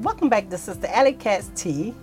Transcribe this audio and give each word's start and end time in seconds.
Welcome 0.00 0.30
back 0.30 0.48
to 0.48 0.56
Sister 0.56 0.86
Alicatz 0.86 1.54
Tea, 1.54 1.94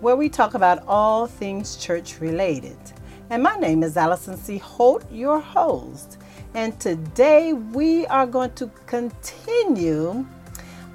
where 0.00 0.16
we 0.16 0.28
talk 0.28 0.52
about 0.52 0.86
all 0.86 1.26
things 1.26 1.76
church 1.76 2.20
related. 2.20 2.76
And 3.30 3.42
my 3.42 3.56
name 3.56 3.82
is 3.82 3.96
Alison 3.96 4.36
C. 4.36 4.58
Holt, 4.58 5.10
your 5.10 5.40
host. 5.40 6.18
And 6.52 6.78
today 6.78 7.54
we 7.54 8.04
are 8.08 8.26
going 8.26 8.52
to 8.56 8.70
continue 8.84 10.26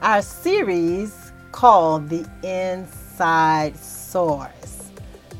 our 0.04 0.22
series 0.22 1.32
called 1.52 2.08
The 2.10 2.30
Inside 2.44 3.76
Source. 3.76 4.92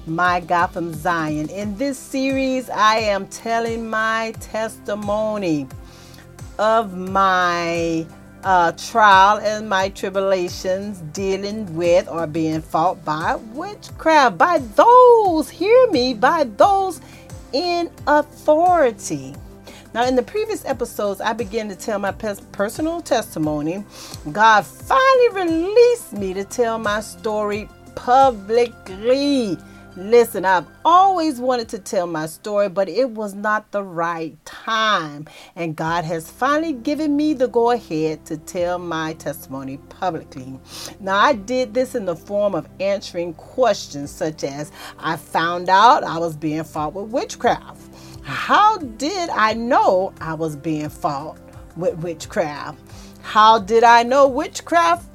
My 0.08 0.40
Gotham 0.40 0.96
Zion. 0.96 1.48
In 1.50 1.78
this 1.78 2.00
series, 2.00 2.72
I 2.72 2.96
am 2.96 3.28
telling 3.28 3.88
my 3.88 4.34
testimony 4.40 5.68
of 6.58 6.98
my 6.98 8.08
uh, 8.44 8.72
trial 8.74 9.40
and 9.40 9.70
my 9.70 9.90
tribulations 9.90 11.00
dealing 11.14 11.74
with 11.76 12.08
or 12.08 12.28
being 12.28 12.62
fought 12.62 13.04
by 13.06 13.36
witchcraft, 13.54 14.38
by 14.38 14.60
those, 14.76 15.50
hear 15.50 15.90
me, 15.92 16.14
by 16.14 16.44
those 16.44 17.00
in 17.54 17.90
authority. 18.08 19.36
Now, 19.94 20.06
in 20.08 20.16
the 20.16 20.24
previous 20.24 20.66
episodes, 20.66 21.22
I 21.22 21.34
began 21.34 21.70
to 21.70 21.76
tell 21.76 22.00
my 22.00 22.12
personal 22.12 23.02
testimony. 23.02 23.84
God 24.32 24.66
finally 24.66 25.30
released 25.46 26.14
me 26.14 26.34
to 26.34 26.44
tell 26.44 26.80
my 26.80 27.00
story 27.00 27.70
publicly. 27.96 29.58
Listen, 29.96 30.44
I've 30.44 30.66
always 30.84 31.40
wanted 31.40 31.70
to 31.70 31.78
tell 31.78 32.08
my 32.08 32.26
story, 32.26 32.68
but 32.68 32.90
it 32.90 33.12
was 33.12 33.36
not 33.36 33.72
the 33.72 33.84
right 33.84 34.44
time. 34.44 35.28
And 35.56 35.76
God 35.76 36.04
has 36.04 36.32
finally 36.32 36.74
given 36.74 37.16
me 37.16 37.36
the 37.36 37.48
go 37.48 37.70
ahead 37.70 38.26
to 38.26 38.38
tell 38.38 38.80
my 38.80 39.14
testimony 39.14 39.78
publicly. 39.78 40.60
Now, 41.00 41.18
I 41.18 41.34
did 41.34 41.76
this 41.76 41.94
in 41.94 42.06
the 42.06 42.16
form 42.16 42.56
of 42.56 42.68
answering 42.80 43.36
questions 43.36 44.10
such 44.10 44.44
as 44.44 44.72
I 44.98 45.16
found 45.16 45.70
out 45.70 46.04
I 46.04 46.18
was 46.18 46.36
being 46.36 46.64
fought 46.64 46.94
with 46.94 47.12
witchcraft. 47.12 47.82
How 48.24 48.80
did 48.80 49.30
I 49.30 49.54
know 49.54 50.12
I 50.20 50.34
was 50.34 50.56
being 50.56 50.90
fought 50.90 51.38
with 51.78 52.00
witchcraft? 52.00 52.80
How 53.22 53.60
did 53.60 53.84
I 53.84 54.02
know 54.02 54.28
witchcraft 54.28 55.08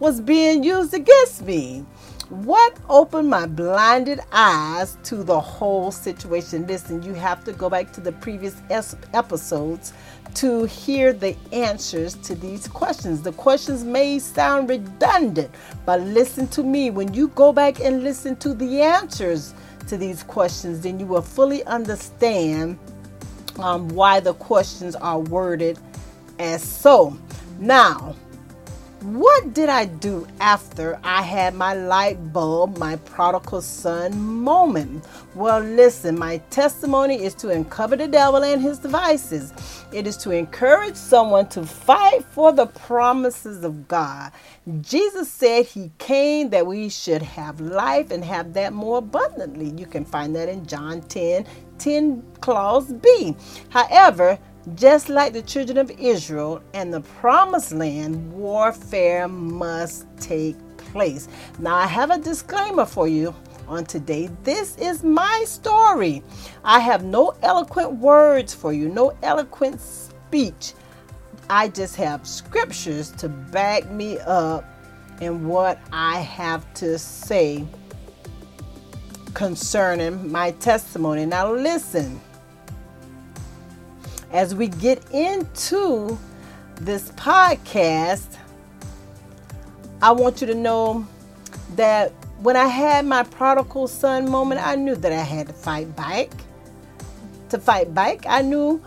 was 0.00 0.20
being 0.20 0.64
used 0.64 0.92
against 0.92 1.42
me? 1.42 1.84
What 2.30 2.78
opened 2.88 3.28
my 3.28 3.46
blinded 3.46 4.20
eyes 4.32 4.96
to 5.04 5.22
the 5.22 5.38
whole 5.38 5.92
situation? 5.92 6.66
Listen, 6.66 7.02
you 7.02 7.12
have 7.14 7.44
to 7.44 7.52
go 7.52 7.70
back 7.70 7.92
to 7.92 8.00
the 8.00 8.12
previous 8.12 8.56
episodes 8.70 9.92
to 10.36 10.64
hear 10.64 11.12
the 11.12 11.36
answers 11.52 12.14
to 12.14 12.34
these 12.34 12.66
questions. 12.66 13.22
The 13.22 13.32
questions 13.32 13.84
may 13.84 14.18
sound 14.18 14.70
redundant, 14.70 15.50
but 15.84 16.00
listen 16.00 16.48
to 16.48 16.62
me. 16.62 16.90
When 16.90 17.12
you 17.12 17.28
go 17.28 17.52
back 17.52 17.80
and 17.80 18.02
listen 18.02 18.36
to 18.36 18.54
the 18.54 18.80
answers 18.80 19.54
to 19.88 19.98
these 19.98 20.22
questions, 20.22 20.80
then 20.80 20.98
you 20.98 21.06
will 21.06 21.22
fully 21.22 21.62
understand 21.64 22.78
um, 23.58 23.88
why 23.90 24.20
the 24.20 24.34
questions 24.34 24.96
are 24.96 25.20
worded 25.20 25.78
as 26.38 26.62
so. 26.62 27.18
Now, 27.58 28.16
what 29.04 29.52
did 29.52 29.68
I 29.68 29.84
do 29.84 30.26
after 30.40 30.98
I 31.04 31.20
had 31.20 31.54
my 31.54 31.74
light 31.74 32.32
bulb, 32.32 32.78
my 32.78 32.96
prodigal 32.96 33.60
son 33.60 34.18
moment? 34.42 35.04
Well, 35.34 35.60
listen, 35.60 36.18
my 36.18 36.38
testimony 36.48 37.22
is 37.22 37.34
to 37.34 37.50
uncover 37.50 37.96
the 37.96 38.08
devil 38.08 38.42
and 38.42 38.62
his 38.62 38.78
devices. 38.78 39.52
It 39.92 40.06
is 40.06 40.16
to 40.18 40.30
encourage 40.30 40.96
someone 40.96 41.48
to 41.50 41.66
fight 41.66 42.24
for 42.32 42.50
the 42.52 42.66
promises 42.66 43.62
of 43.62 43.88
God. 43.88 44.32
Jesus 44.80 45.30
said 45.30 45.66
he 45.66 45.92
came 45.98 46.48
that 46.50 46.66
we 46.66 46.88
should 46.88 47.20
have 47.20 47.60
life 47.60 48.10
and 48.10 48.24
have 48.24 48.54
that 48.54 48.72
more 48.72 48.98
abundantly. 48.98 49.68
You 49.78 49.84
can 49.86 50.06
find 50.06 50.34
that 50.34 50.48
in 50.48 50.66
John 50.66 51.02
10 51.02 51.44
10 51.78 52.22
clause 52.40 52.92
B. 52.92 53.36
However, 53.68 54.38
just 54.74 55.08
like 55.08 55.32
the 55.32 55.42
children 55.42 55.78
of 55.78 55.90
Israel 55.92 56.62
and 56.72 56.92
the 56.92 57.00
promised 57.00 57.72
land, 57.72 58.32
warfare 58.32 59.28
must 59.28 60.06
take 60.18 60.56
place. 60.76 61.28
Now, 61.58 61.74
I 61.74 61.86
have 61.86 62.10
a 62.10 62.18
disclaimer 62.18 62.86
for 62.86 63.06
you 63.06 63.34
on 63.68 63.84
today. 63.84 64.30
This 64.42 64.76
is 64.78 65.02
my 65.02 65.44
story. 65.46 66.22
I 66.64 66.80
have 66.80 67.04
no 67.04 67.34
eloquent 67.42 67.92
words 67.98 68.54
for 68.54 68.72
you, 68.72 68.88
no 68.88 69.16
eloquent 69.22 69.80
speech. 69.80 70.72
I 71.50 71.68
just 71.68 71.96
have 71.96 72.26
scriptures 72.26 73.10
to 73.12 73.28
back 73.28 73.90
me 73.90 74.18
up 74.20 74.64
in 75.20 75.46
what 75.46 75.78
I 75.92 76.20
have 76.20 76.72
to 76.74 76.98
say 76.98 77.64
concerning 79.34 80.30
my 80.30 80.52
testimony. 80.52 81.26
Now, 81.26 81.52
listen 81.52 82.20
as 84.34 84.52
we 84.52 84.66
get 84.66 85.00
into 85.12 86.18
this 86.74 87.12
podcast, 87.12 88.36
I 90.02 90.10
want 90.10 90.40
you 90.40 90.48
to 90.48 90.54
know 90.54 91.06
that 91.76 92.10
when 92.40 92.56
I 92.56 92.66
had 92.66 93.06
my 93.06 93.22
prodigal 93.22 93.86
son 93.86 94.28
moment, 94.28 94.60
I 94.60 94.74
knew 94.74 94.96
that 94.96 95.12
I 95.12 95.22
had 95.22 95.46
to 95.46 95.52
fight 95.52 95.94
back. 95.94 96.30
To 97.50 97.58
fight 97.60 97.94
back, 97.94 98.26
I 98.26 98.42
knew, 98.42 98.82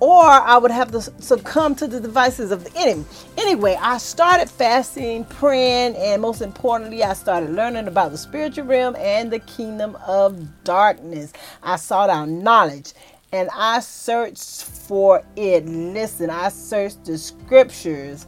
or 0.00 0.24
I 0.24 0.58
would 0.58 0.72
have 0.72 0.90
to 0.90 1.00
succumb 1.00 1.76
to 1.76 1.86
the 1.86 2.00
devices 2.00 2.50
of 2.50 2.64
the 2.64 2.76
enemy. 2.76 3.04
Anyway, 3.38 3.78
I 3.80 3.98
started 3.98 4.50
fasting, 4.50 5.24
praying, 5.26 5.94
and 5.94 6.20
most 6.20 6.42
importantly, 6.42 7.04
I 7.04 7.12
started 7.12 7.50
learning 7.50 7.86
about 7.86 8.10
the 8.10 8.18
spiritual 8.18 8.64
realm 8.64 8.96
and 8.96 9.30
the 9.30 9.38
kingdom 9.38 9.96
of 10.04 10.64
darkness. 10.64 11.32
I 11.62 11.76
sought 11.76 12.10
out 12.10 12.28
knowledge 12.28 12.94
and 13.32 13.48
I 13.56 13.80
searched 13.80 14.64
for 14.64 15.22
it. 15.36 15.64
Listen, 15.66 16.28
I 16.28 16.50
searched 16.50 17.06
the 17.06 17.16
scriptures. 17.16 18.26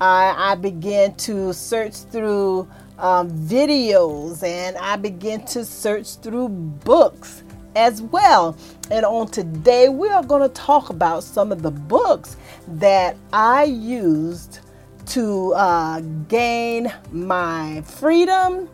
I, 0.00 0.52
I 0.52 0.54
began 0.54 1.14
to 1.16 1.52
search 1.52 1.94
through 1.94 2.68
um, 2.98 3.30
videos 3.30 4.42
and 4.42 4.76
I 4.78 4.96
began 4.96 5.44
to 5.46 5.64
search 5.64 6.16
through 6.16 6.48
books 6.48 7.44
as 7.74 8.00
well. 8.00 8.56
And 8.90 9.04
on 9.04 9.28
today, 9.28 9.90
we 9.90 10.08
are 10.08 10.22
going 10.22 10.42
to 10.42 10.54
talk 10.54 10.88
about 10.88 11.22
some 11.22 11.52
of 11.52 11.62
the 11.62 11.70
books 11.70 12.36
that 12.68 13.16
I 13.32 13.64
used 13.64 14.60
to 15.06 15.52
uh, 15.54 16.00
gain 16.28 16.92
my 17.12 17.82
freedom, 17.82 18.68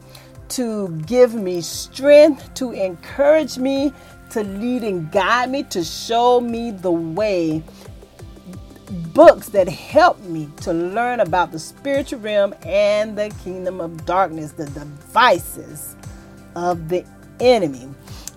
to 0.50 0.88
give 1.06 1.34
me 1.34 1.60
strength, 1.60 2.54
to 2.54 2.72
encourage 2.72 3.58
me, 3.58 3.92
to 4.32 4.42
lead 4.42 4.82
and 4.82 5.10
guide 5.12 5.50
me, 5.50 5.62
to 5.64 5.84
show 5.84 6.40
me 6.40 6.70
the 6.70 6.90
way. 6.90 7.62
Books 9.14 9.48
that 9.50 9.68
help 9.68 10.20
me 10.20 10.48
to 10.62 10.72
learn 10.72 11.20
about 11.20 11.52
the 11.52 11.58
spiritual 11.58 12.20
realm 12.20 12.54
and 12.64 13.16
the 13.16 13.30
kingdom 13.42 13.80
of 13.80 14.04
darkness, 14.04 14.52
the 14.52 14.66
devices 14.66 15.96
of 16.54 16.88
the 16.88 17.04
enemy. 17.40 17.88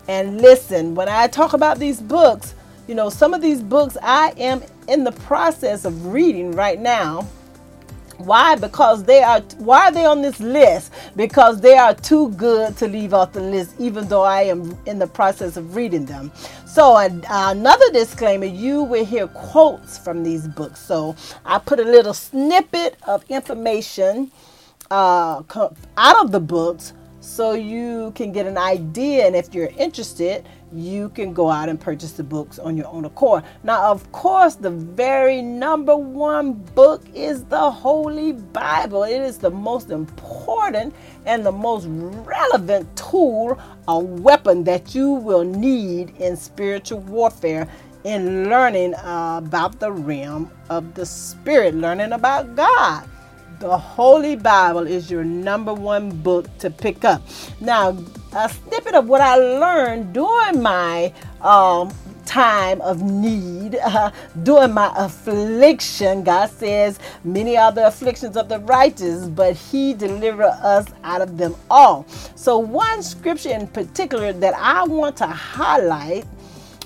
And 0.08 0.42
listen, 0.42 0.96
when 0.96 1.10
I 1.10 1.28
talk 1.28 1.54
about 1.54 1.80
these 1.80 2.02
books, 2.02 2.56
you 2.88 2.96
know, 2.96 3.10
some 3.10 3.34
of 3.34 3.42
these 3.42 3.62
books 3.62 3.98
I 4.02 4.34
am 4.38 4.62
in 4.88 5.04
the 5.04 5.12
process 5.12 5.86
of 5.86 6.08
reading 6.08 6.52
right 6.52 6.80
now 6.80 7.28
why? 8.18 8.56
Because 8.56 9.04
they 9.04 9.24
are 9.24 9.42
why 9.58 9.88
are 9.88 9.92
they 9.92 10.06
on 10.06 10.22
this 10.22 10.40
list? 10.40 10.94
Because 11.16 11.62
they 11.62 11.78
are 11.78 11.94
too 11.94 12.30
good 12.32 12.78
to 12.78 12.88
leave 12.88 13.14
off 13.14 13.34
the 13.34 13.42
list, 13.42 13.76
even 13.80 14.08
though 14.08 14.24
I 14.24 14.44
am 14.44 14.78
in 14.86 15.00
the 15.00 15.08
process 15.08 15.58
of 15.58 15.76
reading 15.76 16.06
them. 16.06 16.32
So 16.66 16.98
another 16.98 17.92
disclaimer: 17.92 18.46
you 18.46 18.84
will 18.84 19.06
hear 19.06 19.28
quotes 19.28 19.98
from 19.98 20.24
these 20.24 20.48
books. 20.48 20.80
So 20.80 21.16
I 21.46 21.60
put 21.60 21.80
a 21.80 21.84
little 21.84 22.14
snippet 22.14 22.98
of 23.08 23.24
information 23.30 24.32
uh, 24.92 25.42
out 25.98 26.26
of 26.26 26.32
the 26.32 26.40
books 26.40 26.94
so 27.26 27.54
you 27.54 28.12
can 28.16 28.32
get 28.32 28.46
an 28.46 28.58
idea, 28.58 29.26
and 29.26 29.36
if 29.36 29.54
you're 29.54 29.72
interested, 29.78 30.46
you 30.72 31.10
can 31.10 31.34
go 31.34 31.50
out 31.50 31.70
and 31.70 31.80
purchase 31.80 32.12
the 32.12 32.24
books 32.24 32.60
on 32.60 32.78
your 32.78 32.88
own 32.88 33.06
accord. 33.06 33.44
Now, 33.64 33.92
of 33.92 34.12
course, 34.12 34.56
the 34.56 34.70
very 34.70 35.42
number 35.42 35.96
one 35.98 36.54
book 36.54 37.04
is 37.14 37.44
the 37.46 37.72
Holy 37.72 38.34
Bible. 38.34 39.04
It 39.04 39.22
is 39.22 39.38
the 39.38 39.50
most 39.50 39.90
important 39.90 40.94
and 41.26 41.46
the 41.46 41.52
most 41.52 41.88
relevant 41.90 42.96
tool, 42.96 43.60
a 43.88 43.98
weapon 43.98 44.64
that 44.66 44.94
you 44.94 45.12
will 45.12 45.44
need 45.44 46.16
in 46.20 46.38
spiritual 46.38 47.00
warfare 47.00 47.68
in 48.04 48.50
learning 48.50 48.94
about 49.00 49.80
the 49.80 49.92
realm 49.92 50.52
of 50.70 50.94
the 50.94 51.06
spirit, 51.06 51.74
learning 51.74 52.12
about 52.12 52.56
God. 52.56 53.10
The 53.60 53.78
Holy 53.78 54.36
Bible 54.36 54.86
is 54.86 55.10
your 55.10 55.24
number 55.24 55.74
one 55.74 56.10
book 56.10 56.46
to 56.58 56.70
pick 56.70 57.06
up. 57.06 57.22
Now, 57.62 57.98
a 58.36 58.50
snippet 58.50 58.96
of 58.96 59.08
what 59.08 59.22
I 59.22 59.36
learned 59.38 60.14
during 60.14 60.62
my 60.62 61.14
um, 61.40 61.94
time 62.26 62.82
of 62.82 63.02
need, 63.02 63.76
uh, 63.76 64.12
during 64.44 64.74
my 64.74 64.92
affliction. 64.98 66.24
God 66.24 66.50
says, 66.50 67.00
Many 67.24 67.56
are 67.56 67.72
the 67.72 67.88
afflictions 67.88 68.36
of 68.36 68.50
the 68.50 68.60
righteous, 68.60 69.28
but 69.28 69.56
He 69.56 69.94
delivered 69.94 70.52
us 70.62 70.88
out 71.04 71.22
of 71.22 71.38
them 71.38 71.56
all. 71.70 72.06
So, 72.36 72.58
one 72.58 73.02
scripture 73.04 73.52
in 73.52 73.68
particular 73.68 74.34
that 74.34 74.54
I 74.56 74.84
want 74.84 75.16
to 75.18 75.28
highlight 75.28 76.26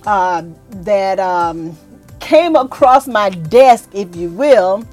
uh, 0.06 0.44
that 0.70 1.20
um, 1.20 1.76
came 2.20 2.56
across 2.56 3.08
my 3.08 3.30
desk, 3.30 3.90
if 3.94 4.16
you 4.16 4.30
will, 4.30 4.86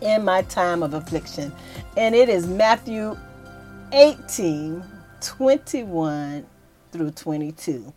in 0.00 0.24
my 0.24 0.42
time 0.42 0.82
of 0.82 0.94
affliction. 0.94 1.52
And 1.96 2.14
it 2.14 2.28
is 2.28 2.46
Matthew 2.46 3.16
18 3.92 4.82
21 5.20 6.46
through 6.92 7.10
22. 7.10 7.92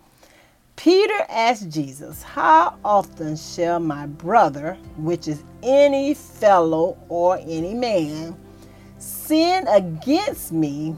Peter 0.76 1.26
asked 1.30 1.70
Jesus, 1.70 2.24
How 2.24 2.78
often 2.84 3.36
shall 3.36 3.80
my 3.80 4.06
brother, 4.06 4.78
which 4.98 5.28
is 5.28 5.44
any 5.62 6.14
fellow 6.14 6.98
or 7.10 7.38
any 7.38 7.74
man, 7.74 8.36
sin 8.98 9.68
against 9.68 10.52
me 10.52 10.96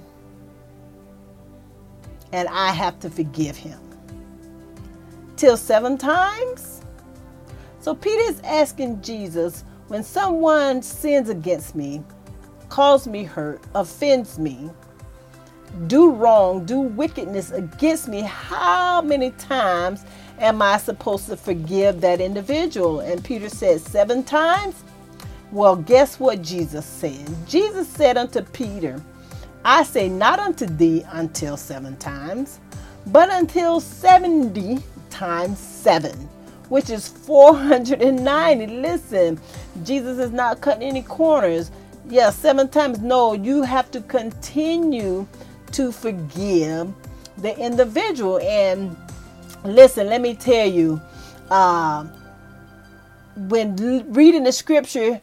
and 2.31 2.48
I 2.50 2.72
have 2.72 3.00
to 3.01 3.10
forgive 3.10 3.56
him? 3.56 3.80
Till 5.36 5.58
seven 5.58 5.98
times? 5.98 6.81
So 7.80 7.94
Peter 7.94 8.31
is 8.31 8.40
asking 8.42 9.01
Jesus, 9.01 9.63
when 9.88 10.04
someone 10.04 10.82
sins 10.82 11.30
against 11.30 11.76
me, 11.76 12.04
calls 12.70 13.08
me 13.08 13.24
hurt, 13.24 13.62
offends 13.76 14.40
me, 14.40 14.70
do 15.88 16.12
wrong, 16.12 16.66
do 16.66 16.80
wickedness 16.80 17.52
against 17.52 18.08
me, 18.08 18.22
how 18.22 19.02
many 19.02 19.32
times 19.32 20.06
am 20.40 20.62
I 20.62 20.78
supposed 20.78 21.28
to 21.28 21.38
forgive 21.38 22.02
that 22.02 22.22
individual? 22.22 23.02
And 23.02 23.24
Peter 23.24 23.50
said, 23.50 23.82
Seven 23.82 24.24
times? 24.24 24.84
Well, 25.52 25.76
guess 25.76 26.20
what 26.20 26.42
Jesus 26.42 26.86
said? 26.86 27.28
Jesus 27.48 27.88
said 27.88 28.18
unto 28.18 28.42
Peter, 28.42 29.02
I 29.64 29.84
say 29.84 30.10
not 30.10 30.40
unto 30.40 30.66
thee 30.66 31.04
until 31.12 31.58
seven 31.58 31.98
times, 31.98 32.60
but 33.08 33.30
until 33.32 33.80
70 33.80 34.80
times 35.10 35.60
seven, 35.60 36.30
which 36.69 36.89
is 36.89 37.07
490. 37.07 38.67
Listen, 38.67 39.39
Jesus 39.83 40.19
is 40.19 40.31
not 40.31 40.62
cutting 40.62 40.83
any 40.88 41.01
corners. 41.01 41.71
Yeah, 42.09 42.29
seven 42.29 42.69
times. 42.69 43.00
No, 43.00 43.33
you 43.33 43.63
have 43.63 43.91
to 43.91 44.01
continue 44.01 45.27
to 45.73 45.91
forgive 45.91 46.94
the 47.38 47.57
individual. 47.57 48.39
And 48.39 48.95
listen, 49.63 50.07
let 50.07 50.21
me 50.21 50.35
tell 50.35 50.67
you, 50.67 51.01
uh, 51.50 52.06
when 53.35 53.75
reading 54.13 54.44
the 54.44 54.51
scripture, 54.51 55.21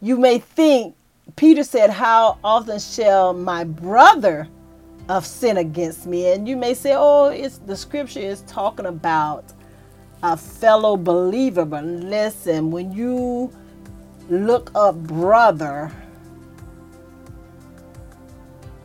you 0.00 0.16
may 0.16 0.38
think 0.38 0.94
Peter 1.36 1.64
said, 1.64 1.90
How 1.90 2.38
often 2.42 2.78
shall 2.78 3.32
my 3.32 3.64
brother 3.64 4.48
of 5.08 5.26
sin 5.26 5.58
against 5.58 6.06
me? 6.06 6.32
And 6.32 6.48
you 6.48 6.56
may 6.56 6.74
say, 6.74 6.94
Oh, 6.96 7.26
it's 7.26 7.58
the 7.58 7.76
scripture 7.76 8.20
is 8.20 8.42
talking 8.42 8.86
about 8.86 9.52
a 10.22 10.36
fellow 10.36 10.96
believer. 10.96 11.64
But 11.64 11.84
listen, 11.84 12.70
when 12.70 12.92
you 12.92 13.52
look 14.28 14.70
up 14.74 14.96
brother, 14.96 15.90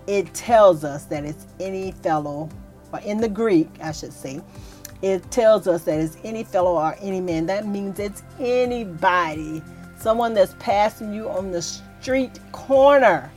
it 0.08 0.34
tells 0.34 0.84
us 0.84 1.06
that 1.06 1.26
it's 1.26 1.48
any 1.60 1.92
fellow, 1.92 2.50
or 2.94 3.00
in 3.02 3.20
the 3.20 3.30
Greek, 3.30 3.70
I 3.82 3.92
should 3.92 4.14
say, 4.14 4.42
it 5.02 5.30
tells 5.30 5.68
us 5.68 5.84
that 5.84 6.00
it's 6.00 6.18
any 6.24 6.44
fellow 6.44 6.76
or 6.76 6.96
any 7.02 7.22
man. 7.22 7.46
That 7.46 7.68
means 7.68 8.00
it's 8.00 8.24
anybody, 8.40 9.62
someone 9.98 10.34
that's 10.34 10.56
passing 10.60 11.14
you 11.14 11.30
on 11.30 11.52
the 11.52 11.62
street 11.62 12.40
corner 12.52 13.32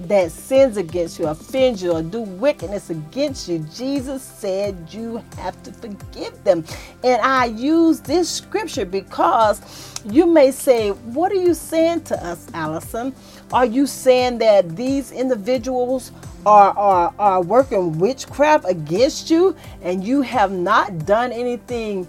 that 0.00 0.32
sins 0.32 0.76
against 0.76 1.18
you, 1.18 1.26
offends 1.26 1.82
you, 1.82 1.92
or 1.92 2.02
do 2.02 2.22
wickedness 2.22 2.90
against 2.90 3.48
you, 3.48 3.60
Jesus 3.74 4.22
said 4.22 4.76
you 4.90 5.22
have 5.38 5.60
to 5.62 5.72
forgive 5.72 6.42
them. 6.44 6.64
And 7.04 7.20
I 7.22 7.46
use 7.46 8.00
this 8.00 8.28
scripture 8.30 8.84
because 8.84 9.60
you 10.04 10.26
may 10.26 10.50
say, 10.50 10.90
What 10.90 11.32
are 11.32 11.36
you 11.36 11.54
saying 11.54 12.04
to 12.04 12.24
us, 12.24 12.46
Alison? 12.54 13.14
Are 13.52 13.66
you 13.66 13.86
saying 13.86 14.38
that 14.38 14.76
these 14.76 15.12
individuals 15.12 16.12
are, 16.46 16.76
are, 16.76 17.14
are 17.18 17.42
working 17.42 17.98
witchcraft 17.98 18.66
against 18.68 19.30
you 19.30 19.56
and 19.82 20.04
you 20.04 20.22
have 20.22 20.52
not 20.52 21.06
done 21.06 21.32
anything 21.32 22.06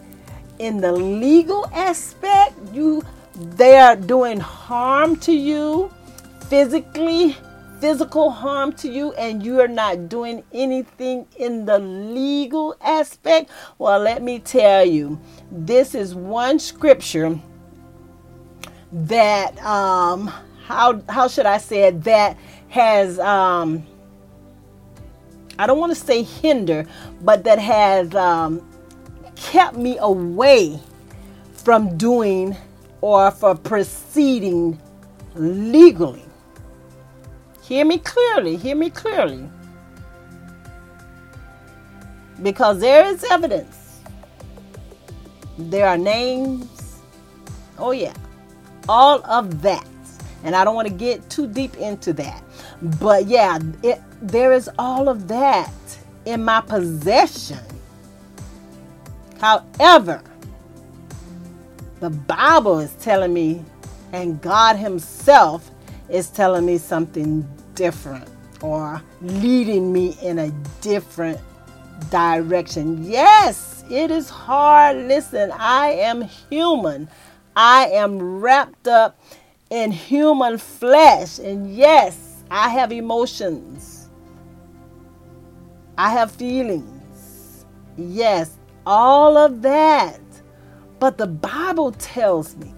in 0.59 0.81
the 0.81 0.91
legal 0.91 1.67
aspect? 1.73 2.53
You 2.73 3.03
they 3.35 3.77
are 3.77 3.95
doing 3.97 4.39
harm 4.39 5.17
to 5.17 5.33
you 5.33 5.91
physically 6.49 7.37
physical 7.79 8.29
harm 8.29 8.73
to 8.73 8.89
you 8.89 9.13
and 9.13 9.43
you 9.43 9.59
are 9.59 9.67
not 9.67 10.09
doing 10.09 10.43
anything 10.53 11.27
in 11.37 11.65
the 11.65 11.79
legal 11.79 12.75
aspect, 12.81 13.49
well, 13.77 13.99
let 13.99 14.21
me 14.21 14.39
tell 14.39 14.85
you, 14.85 15.19
this 15.51 15.95
is 15.95 16.15
one 16.15 16.59
scripture 16.59 17.39
that 18.91 19.61
um 19.65 20.31
how 20.65 21.01
how 21.09 21.27
should 21.27 21.45
I 21.45 21.57
say 21.57 21.87
it 21.87 22.03
that 22.05 22.37
has 22.69 23.19
um 23.19 23.85
I 25.57 25.67
don't 25.67 25.79
want 25.79 25.93
to 25.93 25.99
say 25.99 26.23
hinder, 26.23 26.85
but 27.21 27.45
that 27.45 27.59
has 27.59 28.13
um, 28.13 28.61
kept 29.35 29.77
me 29.77 29.97
away 29.99 30.79
from 31.53 31.97
doing 31.97 32.55
or 32.99 33.31
for 33.31 33.55
proceeding 33.55 34.79
legally. 35.35 36.23
Hear 37.67 37.83
me 37.83 37.97
clearly. 37.97 38.57
Hear 38.57 38.75
me 38.75 38.91
clearly. 38.91 39.49
Because 42.43 42.79
there 42.79 43.07
is 43.07 43.23
evidence. 43.23 44.01
There 45.57 45.87
are 45.87 45.97
names. 45.97 46.99
Oh, 47.79 47.89
yeah. 47.91 48.13
All 48.87 49.25
of 49.25 49.63
that. 49.63 49.87
And 50.43 50.55
I 50.55 50.63
don't 50.63 50.75
want 50.75 50.87
to 50.87 50.93
get 50.93 51.27
too 51.31 51.47
deep 51.47 51.75
into 51.77 52.13
that. 52.13 52.43
But 52.99 53.25
yeah, 53.25 53.57
it, 53.81 53.99
there 54.21 54.51
is 54.51 54.69
all 54.77 55.09
of 55.09 55.27
that 55.29 55.73
in 56.25 56.43
my 56.43 56.61
possession. 56.61 57.57
However, 59.39 60.21
the 61.99 62.11
Bible 62.11 62.77
is 62.77 62.93
telling 62.95 63.33
me, 63.33 63.65
and 64.13 64.39
God 64.39 64.75
Himself 64.75 65.71
is 66.09 66.29
telling 66.29 66.65
me 66.65 66.77
something 66.77 67.47
different 67.75 68.27
or 68.61 69.01
leading 69.21 69.93
me 69.93 70.17
in 70.21 70.39
a 70.39 70.51
different 70.81 71.39
direction. 72.09 73.03
Yes, 73.03 73.83
it 73.89 74.11
is 74.11 74.29
hard. 74.29 74.97
Listen, 74.97 75.51
I 75.51 75.89
am 75.91 76.21
human. 76.21 77.07
I 77.55 77.87
am 77.87 78.19
wrapped 78.19 78.87
up 78.87 79.19
in 79.69 79.91
human 79.91 80.57
flesh. 80.57 81.39
And 81.39 81.73
yes, 81.75 82.43
I 82.49 82.69
have 82.69 82.91
emotions. 82.91 84.09
I 85.97 86.09
have 86.09 86.31
feelings. 86.31 87.65
Yes, 87.97 88.57
all 88.85 89.37
of 89.37 89.61
that. 89.61 90.19
But 90.99 91.17
the 91.17 91.27
Bible 91.27 91.91
tells 91.93 92.55
me 92.57 92.73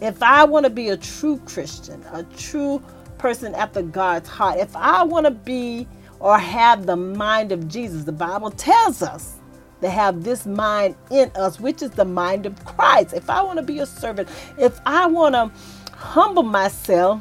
if 0.00 0.22
I 0.22 0.44
want 0.44 0.64
to 0.64 0.70
be 0.70 0.90
a 0.90 0.96
true 0.96 1.38
Christian, 1.46 2.02
a 2.12 2.22
true 2.36 2.82
person 3.20 3.54
after 3.54 3.82
God's 3.82 4.28
heart, 4.28 4.58
if 4.58 4.74
I 4.74 5.04
want 5.04 5.26
to 5.26 5.30
be 5.30 5.86
or 6.18 6.38
have 6.38 6.86
the 6.86 6.96
mind 6.96 7.52
of 7.52 7.68
Jesus, 7.68 8.04
the 8.04 8.12
Bible 8.12 8.50
tells 8.50 9.02
us 9.02 9.36
to 9.82 9.90
have 9.90 10.24
this 10.24 10.46
mind 10.46 10.96
in 11.10 11.30
us, 11.34 11.60
which 11.60 11.82
is 11.82 11.90
the 11.90 12.04
mind 12.04 12.46
of 12.46 12.64
Christ. 12.64 13.12
If 13.12 13.28
I 13.28 13.42
want 13.42 13.58
to 13.58 13.62
be 13.62 13.80
a 13.80 13.86
servant, 13.86 14.28
if 14.58 14.80
I 14.86 15.06
want 15.06 15.34
to 15.34 15.50
humble 15.94 16.42
myself, 16.42 17.20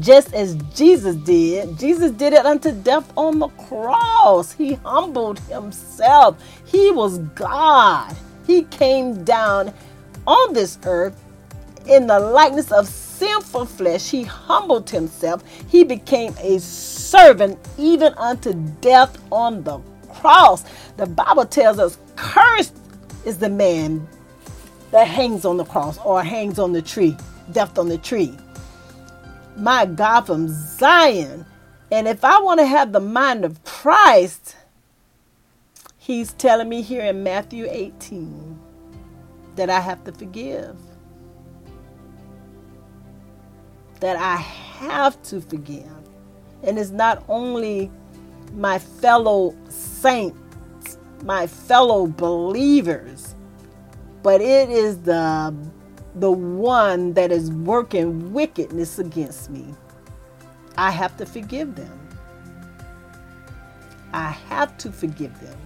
just 0.00 0.34
as 0.34 0.56
Jesus 0.74 1.14
did. 1.16 1.78
Jesus 1.78 2.10
did 2.10 2.32
it 2.32 2.44
unto 2.44 2.72
death 2.72 3.12
on 3.16 3.38
the 3.38 3.48
cross. 3.48 4.50
He 4.52 4.74
humbled 4.74 5.38
himself. 5.40 6.42
He 6.64 6.90
was 6.90 7.18
God. 7.18 8.16
He 8.46 8.64
came 8.64 9.22
down 9.22 9.72
on 10.26 10.54
this 10.54 10.78
earth 10.84 11.22
in 11.86 12.08
the 12.08 12.18
likeness 12.18 12.72
of 12.72 12.88
sinful 13.18 13.66
flesh, 13.66 14.10
he 14.10 14.22
humbled 14.22 14.90
himself. 14.90 15.42
He 15.68 15.84
became 15.84 16.34
a 16.40 16.58
servant 16.60 17.58
even 17.78 18.14
unto 18.14 18.52
death 18.80 19.18
on 19.30 19.62
the 19.62 19.80
cross. 20.12 20.64
The 20.96 21.06
Bible 21.06 21.46
tells 21.46 21.78
us, 21.78 21.98
cursed 22.16 22.76
is 23.24 23.38
the 23.38 23.48
man 23.48 24.06
that 24.90 25.06
hangs 25.06 25.44
on 25.44 25.56
the 25.56 25.64
cross 25.64 25.98
or 26.04 26.22
hangs 26.22 26.58
on 26.58 26.72
the 26.72 26.82
tree, 26.82 27.16
death 27.52 27.78
on 27.78 27.88
the 27.88 27.98
tree. 27.98 28.36
My 29.56 29.86
God, 29.86 30.22
from 30.22 30.48
Zion. 30.48 31.46
And 31.90 32.06
if 32.08 32.24
I 32.24 32.40
want 32.40 32.60
to 32.60 32.66
have 32.66 32.92
the 32.92 33.00
mind 33.00 33.44
of 33.44 33.62
Christ, 33.64 34.56
He's 35.98 36.32
telling 36.34 36.68
me 36.68 36.82
here 36.82 37.02
in 37.02 37.24
Matthew 37.24 37.66
18 37.68 38.60
that 39.56 39.70
I 39.70 39.80
have 39.80 40.04
to 40.04 40.12
forgive. 40.12 40.76
That 44.00 44.16
I 44.16 44.36
have 44.36 45.20
to 45.24 45.40
forgive. 45.40 45.90
And 46.62 46.78
it's 46.78 46.90
not 46.90 47.24
only 47.28 47.90
my 48.54 48.78
fellow 48.78 49.54
saints, 49.68 50.98
my 51.24 51.46
fellow 51.46 52.06
believers, 52.06 53.34
but 54.22 54.40
it 54.40 54.70
is 54.70 54.98
the 55.02 55.54
the 56.16 56.30
one 56.30 57.12
that 57.12 57.30
is 57.30 57.50
working 57.50 58.32
wickedness 58.32 58.98
against 58.98 59.50
me. 59.50 59.74
I 60.78 60.90
have 60.90 61.16
to 61.18 61.26
forgive 61.26 61.74
them. 61.74 61.98
I 64.12 64.30
have 64.30 64.78
to 64.78 64.90
forgive 64.90 65.38
them. 65.40 65.58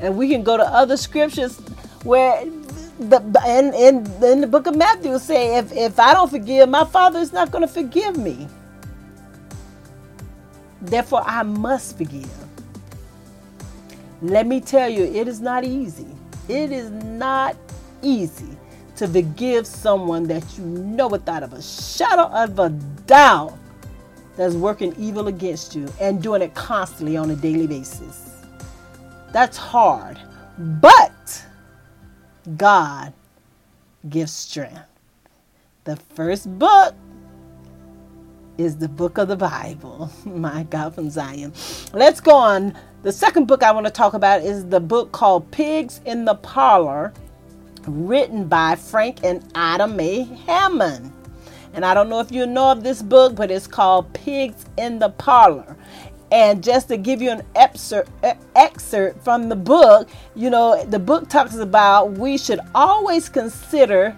And 0.00 0.18
we 0.18 0.28
can 0.28 0.42
go 0.42 0.58
to 0.58 0.62
other 0.62 0.96
scriptures 0.98 1.58
where 2.02 2.44
the 2.98 3.20
and 3.44 3.74
in, 3.74 4.40
the 4.40 4.46
book 4.46 4.66
of 4.66 4.76
Matthew 4.76 5.18
say 5.18 5.58
if, 5.58 5.72
if 5.72 5.98
I 5.98 6.14
don't 6.14 6.30
forgive, 6.30 6.68
my 6.68 6.84
father 6.84 7.18
is 7.18 7.32
not 7.32 7.50
going 7.50 7.62
to 7.62 7.72
forgive 7.72 8.16
me. 8.16 8.48
Therefore, 10.80 11.22
I 11.24 11.42
must 11.42 11.96
forgive. 11.96 12.30
Let 14.22 14.46
me 14.46 14.60
tell 14.60 14.88
you, 14.88 15.04
it 15.04 15.28
is 15.28 15.40
not 15.40 15.64
easy. 15.64 16.06
It 16.48 16.70
is 16.72 16.90
not 16.90 17.56
easy 18.02 18.56
to 18.96 19.08
forgive 19.08 19.66
someone 19.66 20.24
that 20.28 20.44
you 20.56 20.64
know 20.64 21.08
without 21.08 21.42
a 21.42 21.62
shadow 21.62 22.24
of 22.32 22.58
a 22.58 22.68
doubt 23.06 23.58
that's 24.36 24.54
working 24.54 24.94
evil 24.98 25.28
against 25.28 25.74
you 25.74 25.88
and 26.00 26.22
doing 26.22 26.42
it 26.42 26.54
constantly 26.54 27.16
on 27.16 27.30
a 27.30 27.36
daily 27.36 27.66
basis. 27.66 28.30
That's 29.32 29.56
hard. 29.56 30.18
But 30.58 31.12
God 32.56 33.12
gives 34.08 34.32
strength. 34.32 34.80
The 35.84 35.96
first 35.96 36.58
book 36.58 36.94
is 38.58 38.76
the 38.76 38.88
book 38.88 39.18
of 39.18 39.28
the 39.28 39.36
Bible. 39.36 40.10
My 40.24 40.64
God 40.64 40.94
from 40.94 41.10
Zion. 41.10 41.52
Let's 41.92 42.20
go 42.20 42.32
on. 42.34 42.74
The 43.02 43.12
second 43.12 43.46
book 43.46 43.62
I 43.62 43.72
want 43.72 43.86
to 43.86 43.92
talk 43.92 44.14
about 44.14 44.42
is 44.42 44.66
the 44.66 44.80
book 44.80 45.12
called 45.12 45.50
Pigs 45.50 46.00
in 46.06 46.24
the 46.24 46.34
Parlor, 46.36 47.12
written 47.86 48.46
by 48.46 48.76
Frank 48.76 49.24
and 49.24 49.46
Ida 49.54 49.86
Mae 49.86 50.24
Hammond. 50.46 51.12
And 51.74 51.84
I 51.84 51.92
don't 51.92 52.08
know 52.08 52.20
if 52.20 52.30
you 52.30 52.46
know 52.46 52.70
of 52.70 52.84
this 52.84 53.02
book, 53.02 53.34
but 53.34 53.50
it's 53.50 53.66
called 53.66 54.12
Pigs 54.14 54.64
in 54.78 55.00
the 55.00 55.08
Parlor. 55.10 55.76
And 56.30 56.62
just 56.62 56.88
to 56.88 56.96
give 56.96 57.22
you 57.22 57.30
an 57.30 57.42
excerpt, 57.54 58.10
from 59.24 59.48
the 59.48 59.56
book, 59.56 60.08
you 60.34 60.50
know, 60.50 60.84
the 60.84 60.98
book 60.98 61.28
talks 61.28 61.54
about 61.56 62.12
we 62.12 62.38
should 62.38 62.60
always 62.74 63.28
consider 63.28 64.16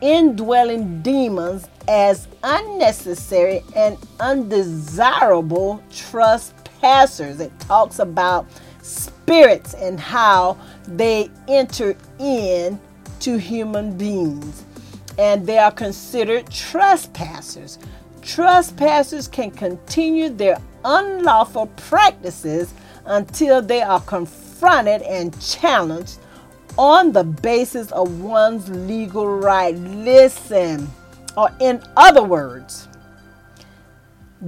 indwelling 0.00 1.00
demons 1.02 1.68
as 1.88 2.28
unnecessary 2.42 3.62
and 3.74 3.96
undesirable 4.20 5.82
trespassers. 5.90 7.40
It 7.40 7.58
talks 7.60 8.00
about 8.00 8.46
spirits 8.82 9.74
and 9.74 9.98
how 9.98 10.58
they 10.86 11.30
enter 11.48 11.96
in 12.18 12.78
to 13.20 13.38
human 13.38 13.96
beings 13.96 14.64
and 15.18 15.46
they 15.46 15.58
are 15.58 15.72
considered 15.72 16.50
trespassers. 16.50 17.78
Trespassers 18.22 19.28
can 19.28 19.50
continue 19.50 20.28
their 20.28 20.58
unlawful 20.86 21.66
practices 21.76 22.72
until 23.04 23.60
they 23.60 23.82
are 23.82 24.00
confronted 24.00 25.02
and 25.02 25.38
challenged 25.42 26.18
on 26.78 27.12
the 27.12 27.24
basis 27.24 27.90
of 27.92 28.20
one's 28.20 28.68
legal 28.68 29.26
right. 29.26 29.74
Listen, 29.74 30.88
or 31.36 31.50
in 31.60 31.82
other 31.96 32.22
words, 32.22 32.88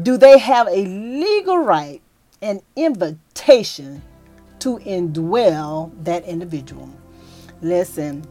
do 0.03 0.17
they 0.17 0.39
have 0.39 0.69
a 0.69 0.85
legal 0.85 1.59
right 1.59 2.01
and 2.41 2.63
invitation 2.77 4.03
to 4.61 4.79
indwell 4.79 5.93
that 6.05 6.25
individual? 6.25 6.91
Listen, 7.61 8.25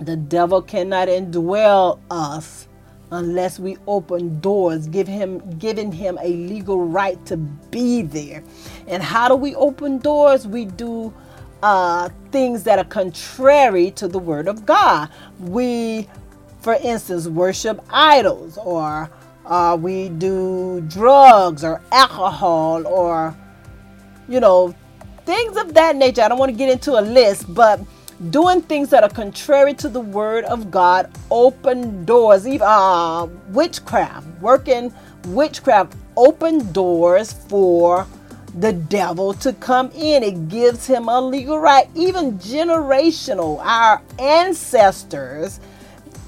the 0.00 0.16
devil 0.16 0.62
cannot 0.62 1.08
indwell 1.08 2.00
us 2.10 2.68
unless 3.10 3.58
we 3.58 3.76
open 3.86 4.40
doors, 4.40 4.86
give 4.88 5.06
him 5.06 5.38
giving 5.58 5.92
him 5.92 6.18
a 6.20 6.28
legal 6.28 6.86
right 6.86 7.24
to 7.26 7.36
be 7.36 8.02
there. 8.02 8.42
And 8.86 9.02
how 9.02 9.28
do 9.28 9.36
we 9.36 9.54
open 9.54 9.98
doors? 9.98 10.46
We 10.46 10.64
do 10.64 11.12
uh, 11.62 12.08
things 12.30 12.62
that 12.64 12.78
are 12.78 12.84
contrary 12.84 13.90
to 13.92 14.08
the 14.08 14.18
word 14.18 14.48
of 14.48 14.66
God. 14.66 15.08
We, 15.38 16.08
for 16.60 16.74
instance, 16.74 17.26
worship 17.28 17.84
idols, 17.90 18.58
or 18.58 19.10
uh, 19.46 19.76
we 19.80 20.08
do 20.10 20.82
drugs 20.88 21.64
or 21.64 21.80
alcohol, 21.92 22.86
or 22.86 23.36
you 24.28 24.40
know, 24.40 24.74
things 25.24 25.56
of 25.56 25.74
that 25.74 25.96
nature. 25.96 26.22
I 26.22 26.28
don't 26.28 26.38
want 26.38 26.52
to 26.52 26.56
get 26.56 26.70
into 26.70 26.98
a 26.98 27.02
list, 27.02 27.52
but 27.52 27.80
doing 28.30 28.62
things 28.62 28.90
that 28.90 29.02
are 29.02 29.10
contrary 29.10 29.74
to 29.74 29.88
the 29.88 30.00
word 30.00 30.44
of 30.44 30.70
God 30.70 31.10
open 31.30 32.04
doors, 32.04 32.46
even 32.46 32.66
uh, 32.66 33.26
witchcraft, 33.50 34.26
working 34.40 34.92
witchcraft 35.28 35.96
open 36.16 36.72
doors 36.72 37.32
for 37.32 38.06
the 38.58 38.72
devil 38.72 39.34
to 39.34 39.52
come 39.54 39.90
in. 39.94 40.22
It 40.22 40.48
gives 40.48 40.86
him 40.86 41.08
a 41.08 41.20
legal 41.20 41.58
right, 41.58 41.88
even 41.94 42.38
generational. 42.38 43.60
Our 43.64 44.00
ancestors, 44.18 45.60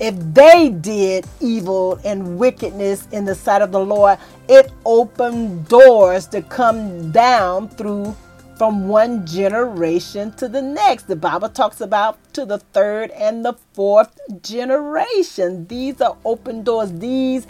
if 0.01 0.15
they 0.35 0.71
did 0.71 1.27
evil 1.41 2.01
and 2.05 2.39
wickedness 2.39 3.07
in 3.13 3.25
the 3.25 3.35
sight 3.35 3.63
of 3.63 3.73
the 3.73 3.81
Lord, 3.81 4.19
it 4.49 4.73
opened 4.85 5.69
doors 5.69 6.27
to 6.29 6.43
come 6.43 7.13
down 7.13 7.69
through 7.71 8.15
from 8.57 8.89
one 8.89 9.27
generation 9.27 10.33
to 10.33 10.49
the 10.49 10.63
next. 10.63 11.07
The 11.09 11.17
Bible 11.17 11.49
talks 11.49 11.81
about 11.81 12.19
to 12.35 12.47
the 12.47 12.59
third 12.59 13.11
and 13.11 13.45
the 13.45 13.55
fourth 13.75 14.19
generation. 14.43 15.67
These 15.67 16.01
are 16.01 16.17
open 16.25 16.63
doors. 16.63 16.93
These 16.93 17.47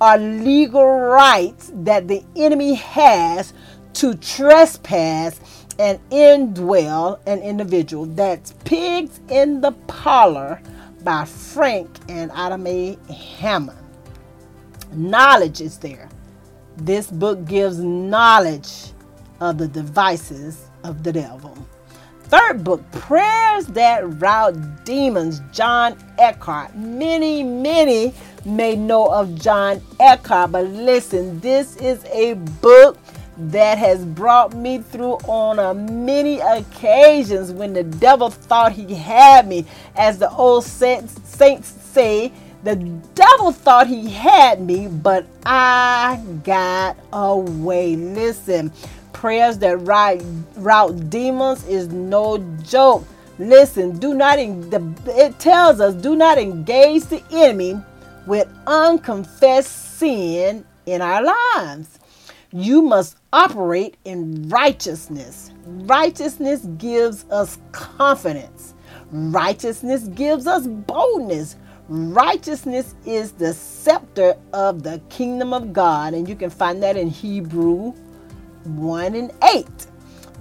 are 0.00 0.18
legal 0.18 0.86
rights 0.86 1.70
that 1.74 2.08
the 2.08 2.24
enemy 2.36 2.74
has 2.74 3.52
to 3.94 4.14
trespass 4.14 5.40
and 5.78 5.98
indwell 6.10 7.18
an 7.26 7.40
individual. 7.40 8.06
That's 8.06 8.52
Pigs 8.64 9.20
in 9.28 9.60
the 9.60 9.72
Parlor 9.86 10.60
by 11.02 11.24
Frank 11.24 11.90
and 12.08 12.32
Ida 12.32 12.58
Mae 12.58 12.98
Hammond. 13.38 13.78
Knowledge 14.92 15.60
is 15.60 15.78
there. 15.78 16.08
This 16.78 17.10
book 17.10 17.44
gives 17.46 17.78
knowledge 17.78 18.92
of 19.40 19.58
the 19.58 19.68
devices 19.68 20.66
of 20.84 21.02
the 21.02 21.12
devil. 21.12 21.56
Third 22.24 22.64
book, 22.64 22.82
Prayers 22.90 23.66
That 23.66 24.20
Rout 24.20 24.84
Demons, 24.84 25.40
John 25.52 25.96
Eckhardt. 26.18 26.74
Many, 26.74 27.44
many 27.44 28.12
may 28.44 28.74
know 28.74 29.06
of 29.06 29.34
John 29.40 29.80
Eckhardt, 30.00 30.50
but 30.50 30.66
listen, 30.66 31.38
this 31.40 31.76
is 31.76 32.04
a 32.06 32.34
book 32.34 32.98
that 33.38 33.78
has 33.78 34.04
brought 34.04 34.54
me 34.54 34.78
through 34.78 35.18
on 35.28 36.04
many 36.04 36.40
occasions 36.40 37.52
when 37.52 37.74
the 37.74 37.84
devil 37.84 38.30
thought 38.30 38.72
he 38.72 38.94
had 38.94 39.46
me. 39.46 39.64
As 39.94 40.18
the 40.18 40.30
old 40.30 40.64
saints 40.64 41.20
say, 41.30 42.32
the 42.64 42.76
devil 43.14 43.52
thought 43.52 43.86
he 43.86 44.10
had 44.10 44.60
me, 44.60 44.88
but 44.88 45.26
I 45.44 46.20
got 46.42 46.96
away. 47.12 47.94
Listen, 47.94 48.72
prayers 49.16 49.56
that 49.58 49.78
rout, 49.78 50.22
rout 50.56 51.08
demons 51.08 51.66
is 51.66 51.88
no 51.88 52.36
joke. 52.62 53.02
Listen, 53.38 53.98
do 53.98 54.12
not 54.14 54.36
the, 54.36 54.94
it 55.06 55.38
tells 55.38 55.80
us 55.80 55.94
do 55.94 56.16
not 56.16 56.36
engage 56.36 57.04
the 57.04 57.22
enemy 57.30 57.80
with 58.26 58.46
unconfessed 58.66 59.98
sin 59.98 60.66
in 60.84 61.00
our 61.00 61.22
lives. 61.56 61.98
You 62.52 62.82
must 62.82 63.16
operate 63.32 63.96
in 64.04 64.50
righteousness. 64.50 65.50
Righteousness 65.66 66.66
gives 66.76 67.24
us 67.30 67.58
confidence. 67.72 68.74
Righteousness 69.10 70.08
gives 70.08 70.46
us 70.46 70.66
boldness. 70.66 71.56
Righteousness 71.88 72.94
is 73.06 73.32
the 73.32 73.54
scepter 73.54 74.36
of 74.52 74.82
the 74.82 75.00
kingdom 75.08 75.54
of 75.54 75.72
God, 75.72 76.12
and 76.14 76.28
you 76.28 76.36
can 76.36 76.50
find 76.50 76.82
that 76.82 76.96
in 76.98 77.08
Hebrew 77.08 77.94
1 78.66 79.14
and 79.14 79.32
8. 79.42 79.66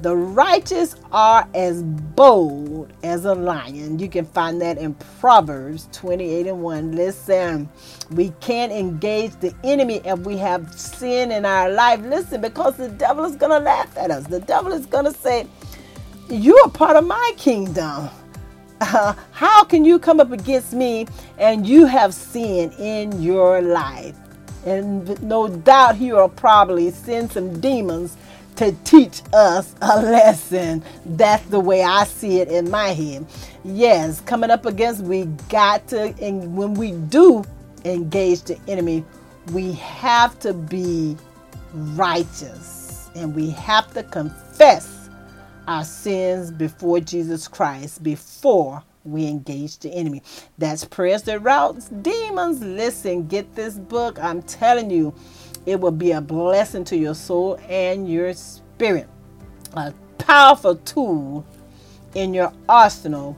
The 0.01 0.15
righteous 0.15 0.95
are 1.11 1.47
as 1.55 1.81
bold 1.83 2.91
as 3.03 3.25
a 3.25 3.33
lion. 3.33 3.97
You 3.97 4.09
can 4.09 4.25
find 4.25 4.61
that 4.61 4.77
in 4.77 4.93
Proverbs 5.19 5.87
28 5.93 6.47
and 6.47 6.61
1. 6.61 6.91
Listen, 6.91 7.69
we 8.11 8.29
can't 8.41 8.71
engage 8.71 9.31
the 9.39 9.55
enemy 9.63 10.01
if 10.05 10.19
we 10.19 10.37
have 10.37 10.73
sin 10.73 11.31
in 11.31 11.45
our 11.45 11.69
life. 11.69 12.01
Listen, 12.01 12.41
because 12.41 12.75
the 12.77 12.89
devil 12.89 13.25
is 13.25 13.35
going 13.35 13.51
to 13.51 13.59
laugh 13.59 13.97
at 13.97 14.11
us. 14.11 14.25
The 14.27 14.41
devil 14.41 14.73
is 14.73 14.85
going 14.85 15.05
to 15.05 15.13
say, 15.13 15.47
you're 16.29 16.69
part 16.69 16.97
of 16.97 17.05
my 17.05 17.33
kingdom. 17.37 18.09
Uh, 18.81 19.13
how 19.31 19.63
can 19.63 19.85
you 19.85 19.97
come 19.97 20.19
up 20.19 20.31
against 20.31 20.73
me 20.73 21.07
and 21.37 21.65
you 21.65 21.85
have 21.85 22.13
sin 22.13 22.71
in 22.73 23.21
your 23.21 23.61
life? 23.61 24.15
And 24.65 25.21
no 25.23 25.47
doubt 25.49 25.95
he 25.97 26.13
will 26.13 26.29
probably 26.29 26.91
send 26.91 27.31
some 27.31 27.61
demons 27.61 28.17
to 28.57 28.73
teach 28.85 29.21
us 29.33 29.75
a 29.81 30.01
lesson. 30.01 30.83
That's 31.05 31.45
the 31.47 31.59
way 31.59 31.83
I 31.83 32.05
see 32.05 32.39
it 32.39 32.49
in 32.49 32.71
my 32.71 32.89
head. 32.89 33.25
Yes, 33.65 34.21
coming 34.21 34.51
up 34.51 34.65
against, 34.65 35.01
we 35.03 35.25
got 35.49 35.87
to, 35.89 36.15
and 36.21 36.55
when 36.57 36.75
we 36.75 36.93
do 36.93 37.43
engage 37.85 38.43
the 38.43 38.59
enemy, 38.67 39.05
we 39.53 39.73
have 39.73 40.39
to 40.41 40.53
be 40.53 41.17
righteous 41.73 43.09
and 43.15 43.35
we 43.35 43.51
have 43.51 43.93
to 43.93 44.03
confess 44.03 45.09
our 45.67 45.83
sins 45.83 46.51
before 46.51 46.99
Jesus 46.99 47.47
Christ 47.47 48.03
before 48.03 48.83
we 49.05 49.27
engage 49.27 49.79
the 49.79 49.89
enemy. 49.89 50.23
That's 50.57 50.83
prayers 50.83 51.23
that 51.23 51.41
routes 51.41 51.89
demons. 51.89 52.61
Listen, 52.61 53.27
get 53.27 53.55
this 53.55 53.75
book. 53.75 54.19
I'm 54.19 54.41
telling 54.43 54.89
you, 54.89 55.13
it 55.65 55.79
will 55.79 55.91
be 55.91 56.11
a 56.11 56.21
blessing 56.21 56.83
to 56.85 56.97
your 56.97 57.15
soul 57.15 57.59
and 57.69 58.09
your 58.09 58.33
spirit. 58.33 59.07
A 59.73 59.93
powerful 60.17 60.75
tool 60.77 61.45
in 62.15 62.33
your 62.33 62.51
arsenal 62.67 63.37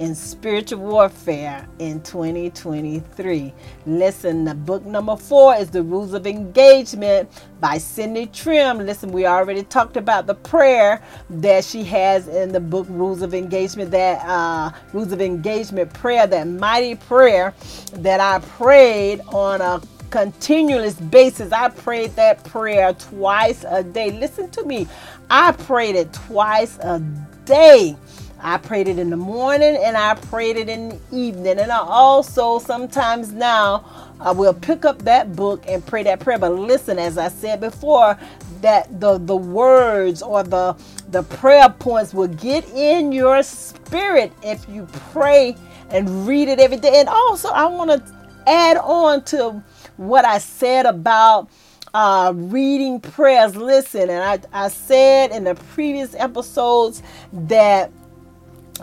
in 0.00 0.16
spiritual 0.16 0.80
warfare 0.80 1.68
in 1.78 2.02
2023. 2.02 3.54
Listen, 3.86 4.44
the 4.44 4.54
book 4.54 4.84
number 4.86 5.16
four 5.16 5.54
is 5.56 5.70
The 5.70 5.82
Rules 5.84 6.14
of 6.14 6.26
Engagement 6.26 7.30
by 7.60 7.78
Cindy 7.78 8.26
Trimm. 8.28 8.86
Listen, 8.86 9.12
we 9.12 9.26
already 9.26 9.62
talked 9.64 9.98
about 9.98 10.26
the 10.26 10.34
prayer 10.36 11.02
that 11.30 11.64
she 11.64 11.84
has 11.84 12.28
in 12.28 12.52
the 12.52 12.60
book 12.60 12.86
Rules 12.90 13.22
of 13.22 13.34
Engagement, 13.34 13.92
that 13.92 14.24
uh, 14.26 14.72
Rules 14.94 15.12
of 15.12 15.22
Engagement 15.22 15.94
prayer, 15.94 16.26
that 16.26 16.48
mighty 16.48 16.96
prayer 16.96 17.54
that 17.94 18.20
I 18.20 18.40
prayed 18.40 19.22
on 19.28 19.62
a 19.62 19.82
continuous 20.10 20.94
basis. 20.96 21.52
I 21.52 21.70
prayed 21.70 22.12
that 22.16 22.44
prayer 22.44 22.94
twice 22.94 23.64
a 23.68 23.84
day. 23.84 24.12
Listen 24.12 24.50
to 24.52 24.64
me. 24.64 24.88
I 25.30 25.52
prayed 25.52 25.96
it 25.96 26.12
twice 26.14 26.78
a 26.78 27.00
day. 27.46 27.96
I 28.42 28.58
prayed 28.58 28.88
it 28.88 28.98
in 28.98 29.10
the 29.10 29.16
morning 29.16 29.76
and 29.76 29.96
I 29.96 30.14
prayed 30.14 30.56
it 30.56 30.68
in 30.68 30.90
the 30.90 31.00
evening. 31.12 31.58
And 31.58 31.72
I 31.72 31.78
also 31.78 32.58
sometimes 32.58 33.32
now 33.32 33.84
I 34.20 34.32
will 34.32 34.54
pick 34.54 34.84
up 34.84 35.02
that 35.02 35.36
book 35.36 35.64
and 35.68 35.84
pray 35.86 36.02
that 36.04 36.20
prayer. 36.20 36.38
But 36.38 36.52
listen, 36.54 36.98
as 36.98 37.18
I 37.18 37.28
said 37.28 37.60
before, 37.60 38.18
that 38.62 39.00
the 39.00 39.18
the 39.18 39.36
words 39.36 40.22
or 40.22 40.42
the 40.42 40.76
the 41.10 41.22
prayer 41.24 41.68
points 41.70 42.14
will 42.14 42.28
get 42.28 42.68
in 42.70 43.12
your 43.12 43.42
spirit 43.42 44.32
if 44.42 44.68
you 44.68 44.86
pray 45.12 45.56
and 45.90 46.26
read 46.26 46.48
it 46.48 46.60
every 46.60 46.78
day. 46.78 47.00
And 47.00 47.08
also 47.08 47.48
I 47.50 47.66
want 47.66 47.90
to 47.90 48.14
add 48.46 48.78
on 48.78 49.24
to 49.24 49.62
what 49.96 50.24
I 50.24 50.38
said 50.38 50.86
about 50.86 51.48
uh, 51.94 52.32
reading 52.36 53.00
prayers. 53.00 53.56
Listen, 53.56 54.10
and 54.10 54.22
I, 54.52 54.64
I 54.66 54.68
said 54.68 55.32
in 55.32 55.44
the 55.44 55.54
previous 55.54 56.14
episodes 56.14 57.02
that 57.32 57.92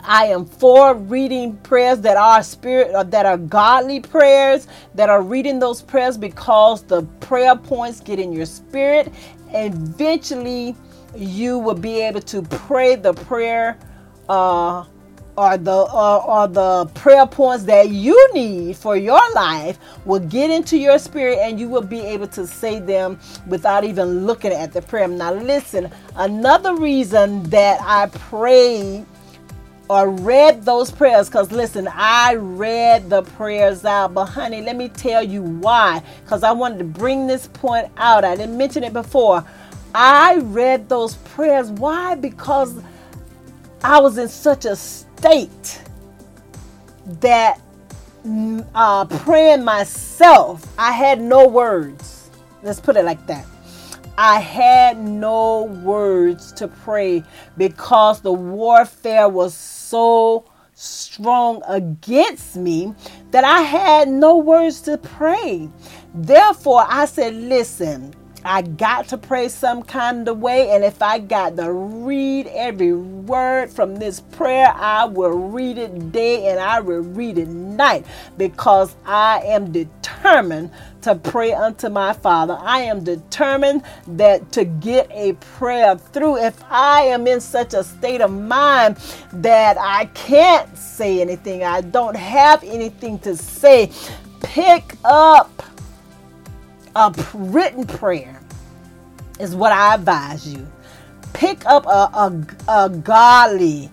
I 0.03 0.25
am 0.27 0.45
for 0.45 0.95
reading 0.95 1.57
prayers 1.57 2.01
that 2.01 2.17
are 2.17 2.43
spirit 2.43 2.91
or 2.91 2.97
uh, 2.97 3.03
that 3.03 3.25
are 3.25 3.37
godly 3.37 3.99
prayers 3.99 4.67
that 4.95 5.09
are 5.09 5.21
reading 5.21 5.59
those 5.59 5.81
prayers 5.81 6.17
because 6.17 6.83
the 6.83 7.03
prayer 7.21 7.55
points 7.55 8.01
get 8.01 8.19
in 8.19 8.33
your 8.33 8.45
spirit. 8.45 9.11
Eventually, 9.53 10.75
you 11.15 11.57
will 11.57 11.75
be 11.75 12.01
able 12.01 12.21
to 12.21 12.41
pray 12.43 12.95
the 12.95 13.13
prayer 13.13 13.77
uh, 14.29 14.85
or 15.37 15.57
the 15.57 15.71
or, 15.71 16.23
or 16.23 16.47
the 16.47 16.85
prayer 16.95 17.25
points 17.27 17.63
that 17.65 17.89
you 17.89 18.33
need 18.33 18.75
for 18.75 18.97
your 18.97 19.21
life 19.33 19.77
will 20.05 20.19
get 20.19 20.49
into 20.49 20.77
your 20.77 20.99
spirit 20.99 21.39
and 21.39 21.59
you 21.59 21.69
will 21.69 21.81
be 21.81 22.01
able 22.01 22.27
to 22.27 22.45
say 22.47 22.79
them 22.79 23.19
without 23.47 23.83
even 23.83 24.25
looking 24.25 24.51
at 24.51 24.73
the 24.73 24.81
prayer. 24.81 25.07
Now 25.07 25.33
listen, 25.33 25.91
another 26.15 26.75
reason 26.75 27.43
that 27.43 27.79
I 27.81 28.07
prayed 28.07 29.05
or 29.89 30.09
read 30.09 30.63
those 30.65 30.91
prayers 30.91 31.29
because 31.29 31.51
listen 31.51 31.87
i 31.93 32.33
read 32.35 33.09
the 33.09 33.21
prayers 33.21 33.85
out. 33.85 34.13
But 34.13 34.25
honey 34.25 34.61
let 34.61 34.75
me 34.75 34.89
tell 34.89 35.23
you 35.23 35.41
why. 35.41 36.03
Because 36.23 36.43
i 36.43 36.51
wanted 36.51 36.79
to 36.79 36.83
bring 36.83 37.27
this 37.27 37.47
point 37.47 37.89
out. 37.97 38.23
I 38.23 38.35
didn't 38.35 38.57
mention 38.57 38.83
it 38.83 38.93
before. 38.93 39.45
I 39.95 40.37
read 40.37 40.89
those 40.89 41.15
prayers. 41.15 41.71
Why? 41.71 42.15
Because 42.15 42.81
i 43.83 43.99
was 43.99 44.17
in 44.17 44.27
such 44.27 44.65
a 44.65 44.75
state 44.75 45.81
that 47.21 47.61
mm, 48.25 48.65
uh, 48.75 49.05
praying 49.05 49.63
myself 49.63 50.65
i 50.77 50.91
had 50.91 51.21
no 51.21 51.47
words. 51.47 52.29
Let's 52.63 52.79
put 52.79 52.97
it 52.97 53.05
like 53.05 53.25
that. 53.27 53.45
I 54.19 54.39
had 54.39 54.97
no 54.97 55.65
words 55.83 56.51
to 56.53 56.67
pray 56.67 57.23
because 57.55 58.19
the 58.21 58.33
warfare 58.33 59.29
was 59.29 59.53
so 59.89 60.45
strong 60.73 61.61
against 61.67 62.55
me 62.55 62.93
that 63.31 63.43
I 63.43 63.61
had 63.61 64.07
no 64.07 64.37
words 64.37 64.81
to 64.81 64.97
pray. 64.97 65.69
Therefore, 66.13 66.85
I 66.87 67.05
said, 67.05 67.33
Listen, 67.35 68.13
I 68.45 68.61
got 68.61 69.07
to 69.09 69.17
pray 69.17 69.49
some 69.49 69.83
kind 69.83 70.27
of 70.27 70.39
way. 70.39 70.69
And 70.69 70.83
if 70.83 71.01
I 71.01 71.19
got 71.19 71.57
to 71.57 71.71
read 71.71 72.47
every 72.47 72.93
word 72.93 73.71
from 73.71 73.95
this 73.97 74.21
prayer, 74.21 74.71
I 74.75 75.05
will 75.05 75.31
read 75.49 75.77
it 75.77 76.11
day 76.11 76.49
and 76.49 76.59
I 76.59 76.79
will 76.79 77.01
read 77.01 77.37
it 77.37 77.49
night 77.49 78.05
because 78.37 78.95
I 79.05 79.41
am 79.43 79.71
determined 79.71 80.71
to 81.07 81.15
pray 81.15 81.53
unto 81.53 81.87
my 81.87 82.11
Father. 82.11 82.57
I 82.59 82.81
am 82.81 83.01
determined 83.01 83.83
that 84.07 84.51
to 84.51 84.65
get 84.65 85.09
a 85.11 85.33
prayer 85.57 85.95
through. 85.97 86.37
If 86.37 86.61
I 86.69 87.03
am 87.03 87.27
in 87.27 87.39
such 87.39 87.73
a 87.73 87.81
state 87.81 88.19
of 88.19 88.29
mind 88.29 88.97
that 89.31 89.77
I 89.79 90.05
can't 90.07 90.77
say 90.77 91.21
anything, 91.21 91.63
I 91.63 91.79
don't 91.79 92.17
have 92.17 92.61
anything 92.65 93.19
to 93.19 93.37
say, 93.37 93.89
pick 94.41 94.95
up 95.05 95.63
a 96.93 97.13
written 97.33 97.85
prayer 97.85 98.41
is 99.39 99.55
what 99.55 99.71
I 99.71 99.95
advise 99.95 100.45
you. 100.45 100.67
Pick 101.31 101.65
up 101.65 101.85
a, 101.85 101.89
a, 101.89 102.45
a 102.67 102.89
godly, 102.89 103.89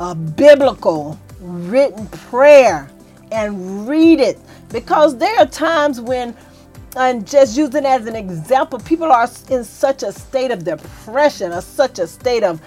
a 0.00 0.14
biblical 0.14 1.18
written 1.40 2.06
prayer 2.08 2.90
and 3.32 3.88
read 3.88 4.20
it 4.20 4.38
because 4.70 5.16
there 5.18 5.38
are 5.38 5.46
times 5.46 6.00
when 6.00 6.36
and 6.96 7.26
just 7.26 7.58
using 7.58 7.84
as 7.84 8.06
an 8.06 8.16
example, 8.16 8.78
people 8.78 9.12
are 9.12 9.28
in 9.50 9.64
such 9.64 10.02
a 10.02 10.10
state 10.10 10.50
of 10.50 10.64
depression, 10.64 11.52
or 11.52 11.60
such 11.60 11.98
a 11.98 12.06
state 12.06 12.42
of 12.42 12.60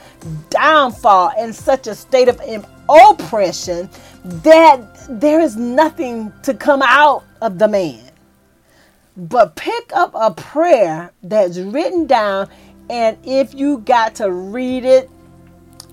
downfall, 0.52 1.32
and 1.38 1.54
such 1.54 1.88
a 1.88 1.96
state 1.96 2.28
of 2.28 2.40
oppression 2.88 3.90
that 4.24 4.80
there 5.10 5.40
is 5.40 5.58
nothing 5.58 6.32
to 6.44 6.54
come 6.54 6.84
out 6.84 7.24
of 7.42 7.58
the 7.58 7.68
man. 7.68 8.12
But 9.18 9.56
pick 9.56 9.92
up 9.96 10.12
a 10.14 10.32
prayer 10.32 11.12
that's 11.24 11.58
written 11.58 12.06
down, 12.06 12.50
and 12.90 13.18
if 13.24 13.56
you 13.56 13.80
got 13.80 14.14
to 14.16 14.32
read 14.32 14.86
it 14.86 15.10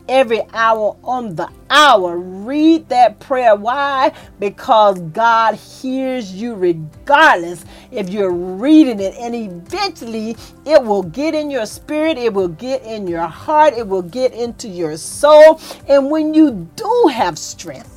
every 0.09 0.43
hour 0.53 0.97
on 1.03 1.35
the 1.35 1.49
hour, 1.71 2.19
read 2.19 2.89
that 2.89 3.19
prayer. 3.21 3.55
Why? 3.57 4.13
Because 4.39 5.01
God 5.01 5.55
hears 5.55 6.33
you 6.33 6.55
regardless 6.55 7.65
if 7.91 8.11
you're 8.11 8.33
reading 8.33 9.01
it, 9.01 9.15
and 9.19 9.35
eventually 9.35 10.37
it 10.65 10.83
will 10.83 11.03
get 11.03 11.35
in 11.35 11.51
your 11.51 11.67
spirit, 11.67 12.19
it 12.19 12.33
will 12.33 12.49
get 12.49 12.83
in 12.85 13.07
your 13.07 13.27
heart, 13.27 13.75
it 13.75 13.87
will 13.87 14.03
get 14.03 14.33
into 14.33 14.69
your 14.69 14.97
soul. 14.97 15.61
And 15.89 16.11
when 16.11 16.35
you 16.35 16.69
do 16.77 17.11
have 17.13 17.39
strength, 17.39 17.93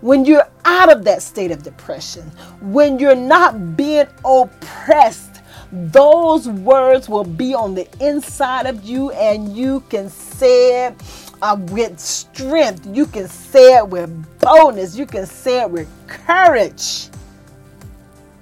when 0.00 0.24
you're 0.24 0.48
out 0.66 0.92
of 0.92 1.04
that 1.04 1.22
state 1.22 1.50
of 1.50 1.62
depression, 1.62 2.22
when 2.60 2.98
you're 2.98 3.14
not 3.14 3.76
being 3.76 4.06
oppressed, 4.24 5.33
those 5.74 6.48
words 6.48 7.08
will 7.08 7.24
be 7.24 7.52
on 7.52 7.74
the 7.74 7.88
inside 8.00 8.66
of 8.66 8.84
you 8.84 9.10
and 9.10 9.56
you 9.56 9.80
can 9.90 10.08
say 10.08 10.86
it 10.86 10.94
uh, 11.42 11.56
with 11.70 11.98
strength. 11.98 12.86
You 12.86 13.06
can 13.06 13.26
say 13.28 13.78
it 13.78 13.88
with 13.88 14.10
boldness. 14.38 14.96
You 14.96 15.06
can 15.06 15.26
say 15.26 15.62
it 15.62 15.70
with 15.70 15.88
courage. 16.06 17.08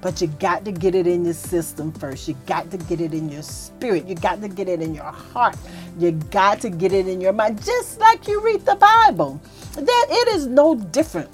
But 0.03 0.21
you 0.21 0.27
got 0.27 0.65
to 0.65 0.73
get 0.73 0.95
it 0.95 1.07
in 1.07 1.25
your 1.25 1.35
system 1.35 1.93
first. 1.93 2.29
You 2.29 2.37
got 2.47 2.71
to 2.73 2.77
get 2.77 3.01
it 3.01 3.15
in 3.15 3.29
your 3.29 3.43
spirit. 3.43 4.07
You 4.07 4.17
got 4.17 4.41
to 4.43 4.49
get 4.49 4.69
it 4.69 4.83
in 4.83 4.95
your 4.95 5.05
heart. 5.05 5.57
You 5.99 6.13
got 6.13 6.61
to 6.63 6.71
get 6.71 6.93
it 6.93 7.09
in 7.09 7.21
your 7.21 7.33
mind, 7.33 7.65
just 7.65 8.01
like 8.01 8.27
you 8.27 8.41
read 8.41 8.67
the 8.67 8.75
Bible. 8.75 9.41
That 9.75 10.07
it 10.11 10.29
is 10.35 10.47
no 10.49 10.75
different 10.75 11.31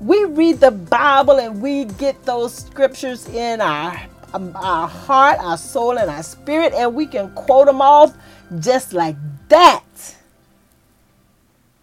we 0.00 0.24
read 0.24 0.60
the 0.60 0.70
Bible 0.70 1.38
and 1.38 1.60
we 1.60 1.84
get 1.84 2.22
those 2.24 2.54
scriptures 2.54 3.28
in 3.28 3.60
our, 3.60 4.00
Um, 4.32 4.52
our 4.54 4.86
heart, 4.86 5.38
our 5.40 5.58
soul, 5.58 5.98
and 5.98 6.08
our 6.10 6.22
spirit, 6.22 6.72
and 6.74 6.94
we 6.94 7.06
can 7.06 7.30
quote 7.34 7.66
them 7.66 7.80
off 7.80 8.16
just 8.60 8.92
like 8.92 9.16
that. 9.48 9.84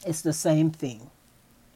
It's 0.05 0.21
the 0.21 0.33
same 0.33 0.71
thing. 0.71 1.09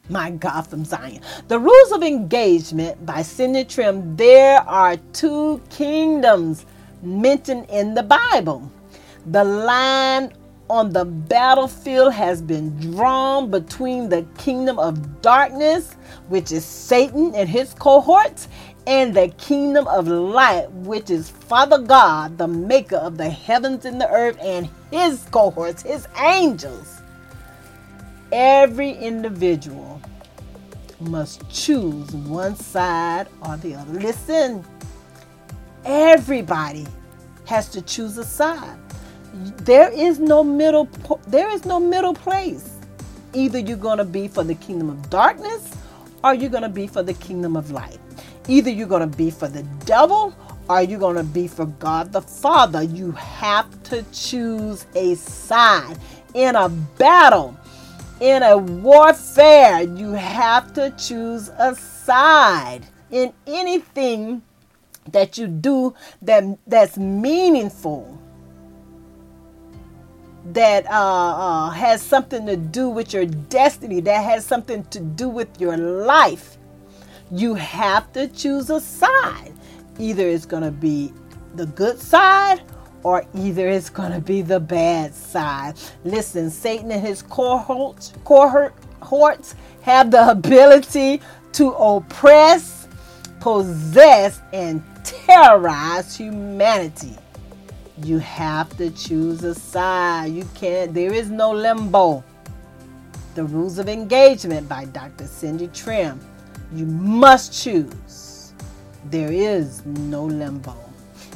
My 0.10 0.32
God 0.32 0.68
from 0.68 0.86
Zion. 0.86 1.22
The 1.48 1.60
rules 1.60 1.92
of 1.92 2.04
engagement 2.04 3.06
by 3.06 3.22
Cindy 3.22 3.66
Trimm 3.66 4.18
There 4.18 4.60
are 4.62 4.98
two 5.14 5.62
kingdoms 5.70 6.66
mentioned 7.04 7.68
in 7.70 7.94
the 7.94 8.04
Bible. 8.04 8.72
The 9.28 9.44
line 9.44 10.34
on 10.70 10.92
the 10.92 11.04
battlefield 11.04 12.14
has 12.14 12.42
been 12.42 12.76
drawn 12.80 13.52
between 13.52 14.08
the 14.08 14.26
kingdom 14.38 14.80
of 14.80 15.22
darkness, 15.22 15.96
which 16.30 16.54
is 16.54 16.64
Satan 16.64 17.36
and 17.36 17.50
his 17.50 17.74
cohorts, 17.74 18.48
and 18.88 19.14
the 19.16 19.30
kingdom 19.38 19.88
of 19.88 20.08
light, 20.08 20.72
which 20.72 21.10
is 21.10 21.30
Father 21.30 21.78
God, 21.78 22.38
the 22.38 22.48
maker 22.48 22.96
of 22.98 23.18
the 23.18 23.30
heavens 23.30 23.86
and 23.86 24.02
the 24.02 24.10
earth, 24.10 24.38
and 24.42 24.70
his 24.92 25.24
cohorts, 25.32 25.84
his 25.84 26.08
angels. 26.18 27.02
Every 28.32 28.92
individual 28.92 30.02
must 31.00 31.48
choose 31.50 32.12
one 32.12 32.56
side 32.56 33.28
or 33.42 33.58
the 33.58 33.76
other. 33.76 34.00
Listen, 34.00 34.64
everybody 35.86 36.88
has 37.46 37.70
to 37.70 37.82
choose 37.82 38.18
a 38.18 38.24
side. 38.24 38.78
There 39.34 39.90
is 39.90 40.20
no 40.20 40.44
middle 40.44 40.86
there 41.28 41.50
is 41.50 41.66
no 41.66 41.80
middle 41.80 42.14
place. 42.14 42.78
Either 43.34 43.60
you're 43.60 43.78
going 43.78 43.98
to 43.98 44.06
be 44.06 44.28
for 44.28 44.44
the 44.44 44.56
kingdom 44.56 44.90
of 44.90 45.10
darkness 45.10 45.74
or 46.24 46.34
you're 46.34 46.50
going 46.50 46.64
to 46.64 46.70
be 46.70 46.88
for 46.88 47.02
the 47.02 47.14
kingdom 47.14 47.56
of 47.56 47.72
light. 47.72 48.00
Either 48.48 48.70
you're 48.70 48.88
going 48.88 49.10
to 49.10 49.18
be 49.18 49.30
for 49.30 49.48
the 49.48 49.64
devil 49.86 50.36
or 50.70 50.82
you're 50.82 51.00
going 51.00 51.16
to 51.16 51.24
be 51.24 51.48
for 51.48 51.66
God 51.66 52.12
the 52.12 52.22
Father. 52.22 52.82
You 52.82 53.12
have 53.12 53.84
to 53.84 54.04
choose 54.12 54.86
a 54.96 55.16
side 55.16 55.98
in 56.34 56.56
a 56.56 56.70
battle. 56.70 57.58
In 58.20 58.44
a 58.44 58.58
warfare, 58.58 59.82
you 59.82 60.12
have 60.12 60.74
to 60.74 60.92
choose 60.98 61.50
a 61.58 61.76
side. 61.76 62.82
In 63.10 63.34
anything 63.48 64.42
that 65.12 65.38
you 65.38 65.48
do 65.48 65.96
that 66.22 66.44
that's 66.68 66.98
meaningful 66.98 68.18
that 70.46 70.86
uh, 70.88 70.90
uh, 70.90 71.70
has 71.70 72.02
something 72.02 72.46
to 72.46 72.58
do 72.58 72.90
with 72.90 73.14
your 73.14 73.26
destiny, 73.26 74.00
that 74.02 74.24
has 74.24 74.46
something 74.46 74.84
to 74.86 75.00
do 75.00 75.30
with 75.30 75.60
your 75.60 75.78
life, 75.78 76.58
you 77.32 77.54
have 77.56 78.12
to 78.14 78.28
choose 78.28 78.70
a 78.70 78.82
side. 78.82 79.54
Either 80.00 80.28
it's 80.28 80.46
going 80.46 80.64
to 80.64 80.72
be 80.72 81.14
the 81.56 81.66
good 81.68 82.00
side 82.00 82.62
or 83.04 83.26
either 83.34 83.68
it's 83.68 83.90
going 83.90 84.12
to 84.12 84.20
be 84.20 84.42
the 84.42 84.60
bad 84.60 85.14
side. 85.14 85.76
Listen, 86.04 86.50
Satan 86.50 86.92
and 86.92 87.06
his 87.06 87.22
cohorts, 87.24 88.14
have 89.82 90.12
the 90.12 90.30
ability 90.30 91.22
to 91.54 91.72
oppress, 91.72 92.88
possess, 93.40 94.42
and 94.54 94.84
terrorize 95.04 96.16
humanity. 96.16 97.18
You 98.04 98.20
have 98.20 98.76
to 98.78 98.92
choose 98.92 99.44
a 99.44 99.56
side. 99.56 100.32
You 100.32 100.48
can't, 100.56 100.94
there 100.94 101.14
is 101.14 101.30
no 101.30 101.52
limbo. 101.52 102.24
The 103.36 103.44
Rules 103.46 103.80
of 103.80 103.88
Engagement 103.88 104.68
by 104.68 104.86
Dr. 104.86 105.26
Cindy 105.26 105.70
Trimm. 105.70 106.20
You 106.74 106.86
must 106.86 107.52
choose. 107.52 108.54
There 109.06 109.32
is 109.32 109.86
no 109.86 110.24
limbo. 110.24 110.76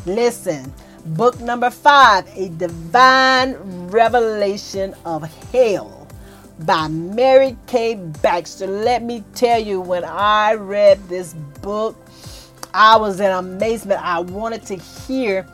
Listen, 0.05 0.71
book 1.07 1.39
number 1.41 1.69
five 1.69 2.25
A 2.37 2.49
Divine 2.49 3.55
Revelation 3.89 4.95
of 5.03 5.23
Hell 5.51 6.07
by 6.59 6.87
Mary 6.87 7.57
K. 7.67 7.95
Baxter. 7.95 8.67
Let 8.67 9.03
me 9.03 9.25
tell 9.33 9.59
you, 9.59 9.81
when 9.81 10.05
I 10.05 10.53
read 10.53 11.05
this 11.09 11.33
book, 11.61 11.97
I 12.73 12.95
was 12.95 13.19
in 13.19 13.29
amazement. 13.29 14.01
I 14.01 14.19
wanted 14.19 14.65
to 14.67 14.75
hear 14.75 15.45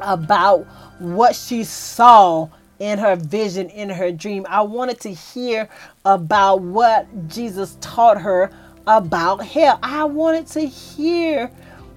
about 0.00 0.66
what 0.98 1.36
she 1.36 1.62
saw 1.62 2.48
in 2.78 2.98
her 2.98 3.16
vision, 3.16 3.70
in 3.70 3.88
her 3.88 4.10
dream. 4.10 4.46
I 4.48 4.62
wanted 4.62 5.00
to 5.00 5.12
hear 5.12 5.68
about 6.04 6.60
what 6.60 7.28
Jesus 7.28 7.76
taught 7.80 8.20
her 8.20 8.50
about 8.86 9.44
hell. 9.44 9.78
I 9.82 10.04
wanted 10.04 10.46
to 10.48 10.60
hear 10.60 11.50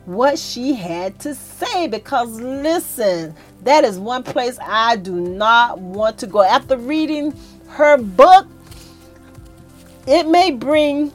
what 0.05 0.39
she 0.39 0.73
had 0.73 1.19
to 1.19 1.35
say 1.35 1.87
because 1.87 2.39
listen, 2.41 3.35
that 3.63 3.83
is 3.83 3.99
one 3.99 4.23
place 4.23 4.57
I 4.61 4.95
do 4.95 5.13
not 5.13 5.79
want 5.79 6.17
to 6.19 6.27
go. 6.27 6.41
After 6.41 6.77
reading 6.77 7.33
her 7.67 7.97
book, 7.97 8.47
it 10.07 10.27
may 10.27 10.51
bring 10.51 11.13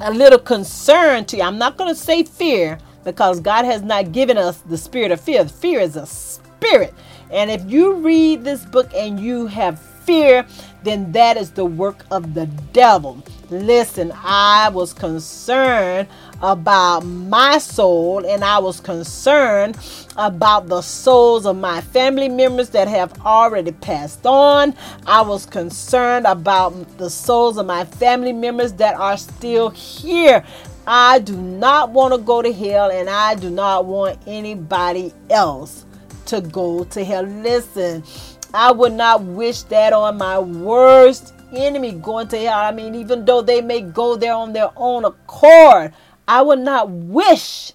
a 0.00 0.12
little 0.12 0.38
concern 0.38 1.24
to 1.26 1.36
you. 1.36 1.42
I'm 1.42 1.58
not 1.58 1.76
going 1.76 1.92
to 1.92 2.00
say 2.00 2.22
fear 2.22 2.78
because 3.04 3.40
God 3.40 3.64
has 3.64 3.82
not 3.82 4.12
given 4.12 4.38
us 4.38 4.58
the 4.58 4.78
spirit 4.78 5.10
of 5.10 5.20
fear. 5.20 5.44
Fear 5.46 5.80
is 5.80 5.96
a 5.96 6.06
spirit. 6.06 6.94
And 7.30 7.50
if 7.50 7.64
you 7.70 7.94
read 7.94 8.44
this 8.44 8.64
book 8.64 8.90
and 8.94 9.18
you 9.18 9.46
have 9.48 9.80
fear, 9.80 10.46
then 10.84 11.10
that 11.12 11.36
is 11.36 11.50
the 11.50 11.64
work 11.64 12.04
of 12.10 12.34
the 12.34 12.46
devil. 12.72 13.22
Listen, 13.50 14.12
I 14.14 14.68
was 14.68 14.92
concerned 14.92 16.06
about 16.42 17.00
my 17.00 17.56
soul 17.56 18.26
and 18.26 18.44
I 18.44 18.58
was 18.58 18.78
concerned 18.78 19.78
about 20.16 20.66
the 20.68 20.82
souls 20.82 21.46
of 21.46 21.56
my 21.56 21.80
family 21.80 22.28
members 22.28 22.68
that 22.70 22.88
have 22.88 23.18
already 23.24 23.72
passed 23.72 24.26
on. 24.26 24.74
I 25.06 25.22
was 25.22 25.46
concerned 25.46 26.26
about 26.26 26.98
the 26.98 27.08
souls 27.08 27.56
of 27.56 27.64
my 27.64 27.86
family 27.86 28.34
members 28.34 28.74
that 28.74 28.94
are 28.96 29.16
still 29.16 29.70
here. 29.70 30.44
I 30.86 31.18
do 31.18 31.34
not 31.34 31.90
want 31.90 32.12
to 32.12 32.18
go 32.18 32.42
to 32.42 32.52
hell 32.52 32.90
and 32.90 33.08
I 33.08 33.34
do 33.34 33.48
not 33.48 33.86
want 33.86 34.18
anybody 34.26 35.14
else 35.30 35.86
to 36.26 36.42
go 36.42 36.84
to 36.84 37.02
hell. 37.02 37.22
Listen, 37.22 38.04
I 38.52 38.72
would 38.72 38.92
not 38.92 39.22
wish 39.22 39.62
that 39.64 39.94
on 39.94 40.18
my 40.18 40.38
worst 40.38 41.32
enemy 41.52 41.92
going 41.92 42.28
to 42.28 42.38
hell. 42.38 42.58
I 42.58 42.72
mean, 42.72 42.94
even 42.94 43.24
though 43.24 43.42
they 43.42 43.60
may 43.60 43.80
go 43.80 44.16
there 44.16 44.34
on 44.34 44.52
their 44.52 44.70
own 44.76 45.04
accord, 45.04 45.92
I 46.26 46.42
would 46.42 46.58
not 46.60 46.90
wish 46.90 47.72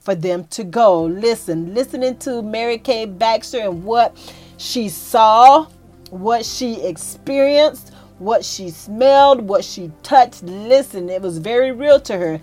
for 0.00 0.14
them 0.14 0.44
to 0.44 0.62
go. 0.62 1.04
Listen, 1.04 1.74
listening 1.74 2.16
to 2.18 2.42
Mary 2.42 2.78
K. 2.78 3.06
Baxter 3.06 3.58
and 3.58 3.84
what 3.84 4.16
she 4.56 4.88
saw, 4.88 5.66
what 6.10 6.44
she 6.44 6.80
experienced, 6.82 7.92
what 8.18 8.44
she 8.44 8.70
smelled, 8.70 9.40
what 9.40 9.64
she 9.64 9.90
touched. 10.02 10.42
Listen, 10.44 11.08
it 11.08 11.20
was 11.20 11.38
very 11.38 11.72
real 11.72 12.00
to 12.00 12.16
her. 12.16 12.40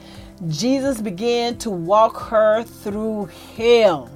Jesus 0.50 1.00
began 1.00 1.58
to 1.60 1.70
walk 1.70 2.18
her 2.18 2.64
through 2.64 3.30
hell 3.56 4.12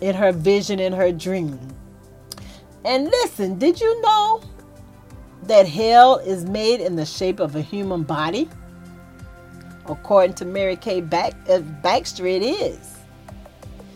in 0.00 0.14
her 0.14 0.32
vision, 0.32 0.78
in 0.78 0.92
her 0.92 1.10
dream. 1.10 1.58
And 2.84 3.06
listen, 3.06 3.58
did 3.58 3.80
you 3.80 4.00
know 4.02 4.42
that 5.48 5.66
hell 5.66 6.16
is 6.18 6.44
made 6.44 6.80
in 6.80 6.96
the 6.96 7.06
shape 7.06 7.40
of 7.40 7.56
a 7.56 7.62
human 7.62 8.02
body? 8.02 8.48
According 9.86 10.34
to 10.34 10.44
Mary 10.44 10.76
Kay 10.76 11.00
uh, 11.00 11.60
Baxter, 11.82 12.26
it 12.26 12.42
is. 12.42 12.96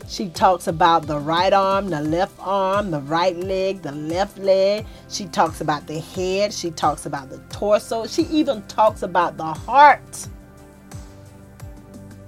She 0.06 0.28
talks 0.28 0.66
about 0.66 1.06
the 1.06 1.18
right 1.18 1.52
arm, 1.52 1.88
the 1.88 2.00
left 2.00 2.34
arm, 2.40 2.90
the 2.90 3.00
right 3.00 3.36
leg, 3.36 3.82
the 3.82 3.92
left 3.92 4.38
leg. 4.38 4.84
She 5.08 5.26
talks 5.26 5.60
about 5.60 5.86
the 5.86 6.00
head. 6.00 6.52
She 6.52 6.72
talks 6.72 7.06
about 7.06 7.30
the 7.30 7.38
torso. 7.50 8.06
She 8.06 8.22
even 8.22 8.62
talks 8.62 9.02
about 9.02 9.36
the 9.36 9.44
heart 9.44 10.28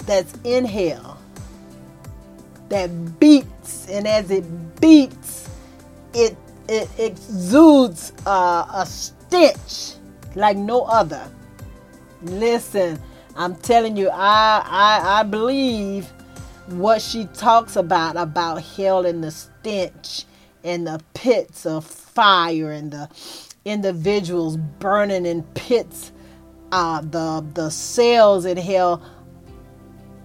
that's 0.06 0.34
in 0.44 0.64
hell 0.64 1.18
that 2.68 3.20
beats, 3.20 3.88
and 3.88 4.06
as 4.06 4.30
it 4.30 4.80
beats, 4.80 5.48
it 6.14 6.36
it 6.72 6.88
exudes 6.98 8.12
uh, 8.26 8.64
a 8.74 8.86
stench 8.86 9.96
like 10.34 10.56
no 10.56 10.82
other. 10.84 11.30
Listen, 12.22 12.98
I'm 13.36 13.56
telling 13.56 13.96
you, 13.96 14.08
I, 14.08 14.62
I 14.64 15.20
I 15.20 15.22
believe 15.24 16.10
what 16.68 17.02
she 17.02 17.26
talks 17.34 17.76
about 17.76 18.16
about 18.16 18.62
hell 18.62 19.04
and 19.04 19.22
the 19.22 19.30
stench 19.30 20.24
and 20.64 20.86
the 20.86 21.00
pits 21.12 21.66
of 21.66 21.84
fire 21.84 22.72
and 22.72 22.90
the 22.90 23.08
individuals 23.64 24.56
burning 24.56 25.26
in 25.26 25.42
pits, 25.54 26.12
uh, 26.70 27.02
the 27.02 27.44
the 27.54 27.70
cells 27.70 28.46
in 28.46 28.56
hell. 28.56 29.02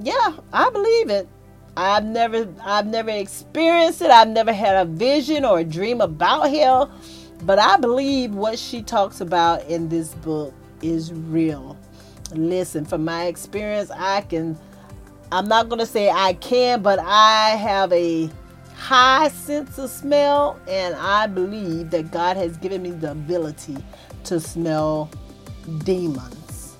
Yeah, 0.01 0.37
I 0.53 0.69
believe 0.69 1.09
it. 1.09 1.27
I've 1.77 2.05
never 2.05 2.47
I've 2.63 2.87
never 2.87 3.11
experienced 3.11 4.01
it. 4.01 4.09
I've 4.09 4.29
never 4.29 4.51
had 4.51 4.75
a 4.75 4.85
vision 4.89 5.45
or 5.45 5.59
a 5.59 5.63
dream 5.63 6.01
about 6.01 6.49
hell, 6.49 6.91
but 7.43 7.59
I 7.59 7.77
believe 7.77 8.33
what 8.33 8.57
she 8.57 8.81
talks 8.81 9.21
about 9.21 9.63
in 9.67 9.87
this 9.87 10.15
book 10.15 10.55
is 10.81 11.13
real. 11.13 11.77
Listen, 12.31 12.83
from 12.83 13.05
my 13.05 13.25
experience, 13.27 13.91
I 13.91 14.21
can 14.21 14.57
I'm 15.31 15.47
not 15.47 15.69
going 15.69 15.79
to 15.79 15.85
say 15.85 16.09
I 16.09 16.33
can, 16.33 16.81
but 16.81 16.97
I 16.99 17.51
have 17.51 17.93
a 17.93 18.27
high 18.75 19.27
sense 19.27 19.77
of 19.77 19.91
smell, 19.91 20.59
and 20.67 20.95
I 20.95 21.27
believe 21.27 21.91
that 21.91 22.11
God 22.11 22.37
has 22.37 22.57
given 22.57 22.81
me 22.81 22.91
the 22.91 23.11
ability 23.11 23.77
to 24.23 24.39
smell 24.39 25.11
demons. 25.83 26.75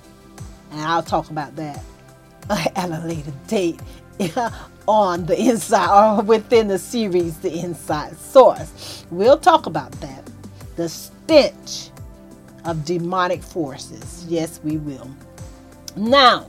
And 0.72 0.80
I'll 0.80 1.04
talk 1.04 1.30
about 1.30 1.54
that 1.56 1.84
at 2.50 2.90
a 2.90 3.06
later 3.06 3.32
date 3.46 3.80
on 4.88 5.26
the 5.26 5.38
inside 5.38 6.18
or 6.18 6.22
within 6.22 6.66
the 6.66 6.78
series, 6.78 7.38
The 7.38 7.60
Inside 7.60 8.16
Source. 8.18 9.04
We'll 9.10 9.38
talk 9.38 9.66
about 9.66 9.92
that. 10.00 10.28
The 10.76 10.88
stench 10.88 11.90
of 12.64 12.84
demonic 12.84 13.42
forces. 13.42 14.24
Yes, 14.28 14.60
we 14.64 14.78
will. 14.78 15.08
Now, 15.94 16.48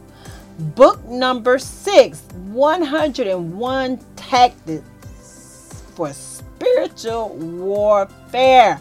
book 0.75 1.03
number 1.05 1.59
six 1.59 2.21
101 2.51 3.99
Tactics 4.15 5.83
for 5.95 6.13
Spiritual 6.13 7.29
Warfare 7.35 8.79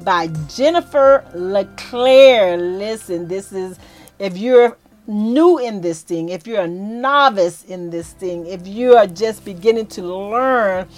by 0.00 0.28
Jennifer 0.48 1.24
LeClaire. 1.34 2.56
Listen, 2.56 3.26
this 3.26 3.52
is 3.52 3.78
if 4.18 4.36
you're 4.36 4.76
new 5.06 5.58
in 5.58 5.80
this 5.80 6.02
thing, 6.02 6.30
if 6.30 6.46
you're 6.46 6.62
a 6.62 6.68
novice 6.68 7.64
in 7.64 7.90
this 7.90 8.12
thing, 8.12 8.46
if 8.46 8.66
you 8.66 8.96
are 8.96 9.06
just 9.06 9.44
beginning 9.44 9.86
to 9.88 10.02
learn 10.02 10.88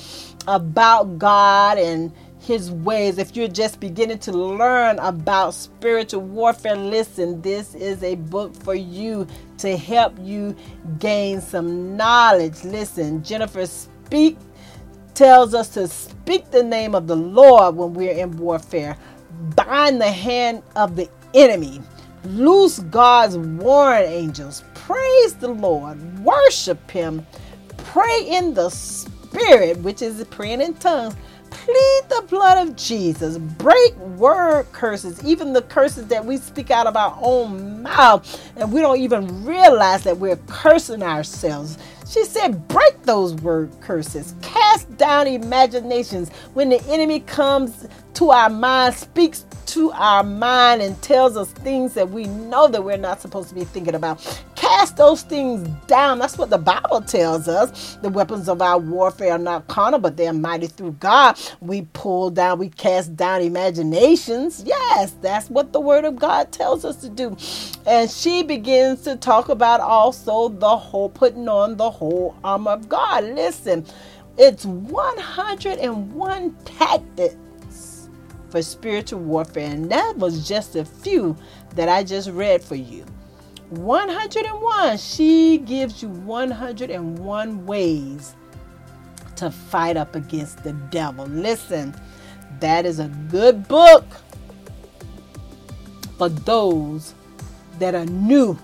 about 0.46 1.18
God 1.18 1.78
and 1.78 2.12
his 2.40 2.70
ways, 2.70 3.18
if 3.18 3.34
you're 3.34 3.48
just 3.48 3.80
beginning 3.80 4.18
to 4.20 4.32
learn 4.32 4.98
about 5.00 5.54
spiritual 5.54 6.22
warfare, 6.22 6.76
listen, 6.76 7.42
this 7.42 7.74
is 7.74 8.02
a 8.02 8.14
book 8.14 8.54
for 8.62 8.74
you 8.74 9.26
to 9.58 9.76
help 9.76 10.14
you 10.20 10.54
gain 10.98 11.40
some 11.40 11.96
knowledge. 11.96 12.62
Listen, 12.64 13.22
Jennifer 13.24 13.66
Speak 13.66 14.38
tells 15.14 15.54
us 15.54 15.70
to 15.70 15.88
speak 15.88 16.50
the 16.50 16.62
name 16.62 16.94
of 16.94 17.06
the 17.08 17.16
Lord 17.16 17.74
when 17.74 17.94
we're 17.94 18.12
in 18.12 18.36
warfare, 18.36 18.96
bind 19.56 20.00
the 20.00 20.12
hand 20.12 20.62
of 20.76 20.94
the 20.94 21.08
enemy, 21.34 21.80
loose 22.26 22.80
God's 22.80 23.36
warring 23.38 24.10
angels, 24.10 24.64
praise 24.74 25.34
the 25.34 25.48
Lord, 25.48 25.98
worship 26.24 26.90
Him, 26.90 27.26
pray 27.78 28.26
in 28.28 28.54
the 28.54 28.70
Spirit, 28.70 29.78
which 29.78 30.02
is 30.02 30.24
praying 30.30 30.60
in 30.60 30.74
tongues 30.74 31.14
plead 31.64 32.02
the 32.08 32.24
blood 32.28 32.68
of 32.68 32.76
Jesus. 32.76 33.38
Break 33.38 33.96
word 33.96 34.70
curses, 34.72 35.24
even 35.24 35.52
the 35.52 35.62
curses 35.62 36.06
that 36.08 36.24
we 36.24 36.36
speak 36.36 36.70
out 36.70 36.86
of 36.86 36.96
our 36.96 37.16
own 37.20 37.82
mouth, 37.82 38.52
and 38.56 38.72
we 38.72 38.80
don't 38.80 39.00
even 39.00 39.44
realize 39.44 40.04
that 40.04 40.18
we're 40.18 40.38
cursing 40.48 41.02
ourselves. 41.02 41.78
She 42.08 42.24
said, 42.24 42.68
break 42.68 43.02
those 43.02 43.34
word 43.34 43.72
curses, 43.80 44.34
cast 44.42 44.96
down 44.96 45.26
imaginations. 45.26 46.30
When 46.54 46.68
the 46.68 46.80
enemy 46.88 47.20
comes 47.20 47.88
to 48.14 48.30
our 48.30 48.48
mind, 48.48 48.94
speaks 48.94 49.44
to 49.66 49.90
our 49.92 50.22
mind, 50.22 50.82
and 50.82 51.00
tells 51.02 51.36
us 51.36 51.50
things 51.50 51.94
that 51.94 52.08
we 52.08 52.26
know 52.26 52.68
that 52.68 52.82
we're 52.82 52.96
not 52.96 53.20
supposed 53.20 53.48
to 53.48 53.54
be 53.54 53.64
thinking 53.64 53.96
about. 53.96 54.42
Cast 54.66 54.96
those 54.96 55.22
things 55.22 55.68
down. 55.86 56.18
That's 56.18 56.36
what 56.36 56.50
the 56.50 56.58
Bible 56.58 57.00
tells 57.00 57.46
us. 57.46 57.96
The 58.02 58.08
weapons 58.08 58.48
of 58.48 58.60
our 58.60 58.78
warfare 58.78 59.34
are 59.34 59.38
not 59.38 59.68
carnal, 59.68 60.00
but 60.00 60.16
they're 60.16 60.32
mighty 60.32 60.66
through 60.66 60.94
God. 60.94 61.38
We 61.60 61.82
pull 61.92 62.30
down, 62.30 62.58
we 62.58 62.70
cast 62.70 63.14
down 63.14 63.42
imaginations. 63.42 64.64
Yes, 64.66 65.14
that's 65.22 65.48
what 65.50 65.72
the 65.72 65.78
Word 65.80 66.04
of 66.04 66.16
God 66.16 66.50
tells 66.50 66.84
us 66.84 66.96
to 66.96 67.08
do. 67.08 67.36
And 67.86 68.10
she 68.10 68.42
begins 68.42 69.02
to 69.02 69.14
talk 69.14 69.50
about 69.50 69.80
also 69.80 70.48
the 70.48 70.76
whole 70.76 71.10
putting 71.10 71.48
on 71.48 71.76
the 71.76 71.88
whole 71.90 72.36
armor 72.42 72.72
of 72.72 72.88
God. 72.88 73.22
Listen, 73.22 73.86
it's 74.36 74.66
101 74.66 76.56
tactics 76.64 78.10
for 78.50 78.62
spiritual 78.62 79.20
warfare, 79.20 79.70
and 79.70 79.88
that 79.92 80.16
was 80.16 80.48
just 80.48 80.74
a 80.74 80.84
few 80.84 81.36
that 81.76 81.88
I 81.88 82.02
just 82.02 82.30
read 82.30 82.64
for 82.64 82.74
you. 82.74 83.06
101, 83.70 84.98
she 84.98 85.58
gives 85.58 86.02
you 86.02 86.08
101 86.08 87.66
ways 87.66 88.36
to 89.36 89.50
fight 89.50 89.96
up 89.96 90.14
against 90.14 90.62
the 90.62 90.72
devil. 90.72 91.26
Listen, 91.26 91.94
that 92.60 92.86
is 92.86 93.00
a 93.00 93.08
good 93.30 93.66
book 93.66 94.04
for 96.16 96.28
those 96.28 97.14
that 97.78 97.94
are 97.94 98.06
new 98.06 98.58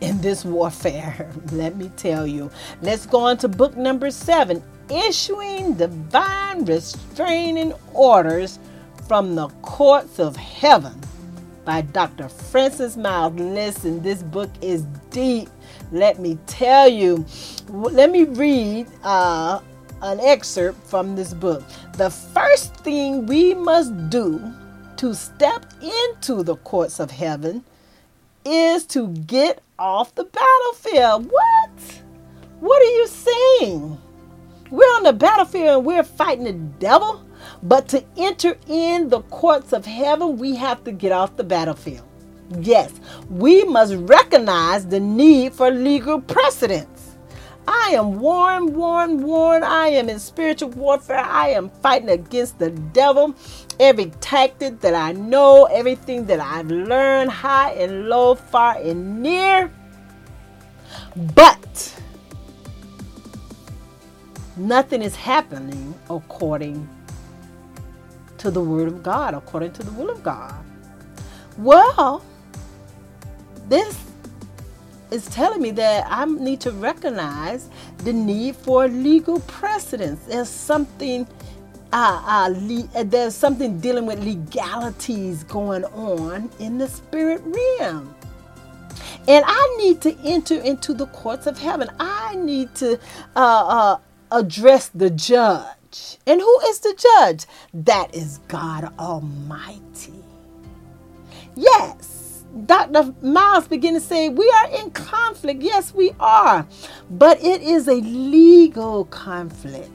in 0.00 0.20
this 0.20 0.44
warfare. 0.44 1.30
Let 1.52 1.76
me 1.76 1.90
tell 1.96 2.26
you. 2.26 2.50
Let's 2.82 3.06
go 3.06 3.20
on 3.20 3.38
to 3.38 3.48
book 3.48 3.76
number 3.76 4.10
seven 4.10 4.62
issuing 4.88 5.74
divine 5.74 6.64
restraining 6.64 7.72
orders 7.92 8.58
from 9.08 9.34
the 9.34 9.48
courts 9.62 10.20
of 10.20 10.36
heaven 10.36 11.00
by 11.66 11.82
Dr. 11.82 12.28
Francis 12.28 12.96
Myles. 12.96 13.34
Listen, 13.34 14.00
this 14.00 14.22
book 14.22 14.50
is 14.62 14.84
deep. 15.10 15.50
Let 15.92 16.20
me 16.20 16.38
tell 16.46 16.88
you. 16.88 17.26
Let 17.68 18.10
me 18.10 18.24
read 18.24 18.86
uh, 19.02 19.60
an 20.00 20.20
excerpt 20.20 20.82
from 20.86 21.16
this 21.16 21.34
book. 21.34 21.62
The 21.98 22.08
first 22.08 22.74
thing 22.76 23.26
we 23.26 23.52
must 23.52 24.08
do 24.08 24.40
to 24.96 25.14
step 25.14 25.66
into 26.14 26.42
the 26.42 26.56
courts 26.56 27.00
of 27.00 27.10
heaven 27.10 27.64
is 28.44 28.86
to 28.86 29.08
get 29.08 29.60
off 29.78 30.14
the 30.14 30.24
battlefield. 30.24 31.30
What? 31.30 32.02
What 32.60 32.80
are 32.80 32.96
you 32.96 33.06
saying? 33.08 33.98
We're 34.70 34.84
on 34.96 35.02
the 35.02 35.12
battlefield 35.12 35.78
and 35.78 35.86
we're 35.86 36.04
fighting 36.04 36.44
the 36.44 36.52
devil, 36.52 37.25
but 37.62 37.88
to 37.88 38.04
enter 38.16 38.56
in 38.68 39.08
the 39.08 39.20
courts 39.22 39.72
of 39.72 39.84
heaven, 39.86 40.36
we 40.36 40.56
have 40.56 40.84
to 40.84 40.92
get 40.92 41.12
off 41.12 41.36
the 41.36 41.44
battlefield. 41.44 42.06
Yes, 42.60 42.92
we 43.28 43.64
must 43.64 43.94
recognize 43.94 44.86
the 44.86 45.00
need 45.00 45.52
for 45.52 45.70
legal 45.70 46.20
precedence. 46.20 47.16
I 47.68 47.94
am 47.94 48.20
warned, 48.20 48.76
warned, 48.76 49.24
warned. 49.24 49.64
I 49.64 49.88
am 49.88 50.08
in 50.08 50.20
spiritual 50.20 50.68
warfare. 50.70 51.18
I 51.18 51.48
am 51.48 51.68
fighting 51.68 52.10
against 52.10 52.60
the 52.60 52.70
devil. 52.70 53.34
Every 53.80 54.12
tactic 54.20 54.80
that 54.80 54.94
I 54.94 55.12
know, 55.12 55.64
everything 55.64 56.26
that 56.26 56.38
I've 56.38 56.70
learned, 56.70 57.30
high 57.30 57.72
and 57.72 58.08
low, 58.08 58.36
far 58.36 58.76
and 58.76 59.20
near. 59.20 59.72
But 61.34 62.00
nothing 64.56 65.02
is 65.02 65.16
happening 65.16 65.94
according 66.08 66.88
to 68.46 68.52
the 68.52 68.60
Word 68.60 68.86
of 68.86 69.02
God, 69.02 69.34
according 69.34 69.72
to 69.72 69.82
the 69.82 69.90
will 69.92 70.08
of 70.08 70.22
God. 70.22 70.54
Well, 71.58 72.24
this 73.68 73.98
is 75.10 75.26
telling 75.26 75.60
me 75.60 75.72
that 75.72 76.06
I 76.08 76.24
need 76.26 76.60
to 76.60 76.70
recognize 76.70 77.68
the 78.04 78.12
need 78.12 78.54
for 78.54 78.86
legal 78.86 79.40
precedence. 79.40 80.20
There's 80.26 80.48
something, 80.48 81.26
uh, 81.92 82.22
uh, 82.24 82.54
le- 82.56 83.04
there's 83.04 83.34
something 83.34 83.80
dealing 83.80 84.06
with 84.06 84.22
legalities 84.22 85.42
going 85.42 85.84
on 85.86 86.48
in 86.60 86.78
the 86.78 86.86
spirit 86.86 87.42
realm. 87.44 88.14
And 89.26 89.44
I 89.44 89.76
need 89.78 90.00
to 90.02 90.16
enter 90.20 90.60
into 90.60 90.94
the 90.94 91.06
courts 91.06 91.48
of 91.48 91.58
heaven. 91.58 91.90
I 91.98 92.36
need 92.36 92.76
to 92.76 93.00
uh, 93.34 93.38
uh 93.66 93.98
address 94.30 94.88
the 94.94 95.10
judge. 95.10 95.75
And 96.26 96.40
who 96.40 96.60
is 96.66 96.80
the 96.80 96.94
judge? 96.96 97.46
That 97.72 98.14
is 98.14 98.38
God 98.48 98.92
Almighty. 98.98 100.22
Yes 101.54 102.26
Dr. 102.64 103.14
Myles 103.20 103.68
began 103.68 103.94
to 103.94 104.00
say, 104.00 104.28
We 104.30 104.48
are 104.50 104.70
in 104.80 104.90
conflict. 104.92 105.62
Yes, 105.62 105.92
we 105.92 106.12
are. 106.18 106.66
But 107.10 107.42
it 107.42 107.60
is 107.60 107.86
a 107.86 107.96
legal 107.96 109.04
conflict. 109.06 109.90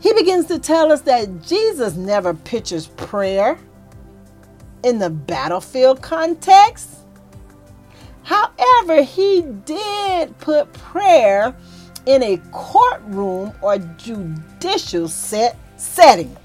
He 0.00 0.12
begins 0.12 0.46
to 0.46 0.58
tell 0.58 0.92
us 0.92 1.00
that 1.02 1.42
Jesus 1.42 1.94
never 1.94 2.34
pictures 2.34 2.88
prayer 2.88 3.58
in 4.82 4.98
the 4.98 5.08
battlefield 5.08 6.02
context. 6.02 6.90
However, 8.22 9.02
he 9.02 9.42
did 9.64 10.36
put 10.38 10.70
prayer 10.74 11.56
in 12.06 12.22
a 12.22 12.36
courtroom 12.52 13.52
or 13.62 13.78
judicial 13.78 15.08
set 15.08 15.56
setting. 15.76 16.36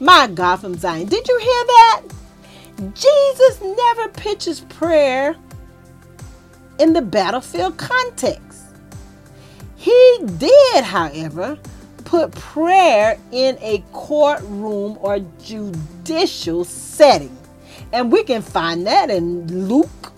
My 0.00 0.26
God 0.26 0.56
from 0.56 0.76
Zion. 0.76 1.06
Did 1.06 1.26
you 1.28 1.38
hear 1.38 1.64
that? 1.66 2.02
Jesus 2.94 3.60
never 3.60 4.08
pitches 4.08 4.60
prayer 4.60 5.36
in 6.78 6.92
the 6.92 7.02
battlefield 7.02 7.76
context. 7.78 8.64
He 9.76 10.18
did, 10.38 10.84
however, 10.84 11.58
put 12.04 12.32
prayer 12.32 13.18
in 13.32 13.56
a 13.60 13.84
courtroom 13.92 14.98
or 15.00 15.20
judicial 15.42 16.64
setting. 16.64 17.36
And 17.92 18.10
we 18.10 18.24
can 18.24 18.42
find 18.42 18.86
that 18.86 19.10
in 19.10 19.68
Luke 19.68 20.12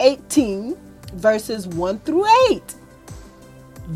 18, 0.00 0.76
verses 1.14 1.66
1 1.66 1.98
through 2.00 2.26
8. 2.50 2.74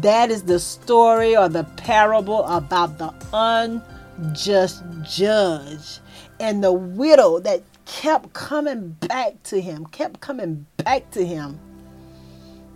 That 0.03 0.31
is 0.31 0.43
the 0.43 0.59
story 0.59 1.37
or 1.37 1.49
the 1.49 1.65
parable 1.65 2.45
about 2.47 2.99
the 2.99 3.15
unjust 3.33 4.83
judge 5.03 6.01
and 6.41 6.65
the 6.65 6.73
widow 6.73 7.39
that 7.41 7.63
kept 7.87 8.33
coming 8.33 8.91
back 8.91 9.43
to 9.45 9.61
him, 9.61 9.87
kept 9.87 10.21
coming 10.21 10.67
back 10.79 11.11
to 11.13 11.25
him. 11.25 11.61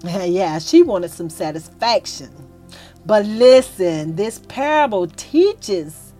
Yeah, 0.04 0.58
she 0.60 0.82
wanted 0.82 1.10
some 1.10 1.28
satisfaction. 1.30 2.30
But 3.04 3.26
listen, 3.26 4.16
this 4.16 4.40
parable 4.48 5.08
teaches 5.08 6.12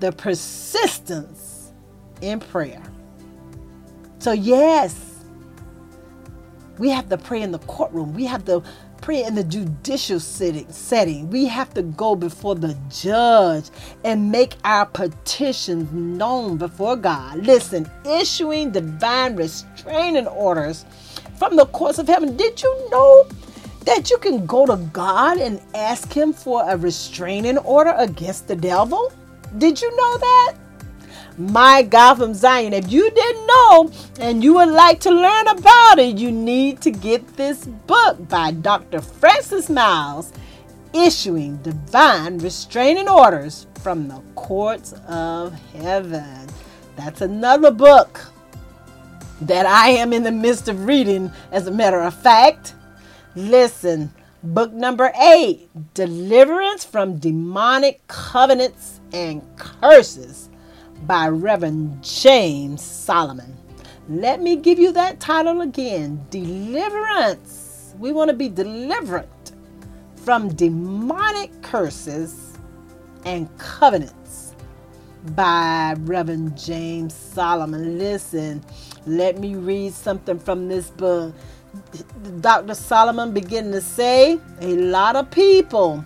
the 0.00 0.10
persistence 0.12 1.72
in 2.20 2.40
prayer. 2.40 2.82
So, 4.18 4.32
yes, 4.32 5.24
we 6.78 6.90
have 6.90 7.08
to 7.10 7.18
pray 7.18 7.42
in 7.42 7.52
the 7.52 7.58
courtroom. 7.60 8.14
We 8.14 8.24
have 8.24 8.44
to 8.46 8.62
pray 9.04 9.22
in 9.22 9.34
the 9.34 9.44
judicial 9.44 10.18
setting, 10.18 10.66
setting. 10.72 11.28
We 11.28 11.44
have 11.44 11.74
to 11.74 11.82
go 11.82 12.16
before 12.16 12.54
the 12.54 12.74
judge 12.88 13.66
and 14.02 14.32
make 14.32 14.54
our 14.64 14.86
petitions 14.86 15.92
known 15.92 16.56
before 16.56 16.96
God. 16.96 17.44
Listen, 17.44 17.86
issuing 18.06 18.70
divine 18.70 19.36
restraining 19.36 20.26
orders 20.26 20.86
from 21.38 21.54
the 21.54 21.66
courts 21.66 21.98
of 21.98 22.08
heaven. 22.08 22.34
Did 22.34 22.62
you 22.62 22.88
know 22.90 23.28
that 23.84 24.08
you 24.08 24.16
can 24.16 24.46
go 24.46 24.64
to 24.64 24.78
God 24.94 25.36
and 25.36 25.60
ask 25.74 26.10
Him 26.10 26.32
for 26.32 26.64
a 26.66 26.74
restraining 26.74 27.58
order 27.58 27.94
against 27.98 28.48
the 28.48 28.56
devil? 28.56 29.12
Did 29.58 29.82
you 29.82 29.94
know 29.94 30.16
that? 30.16 30.54
My 31.36 31.82
God 31.82 32.14
from 32.14 32.32
Zion. 32.32 32.72
If 32.72 32.92
you 32.92 33.10
didn't 33.10 33.46
know 33.46 33.90
and 34.20 34.44
you 34.44 34.54
would 34.54 34.68
like 34.68 35.00
to 35.00 35.10
learn 35.10 35.48
about 35.48 35.98
it, 35.98 36.16
you 36.16 36.30
need 36.30 36.80
to 36.82 36.92
get 36.92 37.36
this 37.36 37.64
book 37.64 38.28
by 38.28 38.52
Dr. 38.52 39.00
Francis 39.00 39.68
Myles, 39.68 40.32
Issuing 40.92 41.56
Divine 41.56 42.38
Restraining 42.38 43.08
Orders 43.08 43.66
from 43.82 44.06
the 44.06 44.22
Courts 44.36 44.94
of 45.08 45.52
Heaven. 45.72 46.48
That's 46.94 47.20
another 47.20 47.72
book 47.72 48.20
that 49.40 49.66
I 49.66 49.88
am 49.88 50.12
in 50.12 50.22
the 50.22 50.30
midst 50.30 50.68
of 50.68 50.86
reading, 50.86 51.32
as 51.50 51.66
a 51.66 51.72
matter 51.72 52.00
of 52.00 52.14
fact. 52.14 52.76
Listen, 53.34 54.14
book 54.44 54.72
number 54.72 55.10
eight 55.20 55.68
Deliverance 55.94 56.84
from 56.84 57.18
Demonic 57.18 58.06
Covenants 58.06 59.00
and 59.12 59.42
Curses 59.56 60.48
by 61.06 61.28
Reverend 61.28 62.02
James 62.02 62.82
Solomon. 62.82 63.56
Let 64.08 64.40
me 64.40 64.56
give 64.56 64.78
you 64.78 64.92
that 64.92 65.20
title 65.20 65.60
again 65.60 66.24
Deliverance. 66.30 67.94
We 67.98 68.12
want 68.12 68.30
to 68.30 68.36
be 68.36 68.48
delivered 68.48 69.28
from 70.16 70.48
demonic 70.48 71.62
curses 71.62 72.58
and 73.24 73.48
covenants 73.58 74.54
by 75.34 75.94
Reverend 76.00 76.56
James 76.58 77.14
Solomon. 77.14 77.98
Listen, 77.98 78.62
let 79.06 79.38
me 79.38 79.54
read 79.54 79.92
something 79.92 80.38
from 80.38 80.68
this 80.68 80.90
book. 80.90 81.34
Dr. 82.40 82.74
Solomon 82.74 83.32
began 83.32 83.72
to 83.72 83.80
say 83.80 84.38
a 84.60 84.76
lot 84.76 85.16
of 85.16 85.30
people 85.30 86.04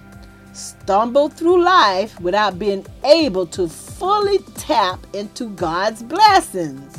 stumble 0.59 1.29
through 1.29 1.63
life 1.63 2.21
without 2.21 2.59
being 2.59 2.85
able 3.05 3.47
to 3.47 3.69
fully 3.69 4.39
tap 4.57 5.07
into 5.15 5.49
God's 5.51 6.03
blessings. 6.03 6.97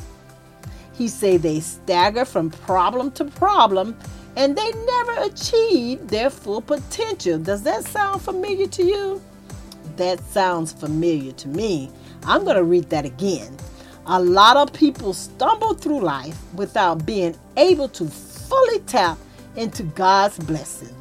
He 0.93 1.07
say 1.07 1.37
they 1.37 1.59
stagger 1.59 2.25
from 2.25 2.49
problem 2.49 3.11
to 3.11 3.25
problem 3.25 3.97
and 4.35 4.57
they 4.57 4.71
never 4.71 5.23
achieve 5.23 6.07
their 6.07 6.29
full 6.29 6.61
potential. 6.61 7.37
Does 7.37 7.63
that 7.63 7.83
sound 7.83 8.21
familiar 8.21 8.67
to 8.67 8.83
you? 8.83 9.21
That 9.97 10.19
sounds 10.25 10.71
familiar 10.71 11.31
to 11.33 11.47
me. 11.47 11.89
I'm 12.23 12.43
going 12.43 12.55
to 12.55 12.63
read 12.63 12.89
that 12.89 13.05
again. 13.05 13.55
A 14.05 14.19
lot 14.19 14.57
of 14.57 14.73
people 14.73 15.13
stumble 15.13 15.73
through 15.73 16.01
life 16.01 16.37
without 16.53 17.05
being 17.05 17.37
able 17.57 17.89
to 17.89 18.05
fully 18.05 18.79
tap 18.81 19.17
into 19.55 19.83
God's 19.83 20.39
blessings. 20.39 20.98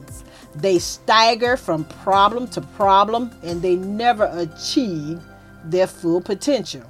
They 0.61 0.81
stagger 0.81 1.57
from 1.57 1.85
problem 1.85 2.49
to 2.49 2.61
problem 2.61 3.31
and 3.45 3.63
they 3.63 3.77
never 3.77 4.29
achieve 4.33 5.21
their 5.65 5.87
full 5.87 6.21
potential. 6.21 6.83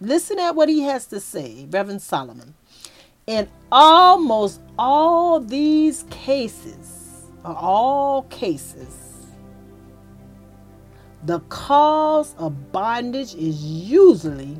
Listen 0.00 0.38
at 0.38 0.54
what 0.54 0.70
he 0.70 0.80
has 0.80 1.04
to 1.06 1.20
say, 1.20 1.66
Reverend 1.70 2.00
Solomon. 2.00 2.54
In 3.26 3.48
almost 3.70 4.62
all 4.78 5.40
these 5.40 6.04
cases, 6.08 7.26
or 7.44 7.54
all 7.54 8.22
cases, 8.24 9.26
the 11.24 11.40
cause 11.50 12.34
of 12.38 12.72
bondage 12.72 13.34
is 13.34 13.62
usually 13.62 14.56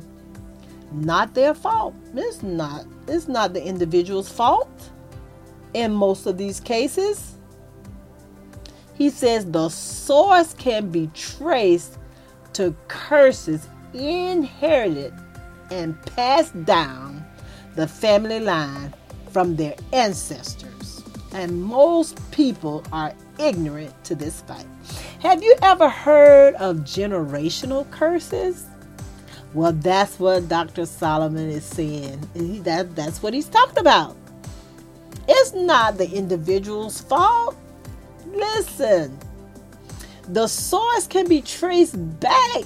not 0.91 1.33
their 1.33 1.55
fault. 1.55 1.95
It's 2.13 2.43
not, 2.43 2.85
it's 3.07 3.27
not 3.27 3.53
the 3.53 3.63
individual's 3.65 4.29
fault 4.29 4.91
in 5.73 5.91
most 5.91 6.27
of 6.27 6.37
these 6.37 6.59
cases. 6.59 7.39
He 9.01 9.09
says 9.09 9.47
the 9.47 9.67
source 9.69 10.53
can 10.53 10.91
be 10.91 11.09
traced 11.15 11.97
to 12.53 12.75
curses 12.87 13.67
inherited 13.95 15.11
and 15.71 15.99
passed 16.15 16.65
down 16.65 17.25
the 17.73 17.87
family 17.87 18.39
line 18.39 18.93
from 19.31 19.55
their 19.55 19.73
ancestors. 19.91 21.01
And 21.33 21.63
most 21.63 22.19
people 22.29 22.83
are 22.93 23.15
ignorant 23.39 23.91
to 24.03 24.13
this 24.13 24.41
fact. 24.41 24.67
Have 25.21 25.41
you 25.41 25.55
ever 25.63 25.89
heard 25.89 26.53
of 26.57 26.81
generational 26.81 27.89
curses? 27.89 28.67
Well, 29.55 29.71
that's 29.73 30.19
what 30.19 30.47
Dr. 30.47 30.85
Solomon 30.85 31.49
is 31.49 31.65
saying. 31.65 32.19
That, 32.65 32.95
that's 32.95 33.23
what 33.23 33.33
he's 33.33 33.49
talking 33.49 33.79
about. 33.79 34.15
It's 35.27 35.53
not 35.55 35.97
the 35.97 36.07
individual's 36.11 37.01
fault. 37.01 37.57
Listen, 38.33 39.17
the 40.23 40.47
source 40.47 41.07
can 41.07 41.27
be 41.27 41.41
traced 41.41 41.95
back 42.19 42.63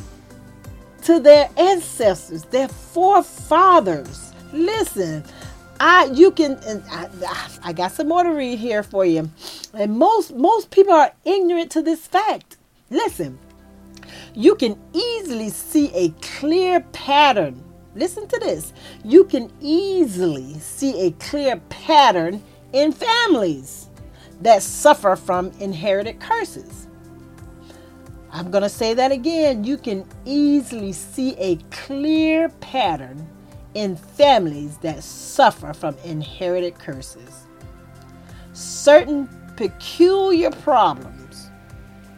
to 1.03 1.19
their 1.19 1.49
ancestors, 1.57 2.43
their 2.45 2.67
forefathers. 2.67 4.33
Listen, 4.53 5.23
I 5.79 6.05
you 6.05 6.31
can 6.31 6.57
I, 6.89 7.49
I 7.63 7.73
got 7.73 7.91
some 7.91 8.07
more 8.07 8.23
to 8.23 8.29
read 8.29 8.59
here 8.59 8.83
for 8.83 9.05
you. 9.05 9.29
And 9.73 9.97
most 9.97 10.33
most 10.35 10.71
people 10.71 10.93
are 10.93 11.13
ignorant 11.25 11.71
to 11.71 11.81
this 11.81 12.07
fact. 12.07 12.57
Listen, 12.89 13.37
you 14.33 14.55
can 14.55 14.79
easily 14.93 15.49
see 15.49 15.93
a 15.93 16.09
clear 16.21 16.81
pattern. 16.91 17.63
Listen 17.95 18.27
to 18.27 18.39
this. 18.39 18.73
You 19.03 19.25
can 19.25 19.51
easily 19.61 20.55
see 20.59 21.07
a 21.07 21.11
clear 21.11 21.57
pattern 21.69 22.43
in 22.73 22.91
families 22.91 23.84
that 24.41 24.63
suffer 24.63 25.15
from 25.15 25.51
inherited 25.59 26.19
curses. 26.19 26.87
I'm 28.31 28.51
going 28.51 28.63
to 28.63 28.69
say 28.69 28.93
that 28.93 29.11
again. 29.11 29.63
You 29.63 29.77
can 29.77 30.05
easily 30.25 30.91
see 30.91 31.35
a 31.37 31.55
clear 31.71 32.49
pattern 32.59 33.27
in 33.73 33.95
families 33.95 34.77
that 34.79 35.03
suffer 35.03 35.73
from 35.73 35.95
inherited 36.03 36.77
curses. 36.77 37.45
Certain 38.53 39.29
peculiar 39.55 40.51
problems 40.51 41.49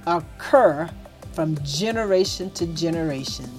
occur 0.06 0.90
from 1.34 1.58
generation 1.64 2.50
to 2.52 2.66
generation. 2.68 3.50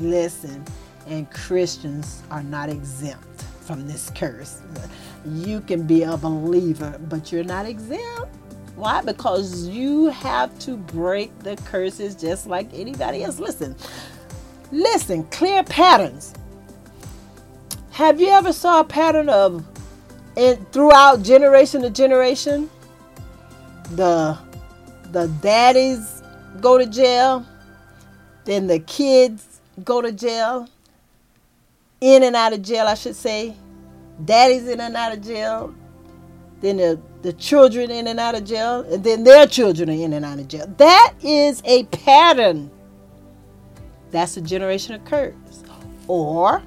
Listen, 0.00 0.64
and 1.06 1.28
Christians 1.32 2.22
are 2.30 2.42
not 2.42 2.68
exempt 2.68 3.27
from 3.68 3.86
this 3.86 4.10
curse. 4.14 4.62
You 5.26 5.60
can 5.60 5.86
be 5.86 6.02
a 6.02 6.16
believer, 6.16 6.98
but 7.10 7.30
you're 7.30 7.44
not 7.44 7.66
exempt. 7.66 8.34
Why? 8.76 9.02
Because 9.02 9.68
you 9.68 10.06
have 10.06 10.58
to 10.60 10.78
break 10.78 11.38
the 11.40 11.56
curses 11.66 12.14
just 12.14 12.46
like 12.46 12.72
anybody 12.72 13.22
else. 13.24 13.38
Listen, 13.38 13.76
listen, 14.72 15.24
clear 15.24 15.62
patterns. 15.64 16.32
Have 17.90 18.20
you 18.20 18.28
ever 18.28 18.54
saw 18.54 18.80
a 18.80 18.84
pattern 18.84 19.28
of 19.28 19.62
it 20.34 20.58
throughout 20.72 21.22
generation 21.22 21.82
to 21.82 21.90
generation? 21.90 22.70
The 23.96 24.38
the 25.12 25.28
daddies 25.42 26.22
go 26.62 26.78
to 26.78 26.86
jail, 26.86 27.44
then 28.44 28.66
the 28.66 28.78
kids 28.78 29.60
go 29.84 30.00
to 30.00 30.10
jail, 30.12 30.68
in 32.00 32.22
and 32.22 32.36
out 32.36 32.52
of 32.52 32.62
jail, 32.62 32.86
I 32.86 32.94
should 32.94 33.16
say. 33.16 33.54
Daddy's 34.24 34.66
in 34.66 34.80
and 34.80 34.96
out 34.96 35.12
of 35.12 35.24
jail, 35.24 35.74
then 36.60 36.78
the, 36.78 37.00
the 37.22 37.32
children 37.34 37.90
in 37.90 38.08
and 38.08 38.18
out 38.18 38.34
of 38.34 38.44
jail, 38.44 38.80
and 38.92 39.04
then 39.04 39.22
their 39.22 39.46
children 39.46 39.88
are 39.90 39.92
in 39.92 40.12
and 40.12 40.24
out 40.24 40.38
of 40.38 40.48
jail. 40.48 40.66
That 40.78 41.14
is 41.22 41.62
a 41.64 41.84
pattern. 41.84 42.70
That's 44.10 44.36
a 44.36 44.40
generation 44.40 44.94
of 44.94 45.04
curse. 45.04 45.34
Or 46.08 46.62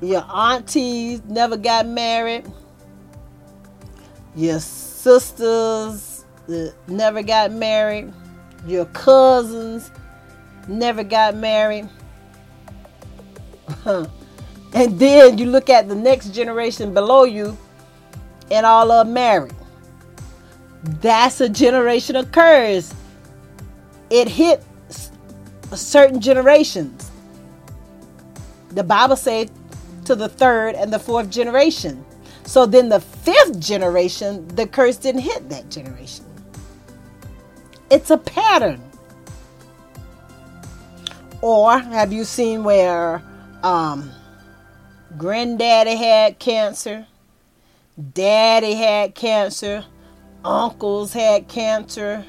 your 0.00 0.24
aunties 0.30 1.22
never 1.24 1.58
got 1.58 1.86
married 1.86 2.50
your 4.36 4.60
sisters 4.60 6.24
uh, 6.48 6.68
never 6.88 7.22
got 7.22 7.52
married, 7.52 8.12
your 8.66 8.86
cousins 8.86 9.90
never 10.68 11.02
got 11.02 11.34
married. 11.36 11.88
and 13.84 14.08
then 14.98 15.38
you 15.38 15.46
look 15.46 15.70
at 15.70 15.88
the 15.88 15.94
next 15.94 16.34
generation 16.34 16.92
below 16.94 17.24
you, 17.24 17.56
and 18.50 18.66
all 18.66 18.90
are 18.90 19.04
married. 19.04 19.54
That's 20.82 21.40
a 21.40 21.48
generational 21.48 22.30
curse. 22.30 22.94
It 24.08 24.28
hit 24.28 24.62
certain 25.72 26.20
generations. 26.20 27.10
The 28.70 28.82
Bible 28.82 29.16
said 29.16 29.50
to 30.04 30.14
the 30.14 30.28
third 30.28 30.74
and 30.74 30.92
the 30.92 30.98
fourth 30.98 31.30
generation. 31.30 32.04
So 32.44 32.66
then 32.66 32.88
the 32.88 33.00
fifth 33.00 33.60
generation, 33.60 34.48
the 34.48 34.66
curse 34.66 34.96
didn't 34.96 35.22
hit 35.22 35.48
that 35.50 35.70
generation. 35.70 36.24
It's 37.90 38.10
a 38.10 38.18
pattern. 38.18 38.80
Or 41.42 41.78
have 41.78 42.12
you 42.12 42.24
seen 42.24 42.64
where 42.64 43.22
um, 43.62 44.10
granddaddy 45.16 45.96
had 45.96 46.38
cancer, 46.38 47.06
daddy 48.12 48.74
had 48.74 49.14
cancer, 49.14 49.84
uncles 50.44 51.12
had 51.12 51.48
cancer, 51.48 52.24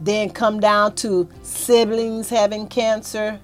then 0.00 0.30
come 0.30 0.60
down 0.60 0.94
to 0.96 1.28
siblings 1.42 2.28
having 2.28 2.68
cancer. 2.68 3.40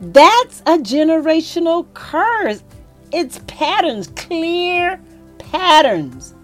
That's 0.00 0.60
a 0.60 0.78
generational 0.78 1.86
curse. 1.94 2.62
It's 3.12 3.40
patterns, 3.46 4.08
clear 4.08 5.00
patterns. 5.38 6.34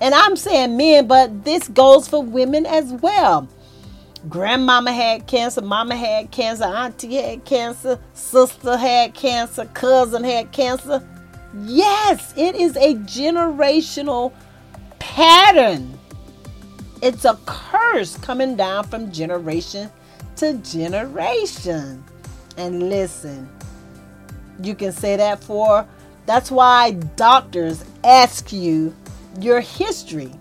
And 0.00 0.14
I'm 0.14 0.34
saying 0.34 0.76
men, 0.76 1.06
but 1.06 1.44
this 1.44 1.68
goes 1.68 2.08
for 2.08 2.22
women 2.22 2.66
as 2.66 2.92
well. 2.94 3.48
Grandmama 4.28 4.92
had 4.92 5.26
cancer, 5.26 5.62
mama 5.62 5.96
had 5.96 6.30
cancer, 6.30 6.64
auntie 6.64 7.14
had 7.14 7.44
cancer, 7.44 7.98
sister 8.12 8.76
had 8.76 9.14
cancer, 9.14 9.64
cousin 9.66 10.22
had 10.22 10.52
cancer. 10.52 11.02
Yes, 11.64 12.34
it 12.36 12.54
is 12.54 12.76
a 12.76 12.94
generational 12.96 14.32
pattern. 14.98 15.98
It's 17.02 17.24
a 17.24 17.38
curse 17.46 18.16
coming 18.18 18.56
down 18.56 18.84
from 18.84 19.10
generation 19.10 19.90
to 20.36 20.54
generation. 20.58 22.04
And 22.58 22.90
listen, 22.90 23.48
you 24.62 24.74
can 24.74 24.92
say 24.92 25.16
that 25.16 25.42
for 25.42 25.86
that's 26.26 26.50
why 26.50 26.92
doctors 27.16 27.84
ask 28.04 28.52
you 28.52 28.94
your 29.40 29.60
history. 29.60 30.32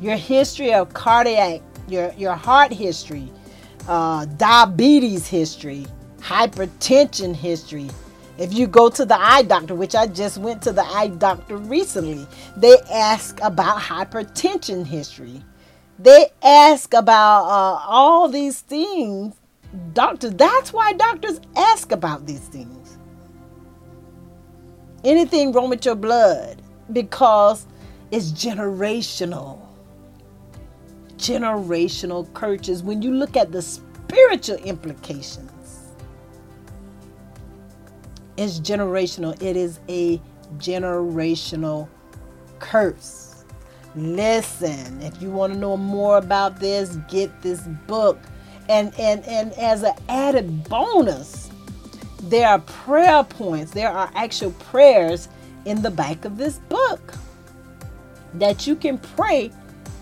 Your 0.00 0.16
history 0.16 0.74
of 0.74 0.92
cardiac, 0.92 1.62
your, 1.88 2.12
your 2.14 2.34
heart 2.34 2.72
history, 2.72 3.30
uh, 3.88 4.24
diabetes 4.36 5.26
history, 5.26 5.86
hypertension 6.20 7.34
history, 7.34 7.90
if 8.38 8.52
you 8.52 8.66
go 8.66 8.88
to 8.88 9.04
the 9.04 9.18
eye 9.18 9.42
doctor, 9.42 9.74
which 9.74 9.94
I 9.94 10.06
just 10.06 10.38
went 10.38 10.62
to 10.62 10.72
the 10.72 10.82
eye 10.82 11.08
doctor 11.08 11.56
recently, 11.56 12.26
they 12.56 12.76
ask 12.90 13.38
about 13.42 13.78
hypertension 13.78 14.86
history. 14.86 15.42
They 15.98 16.30
ask 16.42 16.94
about 16.94 17.44
uh, 17.44 17.84
all 17.86 18.28
these 18.28 18.60
things. 18.60 19.36
Doctors, 19.92 20.32
that's 20.34 20.72
why 20.72 20.92
doctors 20.94 21.40
ask 21.56 21.92
about 21.92 22.26
these 22.26 22.40
things. 22.40 22.98
Anything 25.04 25.52
wrong 25.52 25.68
with 25.68 25.84
your 25.84 25.94
blood 25.94 26.62
because 26.92 27.66
it's 28.10 28.32
generational. 28.32 29.60
Generational 31.22 32.32
curses. 32.34 32.82
When 32.82 33.00
you 33.00 33.14
look 33.14 33.36
at 33.36 33.52
the 33.52 33.62
spiritual 33.62 34.56
implications, 34.56 35.92
it's 38.36 38.58
generational. 38.58 39.40
It 39.40 39.56
is 39.56 39.78
a 39.88 40.20
generational 40.58 41.88
curse. 42.58 43.44
Listen, 43.94 45.00
if 45.00 45.22
you 45.22 45.30
want 45.30 45.52
to 45.52 45.58
know 45.58 45.76
more 45.76 46.16
about 46.16 46.58
this, 46.58 46.96
get 47.08 47.30
this 47.40 47.60
book. 47.86 48.18
And 48.68 48.92
and 48.98 49.24
and 49.26 49.52
as 49.52 49.84
an 49.84 49.94
added 50.08 50.64
bonus, 50.64 51.50
there 52.22 52.48
are 52.48 52.58
prayer 52.58 53.22
points. 53.22 53.70
There 53.70 53.90
are 53.90 54.10
actual 54.16 54.50
prayers 54.52 55.28
in 55.66 55.82
the 55.82 55.90
back 55.90 56.24
of 56.24 56.36
this 56.36 56.58
book 56.68 57.14
that 58.34 58.66
you 58.66 58.74
can 58.74 58.98
pray 58.98 59.52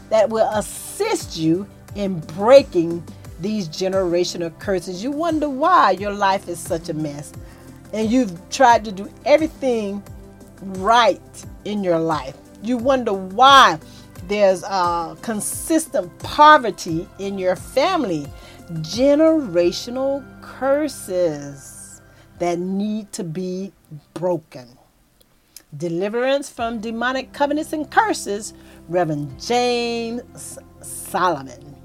that 0.09 0.31
will 0.31 0.49
assist 0.51 0.90
you 1.37 1.67
in 1.95 2.21
breaking 2.21 3.03
these 3.41 3.69
generational 3.69 4.57
curses. 4.59 5.03
You 5.03 5.11
wonder 5.11 5.49
why 5.49 5.93
your 5.93 6.13
life 6.13 6.49
is 6.49 6.59
such 6.59 6.89
a 6.89 6.95
mess 6.95 7.33
and 7.93 8.11
you've 8.11 8.33
tried 8.51 8.85
to 8.85 8.93
do 8.93 9.11
everything 9.25 10.03
right 10.63 11.21
in 11.65 11.83
your 11.83 11.99
life. 11.99 12.37
You 12.63 12.77
wonder 12.77 13.13
why 13.13 13.79
there's 14.29 14.63
a 14.63 15.17
consistent 15.23 16.17
poverty 16.19 17.09
in 17.19 17.39
your 17.39 17.57
family, 17.57 18.27
generational 18.71 20.25
curses 20.43 22.03
that 22.39 22.59
need 22.59 23.13
to 23.13 23.25
be 23.25 23.73
broken. 24.15 24.69
Deliverance 25.77 26.51
from 26.51 26.81
demonic 26.81 27.33
covenants 27.33 27.73
and 27.73 27.91
curses, 27.91 28.55
Reverend 28.89 29.41
James 29.41 30.59
Solomon. 30.83 31.77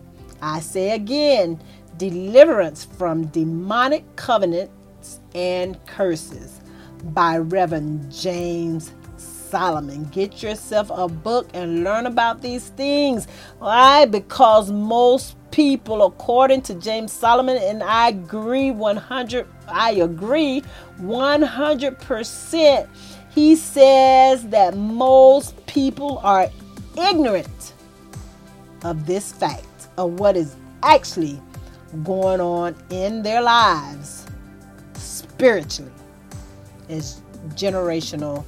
I 0.42 0.60
say 0.60 0.92
again, 0.92 1.62
deliverance 1.98 2.86
from 2.86 3.26
demonic 3.28 4.04
covenants 4.16 5.20
and 5.34 5.84
Curses 5.86 6.62
by 7.04 7.38
Reverend 7.38 8.12
James 8.12 8.92
Solomon. 9.18 10.06
Get 10.06 10.44
yourself 10.44 10.92
a 10.94 11.08
book 11.08 11.50
and 11.54 11.84
learn 11.84 12.06
about 12.06 12.42
these 12.42 12.70
things. 12.70 13.28
Why? 13.60 14.06
Because 14.06 14.72
most 14.72 15.36
people, 15.52 16.04
according 16.04 16.62
to 16.64 16.74
James 16.76 17.14
Solomon, 17.14 17.58
and 17.58 17.82
I 17.82 18.10
agree 18.10 18.72
100, 18.72 19.48
I 19.68 19.92
agree 19.92 20.64
100%. 21.00 22.88
He 23.34 23.56
says 23.56 24.48
that 24.50 24.76
most 24.76 25.66
people 25.66 26.20
are 26.20 26.50
ignorant 26.98 27.48
of 28.86 29.08
this 29.08 29.32
fact, 29.32 29.88
of 29.98 30.20
what 30.20 30.38
is 30.38 30.56
actually 30.84 31.42
going 32.04 32.40
on 32.40 32.76
in 32.92 33.24
their 33.24 33.42
lives 33.42 34.28
spiritually 34.94 35.92
is 36.88 37.22
generational 37.56 38.46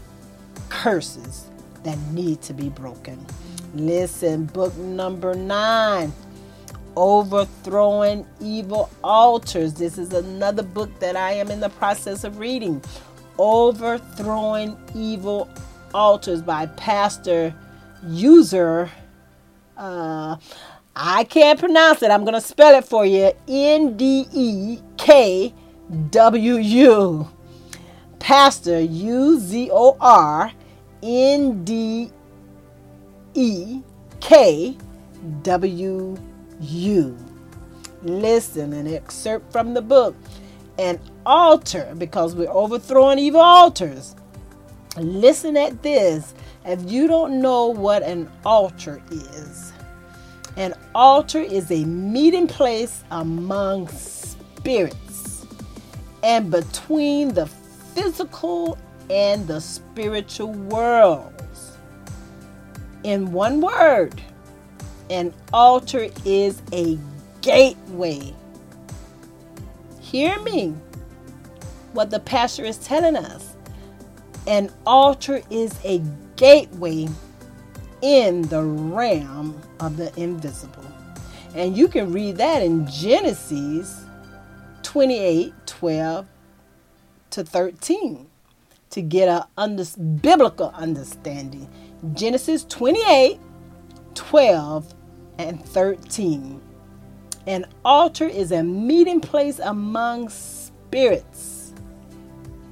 curses 0.70 1.48
that 1.84 1.98
need 2.12 2.40
to 2.44 2.54
be 2.54 2.70
broken. 2.70 3.26
Listen, 3.74 4.46
book 4.46 4.76
number 4.78 5.34
nine 5.34 6.14
Overthrowing 6.96 8.26
Evil 8.40 8.92
Altars. 9.04 9.74
This 9.74 9.98
is 9.98 10.14
another 10.14 10.64
book 10.64 11.00
that 11.00 11.16
I 11.16 11.32
am 11.32 11.50
in 11.50 11.60
the 11.60 11.70
process 11.70 12.24
of 12.24 12.38
reading. 12.38 12.84
Overthrowing 13.40 14.78
Evil 14.96 15.50
Altars 15.96 16.44
by 16.44 16.68
Pastor 16.68 17.56
Uzor. 18.06 18.90
Uh, 19.78 20.38
I 20.96 21.24
can't 21.26 21.60
pronounce 21.60 22.02
it. 22.02 22.10
I'm 22.10 22.24
going 22.24 22.34
to 22.34 22.42
spell 22.42 22.76
it 22.76 22.86
for 22.86 23.06
you 23.06 23.32
N 23.48 23.96
D 23.96 24.26
E 24.34 24.80
K 24.98 25.54
W 26.10 26.56
U. 26.56 27.28
Pastor 28.20 28.82
U 28.82 29.40
Z 29.40 29.70
O 29.72 29.96
R 30.02 30.52
N 31.04 31.64
D 31.64 32.12
E 33.36 33.82
K 34.20 34.76
W 35.44 36.18
U. 36.60 37.18
Listen, 38.04 38.74
an 38.74 38.88
excerpt 38.88 39.52
from 39.52 39.74
the 39.74 39.82
book. 39.82 40.16
An 40.80 41.00
altar, 41.26 41.94
because 41.98 42.36
we're 42.36 42.52
overthrowing 42.52 43.20
evil 43.20 43.42
altars. 43.42 44.16
Listen 44.96 45.58
at 45.58 45.82
this. 45.84 46.34
If 46.68 46.92
you 46.92 47.08
don't 47.08 47.42
know 47.42 47.68
what 47.68 48.04
an 48.04 48.30
altar 48.46 49.02
is, 49.10 49.72
an 50.58 50.74
altar 50.94 51.40
is 51.40 51.72
a 51.72 51.86
meeting 51.86 52.46
place 52.46 53.06
among 53.10 53.88
spirits 53.88 55.46
and 56.24 56.52
between 56.52 57.34
the 57.34 57.46
physical 57.46 58.78
and 59.10 59.48
the 59.48 59.62
spiritual 59.62 60.52
worlds. 60.52 61.78
In 63.04 63.32
one 63.32 63.62
word, 63.62 64.22
an 65.10 65.34
altar 65.54 66.10
is 66.26 66.62
a 66.74 67.00
gateway. 67.40 68.34
Hear 70.02 70.38
me, 70.42 70.76
what 71.94 72.10
the 72.10 72.20
pastor 72.20 72.66
is 72.66 72.78
telling 72.78 73.16
us. 73.16 73.56
An 74.48 74.70
altar 74.86 75.42
is 75.50 75.74
a 75.86 76.02
gateway 76.38 77.08
in 78.02 78.44
the 78.44 78.64
realm 78.64 79.62
of 79.80 79.98
the 79.98 80.18
invisible. 80.20 80.86
And 81.56 81.76
you 81.76 81.88
can 81.88 82.12
read 82.14 82.38
that 82.38 82.64
in 82.64 82.88
Genesis 82.88 84.06
28 84.84 85.54
12 85.66 86.28
to 87.32 87.44
13 87.44 88.28
to 88.92 89.02
get 89.02 89.28
a 89.28 89.48
under, 89.58 89.84
biblical 90.22 90.70
understanding. 90.76 91.70
Genesis 92.14 92.64
28 92.66 93.40
12 94.14 94.94
and 95.40 95.64
13. 95.66 96.62
An 97.48 97.66
altar 97.86 98.28
is 98.28 98.52
a 98.52 98.64
meeting 98.64 99.22
place 99.22 99.60
among 99.60 100.30
spirits 100.30 101.74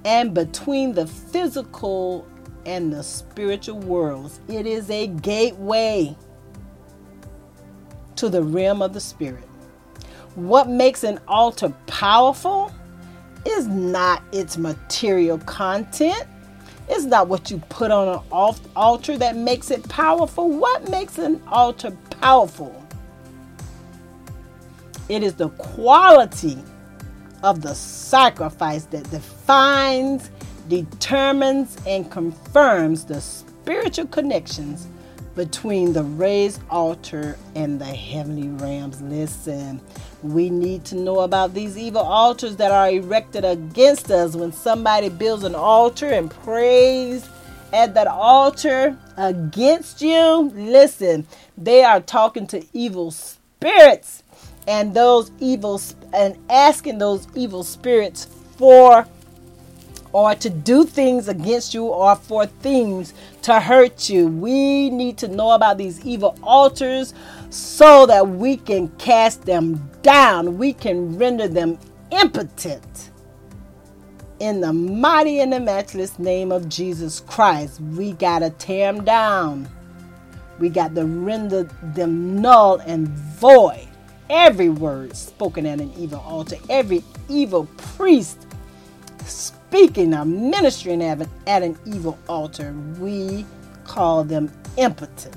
and 0.03 0.33
between 0.33 0.93
the 0.93 1.07
physical 1.07 2.27
and 2.65 2.91
the 2.91 3.03
spiritual 3.03 3.79
worlds. 3.79 4.39
It 4.47 4.65
is 4.65 4.89
a 4.89 5.07
gateway 5.07 6.15
to 8.15 8.29
the 8.29 8.41
realm 8.43 8.81
of 8.81 8.93
the 8.93 8.99
spirit. 8.99 9.43
What 10.35 10.67
makes 10.67 11.03
an 11.03 11.19
altar 11.27 11.73
powerful 11.87 12.71
is 13.45 13.67
not 13.67 14.23
its 14.31 14.57
material 14.57 15.37
content. 15.39 16.25
It's 16.89 17.05
not 17.05 17.27
what 17.27 17.49
you 17.49 17.57
put 17.69 17.91
on 17.91 18.07
an 18.07 18.55
altar 18.75 19.17
that 19.17 19.35
makes 19.35 19.71
it 19.71 19.87
powerful. 19.89 20.49
What 20.49 20.89
makes 20.89 21.17
an 21.17 21.41
altar 21.47 21.91
powerful? 22.21 22.85
It 25.09 25.23
is 25.23 25.35
the 25.35 25.49
quality 25.49 26.57
of 27.43 27.61
the 27.61 27.75
sacrifice 27.75 28.85
that 28.85 29.09
defines, 29.11 30.31
determines, 30.67 31.77
and 31.87 32.09
confirms 32.09 33.05
the 33.05 33.21
spiritual 33.21 34.07
connections 34.07 34.87
between 35.35 35.91
the 35.93 36.03
raised 36.03 36.61
altar 36.69 37.37
and 37.55 37.79
the 37.79 37.85
heavenly 37.85 38.47
realms. 38.47 39.01
Listen, 39.01 39.81
we 40.23 40.49
need 40.49 40.85
to 40.85 40.95
know 40.95 41.19
about 41.19 41.53
these 41.53 41.77
evil 41.77 42.01
altars 42.01 42.55
that 42.55 42.71
are 42.71 42.89
erected 42.89 43.43
against 43.43 44.09
us. 44.11 44.35
When 44.35 44.51
somebody 44.51 45.09
builds 45.09 45.43
an 45.43 45.55
altar 45.55 46.07
and 46.07 46.31
prays 46.31 47.29
at 47.73 47.93
that 47.95 48.07
altar 48.07 48.97
against 49.17 50.01
you, 50.01 50.51
listen, 50.55 51.27
they 51.57 51.83
are 51.83 51.99
talking 51.99 52.47
to 52.47 52.65
evil 52.73 53.11
spirits 53.11 54.23
and 54.67 54.93
those 54.93 55.31
evil 55.39 55.79
and 56.13 56.37
asking 56.49 56.97
those 56.97 57.27
evil 57.35 57.63
spirits 57.63 58.27
for 58.57 59.05
or 60.15 60.33
to 60.33 60.49
do 60.49 60.85
things 60.85 61.27
against 61.27 61.73
you 61.73 61.87
or 61.87 62.15
for 62.15 62.45
things 62.45 63.13
to 63.41 63.59
hurt 63.59 64.07
you. 64.07 64.29
We 64.29 64.89
need 64.89 65.17
to 65.17 65.27
know 65.27 65.51
about 65.51 65.77
these 65.77 66.05
evil 66.05 66.39
altars 66.41 67.13
so 67.49 68.05
that 68.05 68.25
we 68.25 68.55
can 68.55 68.87
cast 68.97 69.41
them 69.41 69.91
down. 70.03 70.57
We 70.57 70.71
can 70.71 71.17
render 71.17 71.49
them 71.49 71.77
impotent. 72.11 73.09
In 74.39 74.61
the 74.61 74.71
mighty 74.71 75.41
and 75.41 75.51
the 75.51 75.59
matchless 75.59 76.17
name 76.17 76.49
of 76.49 76.69
Jesus 76.69 77.19
Christ, 77.19 77.81
we 77.81 78.13
got 78.13 78.39
to 78.39 78.51
tear 78.51 78.93
them 78.93 79.03
down. 79.03 79.67
We 80.59 80.69
got 80.69 80.95
to 80.95 81.05
render 81.05 81.63
them 81.93 82.39
null 82.41 82.77
and 82.85 83.09
void. 83.09 83.89
Every 84.29 84.69
word 84.69 85.13
spoken 85.17 85.65
at 85.65 85.81
an 85.81 85.91
evil 85.97 86.21
altar, 86.21 86.55
every 86.69 87.03
evil 87.27 87.65
priest 87.75 88.47
speaking 89.75 90.13
or 90.13 90.23
ministering 90.23 91.01
at 91.03 91.27
an, 91.47 91.77
evil 91.85 92.17
altar, 92.29 92.73
we 92.97 93.45
call 93.83 94.23
them 94.23 94.49
impotent. 94.77 95.35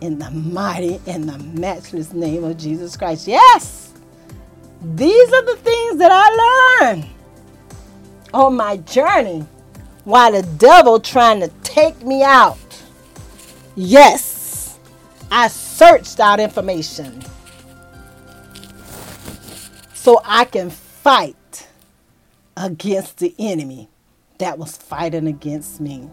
In 0.00 0.18
the 0.18 0.30
mighty 0.30 1.00
and 1.08 1.28
the 1.28 1.38
matchless 1.58 2.12
name 2.12 2.44
of 2.44 2.56
Jesus 2.56 2.96
Christ. 2.96 3.26
Yes, 3.26 3.92
these 4.94 5.32
are 5.32 5.44
the 5.44 5.56
things 5.56 5.98
that 5.98 6.12
I 6.12 6.84
learned 6.84 7.06
on 8.32 8.56
my 8.56 8.76
journey 8.76 9.44
while 10.04 10.30
the 10.30 10.42
devil 10.58 11.00
trying 11.00 11.40
to 11.40 11.48
take 11.64 12.00
me 12.04 12.22
out. 12.22 12.58
Yes, 13.74 14.78
I 15.32 15.48
searched 15.48 16.20
out 16.20 16.38
information 16.38 17.24
so 19.94 20.20
I 20.24 20.44
can 20.44 20.70
fight 20.70 21.34
against 22.56 23.18
the 23.18 23.34
enemy 23.38 23.88
that 24.38 24.58
was 24.58 24.76
fighting 24.76 25.26
against 25.26 25.80
me. 25.80 26.10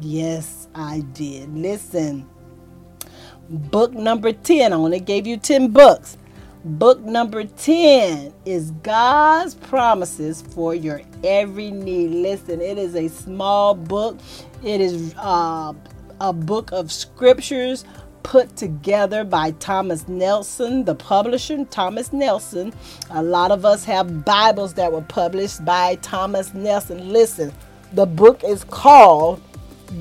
Yes, 0.00 0.68
I 0.74 1.00
did. 1.12 1.54
Listen, 1.56 2.28
book 3.48 3.92
number 3.92 4.32
10, 4.32 4.72
I 4.72 4.76
only 4.76 5.00
gave 5.00 5.26
you 5.26 5.36
10 5.36 5.68
books. 5.68 6.16
Book 6.64 7.00
number 7.00 7.44
10 7.44 8.32
is 8.46 8.70
God's 8.82 9.54
promises 9.54 10.40
for 10.42 10.74
your 10.74 11.02
every 11.22 11.70
need. 11.70 12.10
Listen, 12.10 12.60
it 12.60 12.78
is 12.78 12.94
a 12.94 13.08
small 13.08 13.74
book, 13.74 14.18
it 14.62 14.80
is 14.80 15.14
uh, 15.18 15.74
a 16.20 16.32
book 16.32 16.72
of 16.72 16.90
scriptures 16.90 17.84
put 18.24 18.56
together 18.56 19.22
by 19.22 19.52
Thomas 19.52 20.08
Nelson, 20.08 20.84
the 20.84 20.96
publisher, 20.96 21.64
Thomas 21.66 22.12
Nelson. 22.12 22.72
A 23.10 23.22
lot 23.22 23.52
of 23.52 23.64
us 23.64 23.84
have 23.84 24.24
Bibles 24.24 24.74
that 24.74 24.90
were 24.90 25.02
published 25.02 25.64
by 25.64 25.94
Thomas 25.96 26.52
Nelson. 26.52 27.12
Listen, 27.12 27.52
the 27.92 28.06
book 28.06 28.42
is 28.42 28.64
called 28.64 29.40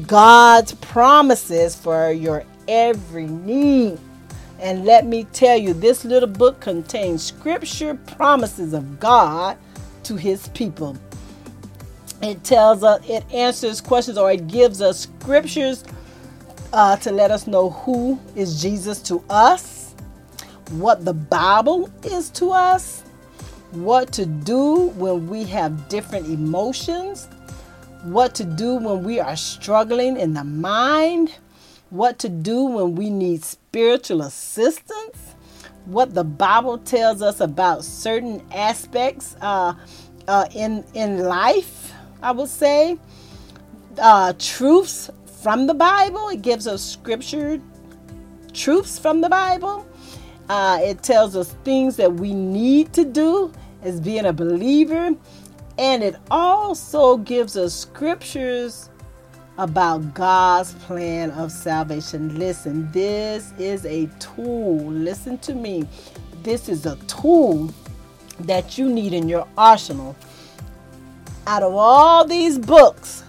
God's 0.08 0.74
Promises 0.76 1.76
for 1.76 2.12
Your 2.12 2.44
Every 2.68 3.28
Need. 3.28 4.00
And 4.60 4.86
let 4.86 5.06
me 5.06 5.26
tell 5.26 5.58
you, 5.58 5.74
this 5.74 6.06
little 6.06 6.30
book 6.30 6.60
contains 6.62 7.22
scripture 7.22 7.96
promises 8.18 8.74
of 8.74 9.00
God 9.00 9.58
to 10.04 10.16
his 10.16 10.48
people. 10.50 10.98
It 12.22 12.44
tells 12.46 12.84
us, 12.84 13.08
it 13.08 13.26
answers 13.34 13.82
questions, 13.82 14.18
or 14.18 14.32
it 14.32 14.48
gives 14.48 14.82
us 14.82 15.02
scriptures 15.02 15.84
uh, 16.74 16.98
to 16.98 17.12
let 17.12 17.32
us 17.32 17.46
know 17.48 17.70
who 17.70 18.20
is 18.36 18.62
Jesus 18.62 19.00
to 19.04 19.24
us, 19.30 19.94
what 20.72 21.06
the 21.06 21.14
Bible 21.14 21.90
is 22.04 22.30
to 22.32 22.52
us, 22.52 23.04
what 23.72 24.12
to 24.14 24.26
do 24.26 24.90
when 24.96 25.30
we 25.30 25.44
have 25.46 25.88
different 25.88 26.28
emotions, 26.28 27.28
what 28.04 28.34
to 28.36 28.44
do 28.44 28.76
when 28.76 29.04
we 29.04 29.20
are 29.20 29.36
struggling 29.36 30.20
in 30.20 30.34
the 30.34 30.44
mind, 30.44 31.36
what 31.92 32.18
to 32.20 32.28
do 32.30 32.64
when 32.64 32.96
we 32.96 33.10
need 33.12 33.44
spiritual 33.44 34.24
assistance, 34.24 35.36
what 35.86 36.16
the 36.16 36.24
Bible 36.24 36.80
tells 36.80 37.22
us 37.22 37.40
about 37.40 37.84
certain 37.84 38.44
aspects 38.52 39.36
uh, 39.42 39.76
uh, 40.28 40.48
in 40.56 40.84
in 40.96 41.20
life. 41.20 41.94
I 42.24 42.32
would 42.32 42.50
say 42.50 42.98
uh, 44.00 44.34
truths 44.40 45.12
from 45.44 45.68
the 45.68 45.74
Bible. 45.74 46.30
It 46.30 46.41
gives 46.41 46.68
us 46.68 46.82
scripture 46.82 47.60
truths 48.54 48.98
from 48.98 49.20
the 49.20 49.28
Bible. 49.28 49.86
Uh, 50.48 50.80
it 50.82 51.04
tells 51.04 51.36
us 51.36 51.54
things 51.66 51.98
that 51.98 52.14
we 52.14 52.34
need 52.34 52.94
to 52.94 53.04
do 53.04 53.52
as 53.82 54.00
being 54.00 54.26
a 54.26 54.32
believer. 54.32 55.14
And 55.78 56.02
it 56.02 56.16
also 56.32 57.18
gives 57.18 57.58
us 57.58 57.74
scriptures 57.74 58.89
about 59.58 60.14
God's 60.14 60.74
plan 60.74 61.32
of 61.32 61.52
salvation. 61.52 62.39
Listen, 62.39 62.89
this 62.94 63.52
is 63.60 63.86
a 63.86 64.08
tool. 64.20 64.78
Listen 64.91 65.38
to 65.39 65.54
me. 65.54 65.86
This 66.41 66.70
is 66.70 66.86
a 66.86 66.96
tool 67.08 67.70
that 68.41 68.78
you 68.78 68.89
need 68.89 69.14
in 69.14 69.28
your 69.28 69.46
arsenal. 69.58 70.16
Out 71.48 71.64
of 71.64 71.74
all 71.74 72.26
these 72.26 72.58
books, 72.58 73.23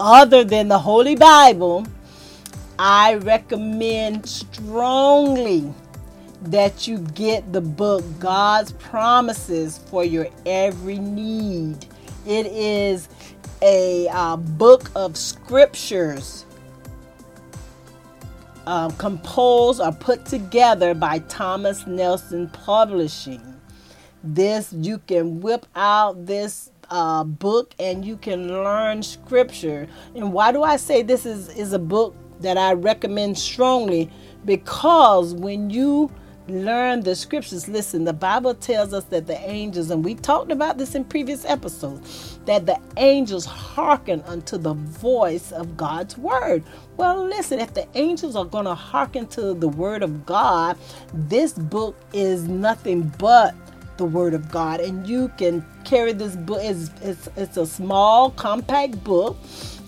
other 0.00 0.44
than 0.44 0.68
the 0.68 0.78
Holy 0.78 1.16
Bible, 1.16 1.86
I 2.78 3.14
recommend 3.14 4.28
strongly 4.28 5.72
that 6.42 6.86
you 6.86 6.98
get 6.98 7.52
the 7.52 7.60
book 7.60 8.04
God's 8.18 8.72
Promises 8.72 9.78
for 9.86 10.04
Your 10.04 10.28
Every 10.44 10.98
Need. 10.98 11.86
It 12.26 12.46
is 12.46 13.08
a 13.62 14.08
uh, 14.08 14.36
book 14.36 14.90
of 14.94 15.16
scriptures 15.16 16.44
uh, 18.66 18.90
composed 18.90 19.80
or 19.80 19.92
put 19.92 20.26
together 20.26 20.94
by 20.94 21.20
Thomas 21.20 21.86
Nelson 21.86 22.48
Publishing. 22.48 23.42
This, 24.22 24.72
you 24.72 24.98
can 24.98 25.40
whip 25.40 25.66
out 25.76 26.26
this 26.26 26.70
uh, 26.90 27.24
book 27.24 27.74
and 27.78 28.04
you 28.04 28.16
can 28.16 28.48
learn 28.48 29.02
scripture. 29.02 29.88
And 30.14 30.32
why 30.32 30.52
do 30.52 30.62
I 30.62 30.76
say 30.76 31.02
this 31.02 31.26
is, 31.26 31.48
is 31.56 31.72
a 31.72 31.78
book 31.78 32.14
that 32.40 32.56
I 32.56 32.72
recommend 32.72 33.38
strongly? 33.38 34.10
Because 34.44 35.34
when 35.34 35.70
you 35.70 36.10
learn 36.48 37.00
the 37.00 37.14
scriptures. 37.14 37.68
Listen, 37.68 38.04
the 38.04 38.12
Bible 38.12 38.54
tells 38.54 38.92
us 38.92 39.04
that 39.04 39.26
the 39.26 39.38
angels, 39.48 39.90
and 39.90 40.04
we 40.04 40.14
talked 40.14 40.52
about 40.52 40.78
this 40.78 40.94
in 40.94 41.04
previous 41.04 41.44
episodes, 41.44 42.38
that 42.44 42.66
the 42.66 42.78
angels 42.96 43.44
hearken 43.46 44.22
unto 44.22 44.58
the 44.58 44.74
voice 44.74 45.52
of 45.52 45.76
God's 45.76 46.18
word. 46.18 46.62
Well, 46.96 47.24
listen, 47.24 47.58
if 47.60 47.74
the 47.74 47.88
angels 47.94 48.36
are 48.36 48.44
going 48.44 48.66
to 48.66 48.74
hearken 48.74 49.26
to 49.28 49.54
the 49.54 49.68
word 49.68 50.02
of 50.02 50.26
God, 50.26 50.76
this 51.12 51.54
book 51.54 51.96
is 52.12 52.46
nothing 52.46 53.12
but 53.18 53.54
the 53.96 54.04
word 54.04 54.34
of 54.34 54.50
God. 54.50 54.80
And 54.80 55.06
you 55.06 55.28
can 55.38 55.64
carry 55.84 56.12
this 56.12 56.36
book. 56.36 56.60
It's, 56.62 56.90
it's, 57.02 57.28
it's 57.36 57.56
a 57.56 57.66
small, 57.66 58.30
compact 58.30 59.02
book. 59.04 59.36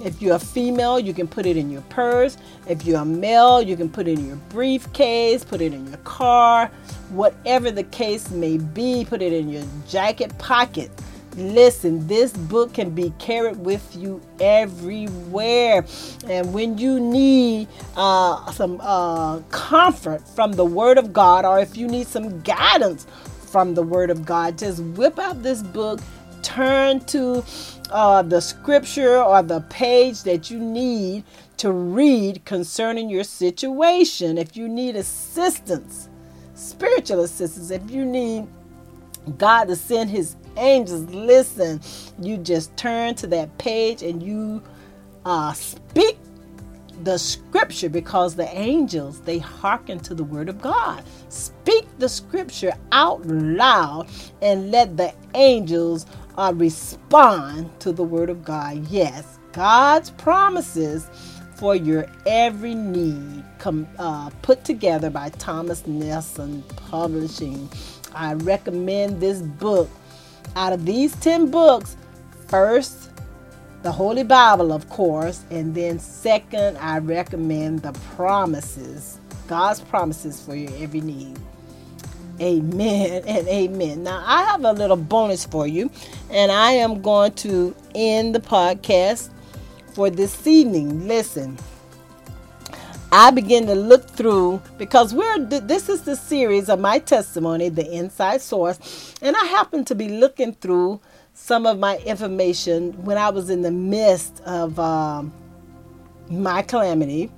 If 0.04 0.20
you're 0.20 0.36
a 0.36 0.40
female, 0.40 1.00
you 1.00 1.14
can 1.14 1.26
put 1.28 1.46
it 1.46 1.56
in 1.56 1.70
your 1.70 1.82
purse. 1.82 2.36
If 2.68 2.84
you're 2.84 3.00
a 3.00 3.04
male, 3.04 3.62
you 3.62 3.76
can 3.76 3.88
put 3.88 4.08
it 4.08 4.18
in 4.18 4.26
your 4.26 4.36
briefcase, 4.50 5.44
put 5.44 5.60
it 5.60 5.72
in 5.72 5.86
your 5.86 5.96
car, 5.98 6.70
whatever 7.10 7.70
the 7.70 7.84
case 7.84 8.30
may 8.30 8.58
be, 8.58 9.06
put 9.08 9.22
it 9.22 9.32
in 9.32 9.48
your 9.48 9.64
jacket 9.88 10.36
pocket. 10.38 10.90
Listen, 11.36 12.06
this 12.06 12.32
book 12.32 12.72
can 12.74 12.90
be 12.90 13.12
carried 13.18 13.58
with 13.58 13.94
you 13.94 14.22
everywhere. 14.40 15.84
And 16.28 16.52
when 16.54 16.78
you 16.78 16.98
need 16.98 17.68
uh, 17.96 18.50
some 18.52 18.80
uh, 18.82 19.40
comfort 19.50 20.26
from 20.28 20.52
the 20.52 20.64
Word 20.64 20.96
of 20.96 21.12
God, 21.12 21.44
or 21.44 21.58
if 21.60 21.76
you 21.76 21.88
need 21.88 22.06
some 22.06 22.40
guidance 22.40 23.06
from 23.56 23.72
the 23.72 23.82
Word 23.82 24.10
of 24.10 24.26
God, 24.26 24.58
just 24.58 24.82
whip 24.82 25.18
out 25.18 25.42
this 25.42 25.62
book, 25.62 25.98
turn 26.42 27.00
to 27.06 27.42
uh, 27.90 28.20
the 28.20 28.38
scripture 28.38 29.16
or 29.22 29.42
the 29.42 29.62
page 29.70 30.24
that 30.24 30.50
you 30.50 30.58
need 30.58 31.24
to 31.56 31.72
read 31.72 32.44
concerning 32.44 33.08
your 33.08 33.24
situation. 33.24 34.36
If 34.36 34.58
you 34.58 34.68
need 34.68 34.94
assistance, 34.94 36.10
spiritual 36.54 37.22
assistance, 37.22 37.70
if 37.70 37.90
you 37.90 38.04
need 38.04 38.46
God 39.38 39.68
to 39.68 39.76
send 39.76 40.10
His 40.10 40.36
angels, 40.58 41.08
listen, 41.14 41.80
you 42.20 42.36
just 42.36 42.76
turn 42.76 43.14
to 43.14 43.26
that 43.28 43.56
page 43.56 44.02
and 44.02 44.22
you 44.22 44.62
uh, 45.24 45.54
speak 45.54 46.18
the 47.04 47.18
scripture 47.18 47.88
because 47.88 48.34
the 48.34 48.48
angels 48.56 49.20
they 49.20 49.38
hearken 49.38 49.98
to 50.00 50.14
the 50.14 50.24
word 50.24 50.48
of 50.48 50.60
God. 50.60 51.04
Speak 51.28 51.86
the 51.98 52.08
scripture 52.08 52.72
out 52.92 53.24
loud 53.26 54.08
and 54.42 54.70
let 54.70 54.96
the 54.96 55.14
angels 55.34 56.06
uh, 56.36 56.52
respond 56.54 57.70
to 57.80 57.92
the 57.92 58.04
word 58.04 58.30
of 58.30 58.44
God. 58.44 58.86
Yes, 58.88 59.38
God's 59.52 60.10
promises 60.10 61.08
for 61.56 61.74
your 61.74 62.06
every 62.26 62.74
need 62.74 63.44
come 63.58 63.88
uh, 63.98 64.30
put 64.42 64.64
together 64.64 65.10
by 65.10 65.30
Thomas 65.30 65.86
Nelson 65.86 66.62
Publishing. 66.76 67.68
I 68.14 68.34
recommend 68.34 69.20
this 69.20 69.40
book. 69.40 69.88
Out 70.54 70.72
of 70.72 70.86
these 70.86 71.14
10 71.16 71.50
books, 71.50 71.96
first 72.48 73.10
the 73.86 73.92
Holy 73.92 74.24
Bible, 74.24 74.72
of 74.72 74.88
course, 74.88 75.44
and 75.48 75.72
then 75.72 76.00
second, 76.00 76.76
I 76.78 76.98
recommend 76.98 77.82
the 77.82 77.92
promises, 78.16 79.20
God's 79.46 79.78
promises 79.78 80.42
for 80.44 80.56
your 80.56 80.72
every 80.82 81.00
need. 81.00 81.38
Amen 82.40 83.22
and 83.28 83.46
amen. 83.46 84.02
Now, 84.02 84.24
I 84.26 84.42
have 84.42 84.64
a 84.64 84.72
little 84.72 84.96
bonus 84.96 85.44
for 85.44 85.68
you, 85.68 85.88
and 86.30 86.50
I 86.50 86.72
am 86.72 87.00
going 87.00 87.30
to 87.34 87.76
end 87.94 88.34
the 88.34 88.40
podcast 88.40 89.30
for 89.94 90.10
this 90.10 90.48
evening. 90.48 91.06
Listen, 91.06 91.56
I 93.12 93.30
begin 93.30 93.68
to 93.68 93.76
look 93.76 94.10
through 94.10 94.60
because 94.78 95.14
we're 95.14 95.38
this 95.38 95.88
is 95.88 96.02
the 96.02 96.16
series 96.16 96.68
of 96.68 96.80
my 96.80 96.98
testimony, 96.98 97.68
the 97.68 97.88
inside 97.88 98.42
source, 98.42 99.14
and 99.22 99.36
I 99.36 99.44
happen 99.44 99.84
to 99.84 99.94
be 99.94 100.08
looking 100.08 100.54
through 100.54 101.00
some 101.38 101.66
of 101.66 101.78
my 101.78 101.98
information 101.98 102.94
when 103.04 103.18
I 103.18 103.28
was 103.28 103.50
in 103.50 103.60
the 103.60 103.70
midst 103.70 104.40
of 104.46 104.78
um, 104.78 105.34
my 106.30 106.62
calamity. 106.62 107.30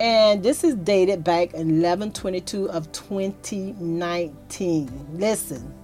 And 0.00 0.42
this 0.42 0.64
is 0.64 0.74
dated 0.74 1.22
back 1.22 1.52
1122 1.52 2.70
of 2.70 2.90
2019. 2.92 5.06
Listen, 5.12 5.74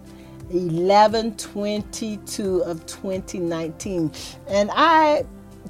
1122 0.49 2.63
of 2.63 2.87
2019. 2.87 4.13
And 4.49 4.71
I 4.73 5.27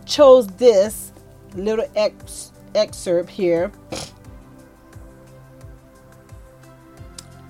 chose 0.07 0.47
this 0.47 1.11
little 1.57 1.91
ex- 1.97 2.53
excerpt 2.77 3.29
here 3.29 3.73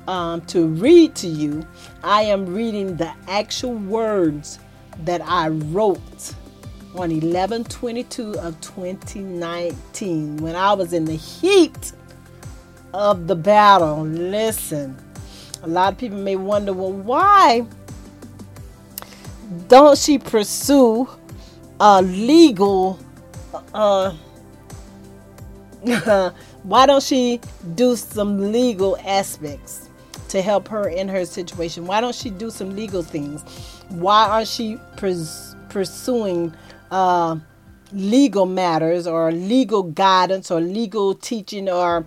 um, 0.08 0.40
to 0.42 0.66
read 0.66 1.14
to 1.16 1.28
you, 1.28 1.66
I 2.02 2.22
am 2.22 2.52
reading 2.54 2.96
the 2.96 3.12
actual 3.28 3.74
words 3.74 4.58
that 5.04 5.20
I 5.22 5.48
wrote 5.48 6.34
on 6.94 7.10
1122 7.10 8.38
of 8.38 8.60
2019 8.60 10.36
when 10.38 10.54
I 10.54 10.72
was 10.74 10.92
in 10.92 11.04
the 11.04 11.16
heat 11.16 11.92
of 12.92 13.26
the 13.26 13.36
battle. 13.36 14.02
Listen, 14.02 14.96
a 15.62 15.68
lot 15.68 15.92
of 15.92 15.98
people 15.98 16.18
may 16.18 16.36
wonder, 16.36 16.72
well, 16.72 16.92
why 16.92 17.66
don't 19.68 19.96
she 19.96 20.18
pursue 20.18 21.08
a 21.80 22.02
legal 22.02 22.98
uh, 23.74 24.14
why 26.62 26.86
don't 26.86 27.02
she 27.02 27.40
do 27.74 27.96
some 27.96 28.52
legal 28.52 28.96
aspects 29.04 29.81
to 30.32 30.42
help 30.42 30.66
her 30.68 30.88
in 30.88 31.08
her 31.08 31.24
situation? 31.24 31.86
Why 31.86 32.00
don't 32.00 32.14
she 32.14 32.30
do 32.30 32.50
some 32.50 32.74
legal 32.74 33.02
things? 33.02 33.42
Why 33.88 34.26
aren't 34.26 34.48
she 34.48 34.78
pres- 34.96 35.54
pursuing 35.68 36.54
uh, 36.90 37.36
legal 37.92 38.46
matters 38.46 39.06
or 39.06 39.30
legal 39.30 39.82
guidance 39.82 40.50
or 40.50 40.60
legal 40.60 41.14
teaching 41.14 41.68
or 41.68 42.06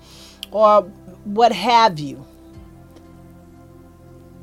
or 0.51 0.81
what 1.23 1.51
have 1.51 1.99
you? 1.99 2.25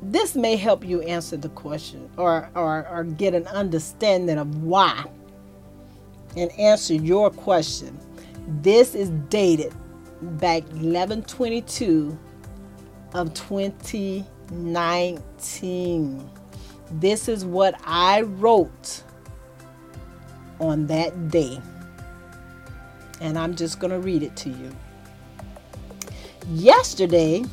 This 0.01 0.35
may 0.35 0.55
help 0.55 0.85
you 0.85 1.01
answer 1.01 1.37
the 1.37 1.49
question 1.49 2.09
or, 2.17 2.49
or, 2.55 2.87
or 2.89 3.03
get 3.05 3.33
an 3.33 3.47
understanding 3.47 4.37
of 4.37 4.61
why 4.61 5.05
and 6.35 6.51
answer 6.59 6.93
your 6.93 7.31
question. 7.31 7.97
This 8.61 8.95
is 8.95 9.09
dated 9.29 9.73
back 10.21 10.63
1122 10.73 12.17
of 13.13 13.33
2019. 13.33 16.29
This 16.91 17.27
is 17.27 17.43
what 17.45 17.75
I 17.85 18.21
wrote 18.21 19.03
on 20.59 20.87
that 20.87 21.29
day. 21.29 21.59
And 23.21 23.37
I'm 23.37 23.55
just 23.55 23.79
going 23.79 23.91
to 23.91 23.99
read 23.99 24.23
it 24.23 24.35
to 24.37 24.49
you. 24.49 24.75
Yesterday, 26.49 27.45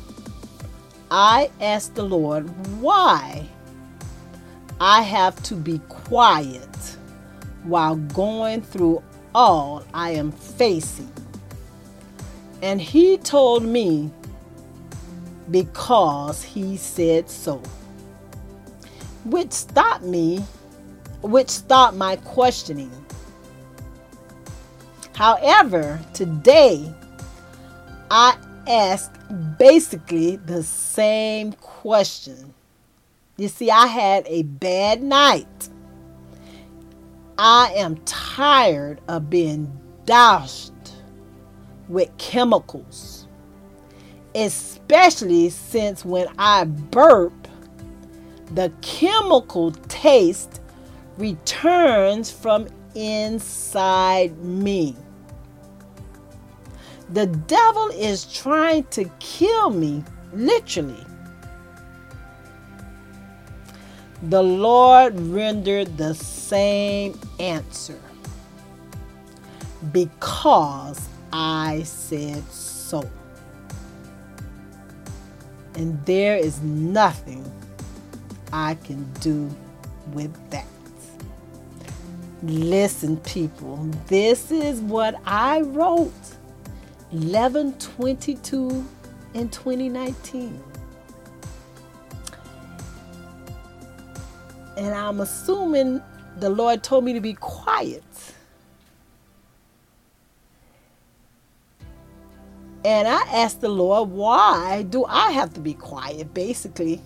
I 1.09 1.49
asked 1.61 1.95
the 1.95 2.03
Lord 2.03 2.49
why 2.81 3.47
I 4.79 5.01
have 5.01 5.41
to 5.43 5.55
be 5.55 5.79
quiet 5.89 6.67
while 7.63 7.95
going 7.95 8.61
through 8.61 9.01
all 9.33 9.83
I 9.93 10.11
am 10.11 10.31
facing. 10.31 11.11
And 12.61 12.81
He 12.81 13.17
told 13.17 13.63
me 13.63 14.11
because 15.51 16.41
he 16.41 16.77
said 16.77 17.29
so. 17.29 17.61
Which 19.25 19.51
stopped 19.51 20.03
me, 20.03 20.39
which 21.21 21.49
stopped 21.49 21.97
my 21.97 22.15
questioning. 22.17 22.91
However, 25.13 25.99
today 26.13 26.91
I 28.09 28.37
asked 28.67 29.11
basically 29.59 30.37
the 30.37 30.63
same 30.63 31.53
question. 31.53 32.53
You 33.37 33.47
see, 33.47 33.69
I 33.69 33.87
had 33.87 34.25
a 34.27 34.43
bad 34.43 35.03
night. 35.03 35.69
I 37.37 37.73
am 37.75 37.97
tired 38.05 39.01
of 39.07 39.29
being 39.29 39.79
doused 40.05 40.73
with 41.87 42.15
chemicals 42.17 43.21
especially 44.35 44.80
since 45.49 46.03
when 46.03 46.27
I 46.37 46.65
burp, 46.65 47.47
the 48.53 48.71
chemical 48.81 49.71
taste 49.87 50.59
returns 51.17 52.29
from 52.29 52.67
inside 52.93 54.37
me. 54.39 54.95
The 57.13 57.27
devil 57.27 57.89
is 57.89 58.25
trying 58.25 58.83
to 58.85 59.05
kill 59.19 59.69
me, 59.69 60.03
literally. 60.33 61.05
The 64.23 64.43
Lord 64.43 65.17
rendered 65.19 65.97
the 65.97 66.13
same 66.15 67.17
answer 67.39 67.99
because 69.91 71.07
I 71.31 71.83
said 71.83 72.43
so. 72.51 73.09
And 75.75 76.03
there 76.05 76.37
is 76.37 76.61
nothing 76.61 77.49
I 78.51 78.75
can 78.75 79.11
do 79.21 79.49
with 80.13 80.33
that. 80.49 80.65
Listen, 82.43 83.17
people, 83.17 83.77
this 84.07 84.51
is 84.51 84.81
what 84.81 85.15
I 85.25 85.61
wrote 85.61 86.11
11 87.11 87.73
22 87.73 88.85
in 89.33 89.49
2019. 89.49 90.63
And 94.77 94.95
I'm 94.95 95.19
assuming 95.19 96.01
the 96.37 96.49
Lord 96.49 96.83
told 96.83 97.03
me 97.03 97.13
to 97.13 97.21
be 97.21 97.33
quiet. 97.33 98.03
And 102.83 103.07
I 103.07 103.21
asked 103.31 103.61
the 103.61 103.69
Lord, 103.69 104.09
why 104.09 104.83
do 104.89 105.05
I 105.05 105.31
have 105.31 105.53
to 105.53 105.59
be 105.59 105.73
quiet, 105.73 106.33
basically? 106.33 107.01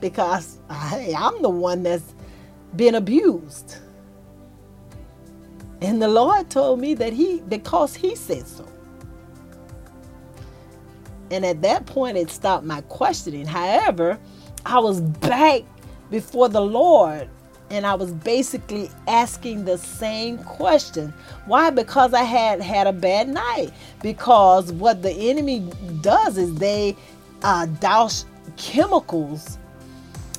Because 0.00 0.58
I, 0.70 1.14
I'm 1.16 1.42
the 1.42 1.50
one 1.50 1.82
that's 1.82 2.14
been 2.76 2.94
abused. 2.94 3.78
And 5.80 6.00
the 6.00 6.08
Lord 6.08 6.50
told 6.50 6.78
me 6.80 6.94
that 6.94 7.12
He, 7.12 7.40
because 7.48 7.94
He 7.96 8.14
said 8.14 8.46
so. 8.46 8.66
And 11.30 11.44
at 11.44 11.62
that 11.62 11.86
point, 11.86 12.16
it 12.16 12.30
stopped 12.30 12.64
my 12.64 12.82
questioning. 12.82 13.46
However, 13.46 14.18
I 14.64 14.78
was 14.78 15.00
back 15.00 15.62
before 16.10 16.48
the 16.48 16.60
Lord 16.60 17.28
and 17.72 17.86
I 17.86 17.94
was 17.94 18.12
basically 18.12 18.90
asking 19.08 19.64
the 19.64 19.78
same 19.78 20.36
question. 20.38 21.12
Why? 21.46 21.70
Because 21.70 22.12
I 22.12 22.22
had 22.22 22.60
had 22.60 22.86
a 22.86 22.92
bad 22.92 23.30
night. 23.30 23.70
Because 24.02 24.70
what 24.72 25.02
the 25.02 25.10
enemy 25.10 25.70
does 26.02 26.36
is 26.36 26.54
they 26.56 26.94
uh, 27.42 27.64
douse 27.80 28.26
chemicals 28.58 29.56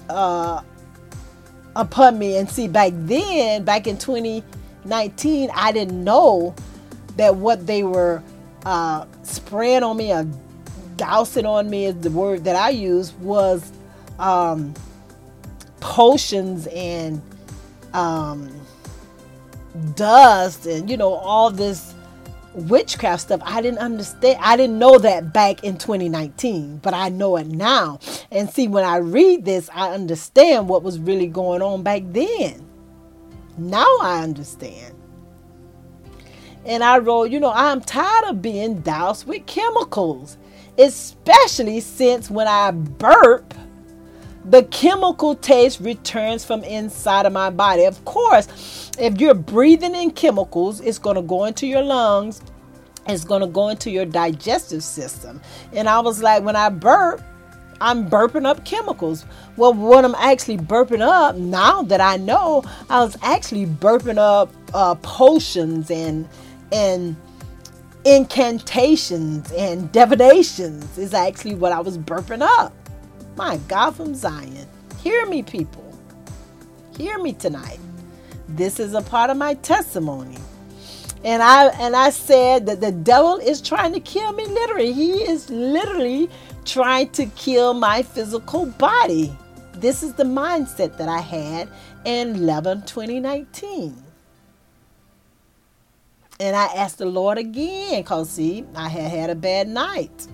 uh, 0.10 0.62
upon 1.76 2.20
me. 2.20 2.38
And 2.38 2.48
see, 2.48 2.68
back 2.68 2.92
then, 2.94 3.64
back 3.64 3.88
in 3.88 3.98
2019, 3.98 5.50
I 5.56 5.72
didn't 5.72 6.04
know 6.04 6.54
that 7.18 7.36
what 7.36 7.66
they 7.66 7.82
were 7.82 8.22
uh, 8.64 9.08
spraying 9.24 9.82
on 9.82 9.98
me 9.98 10.14
or 10.14 10.28
dousing 10.98 11.48
on 11.48 11.68
me 11.68 11.88
is 11.88 11.96
the 11.96 12.12
word 12.12 12.44
that 12.44 12.56
I 12.56 12.70
use 12.70 13.12
was 13.14 13.72
um, 14.20 14.76
potions 15.84 16.66
and 16.68 17.22
um, 17.92 18.50
dust 19.96 20.66
and 20.66 20.90
you 20.90 20.96
know 20.96 21.14
all 21.14 21.52
this 21.52 21.94
witchcraft 22.54 23.24
stuff 23.24 23.42
i 23.44 23.62
didn't 23.62 23.80
understand 23.80 24.38
i 24.40 24.56
didn't 24.56 24.80
know 24.80 24.98
that 24.98 25.34
back 25.34 25.62
in 25.64 25.78
2019 25.78 26.78
but 26.78 26.94
i 26.94 27.10
know 27.10 27.36
it 27.36 27.48
now. 27.48 28.00
And 28.32 28.50
see 28.50 28.70
when 28.70 28.86
i 28.86 28.98
read 28.98 29.44
this 29.44 29.70
i 29.74 29.90
understand 29.94 30.70
what 30.70 30.84
was 30.84 31.00
really 31.00 31.28
going 31.28 31.62
on 31.62 31.84
back 31.84 32.04
then. 32.06 32.66
Now 33.58 33.98
i 34.02 34.24
understand. 34.24 34.96
And 36.66 36.82
i 36.82 36.98
wrote 36.98 37.30
you 37.30 37.42
know 37.42 37.52
i'm 37.54 37.82
tired 37.82 38.30
of 38.30 38.42
being 38.42 38.80
doused 38.80 39.28
with 39.28 39.46
chemicals 39.48 40.38
especially 40.78 41.82
since 41.82 42.32
when 42.32 42.48
i 42.48 42.72
burp 42.72 43.54
the 44.46 44.64
chemical 44.64 45.36
taste 45.36 45.80
returns 45.80 46.44
from 46.44 46.64
inside 46.64 47.26
of 47.26 47.34
my 47.34 47.50
body. 47.50 47.86
Of 47.86 48.04
course, 48.06 48.92
if 49.00 49.20
you're 49.20 49.34
breathing 49.34 49.96
in 49.96 50.12
chemicals, 50.12 50.82
it's 50.82 51.00
going 51.00 51.16
to 51.16 51.22
go 51.22 51.46
into 51.46 51.66
your 51.66 51.82
lungs, 51.82 52.42
it's 53.08 53.24
going 53.26 53.42
to 53.42 53.48
go 53.48 53.70
into 53.70 53.90
your 53.90 54.06
digestive 54.06 54.84
system. 54.84 55.42
And 55.74 55.90
I 55.90 56.00
was 56.00 56.22
like, 56.22 56.44
when 56.44 56.56
I 56.56 56.70
burp, 56.70 57.22
I'm 57.82 58.10
burping 58.10 58.46
up 58.46 58.64
chemicals. 58.66 59.26
Well, 59.58 59.74
what 59.74 60.06
I'm 60.06 60.16
actually 60.16 60.58
burping 60.58 61.02
up 61.02 61.36
now 61.36 61.82
that 61.84 62.00
I 62.00 62.18
know, 62.18 62.64
I 62.90 63.04
was 63.04 63.18
actually 63.22 63.66
burping 63.66 64.18
up 64.18 64.52
uh, 64.74 64.96
potions 64.96 65.92
and 65.92 66.28
and 66.72 67.16
incantations 68.06 69.52
and 69.52 69.92
divinations 69.92 70.98
is 70.98 71.14
actually 71.14 71.56
what 71.56 71.72
I 71.72 71.80
was 71.80 71.98
burping 71.98 72.42
up. 72.42 72.74
My 73.36 73.58
God 73.68 73.96
from 73.96 74.16
Zion. 74.16 74.68
Hear 75.02 75.26
me, 75.26 75.44
people. 75.44 75.84
Hear 76.98 77.20
me 77.20 77.34
tonight. 77.34 77.80
This 78.50 78.80
is 78.80 78.94
a 78.94 79.02
part 79.02 79.30
of 79.30 79.38
my 79.38 79.56
testimony. 79.56 80.38
And 81.24 81.42
I 81.42 81.68
and 81.80 81.96
I 81.96 82.10
said 82.12 82.66
that 82.68 82.82
the 82.82 82.92
devil 82.92 83.38
is 83.38 83.62
trying 83.62 83.94
to 83.94 84.00
kill 84.00 84.34
me 84.34 84.46
literally. 84.46 84.94
He 84.94 85.14
is 85.14 85.50
literally 85.50 86.30
trying 86.66 87.10
to 87.12 87.26
kill 87.28 87.74
my 87.74 88.04
physical 88.04 88.68
body. 88.68 89.36
This 89.74 90.04
is 90.04 90.14
the 90.14 90.24
mindset 90.26 90.98
that 90.98 91.10
I 91.10 91.20
had 91.20 91.70
in 92.06 92.36
11 92.36 92.84
2019. 92.84 94.04
And 96.40 96.56
I 96.56 96.66
asked 96.66 97.00
the 97.00 97.06
Lord 97.06 97.38
again 97.38 98.02
because, 98.02 98.32
see, 98.32 98.66
I 98.76 98.90
had 98.90 99.12
had 99.12 99.30
a 99.30 99.36
bad 99.36 99.68
night. 99.70 100.28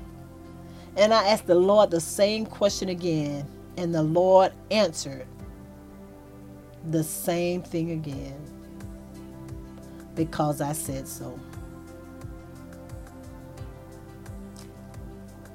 And 0.99 1.13
I 1.13 1.29
asked 1.29 1.47
the 1.47 1.55
Lord 1.55 1.91
the 1.91 2.01
same 2.01 2.45
question 2.45 2.89
again, 2.89 3.47
and 3.77 3.95
the 3.95 4.03
Lord 4.03 4.51
answered 4.69 5.25
the 6.91 7.03
same 7.03 7.61
thing 7.61 7.91
again 7.91 8.35
because 10.13 10.59
I 10.59 10.73
said 10.73 11.07
so. 11.07 11.39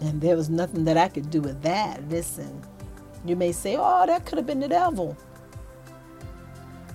And 0.01 0.19
there 0.19 0.35
was 0.35 0.49
nothing 0.49 0.85
that 0.87 0.97
I 0.97 1.09
could 1.09 1.31
do 1.31 1.43
with 1.43 1.61
that. 1.61 2.09
Listen, 2.09 2.63
you 3.27 3.37
may 3.37 3.53
say, 3.53 3.77
oh, 3.79 4.07
that 4.07 4.25
could 4.25 4.39
have 4.39 4.47
been 4.47 4.61
the 4.61 4.69
devil. 4.69 5.15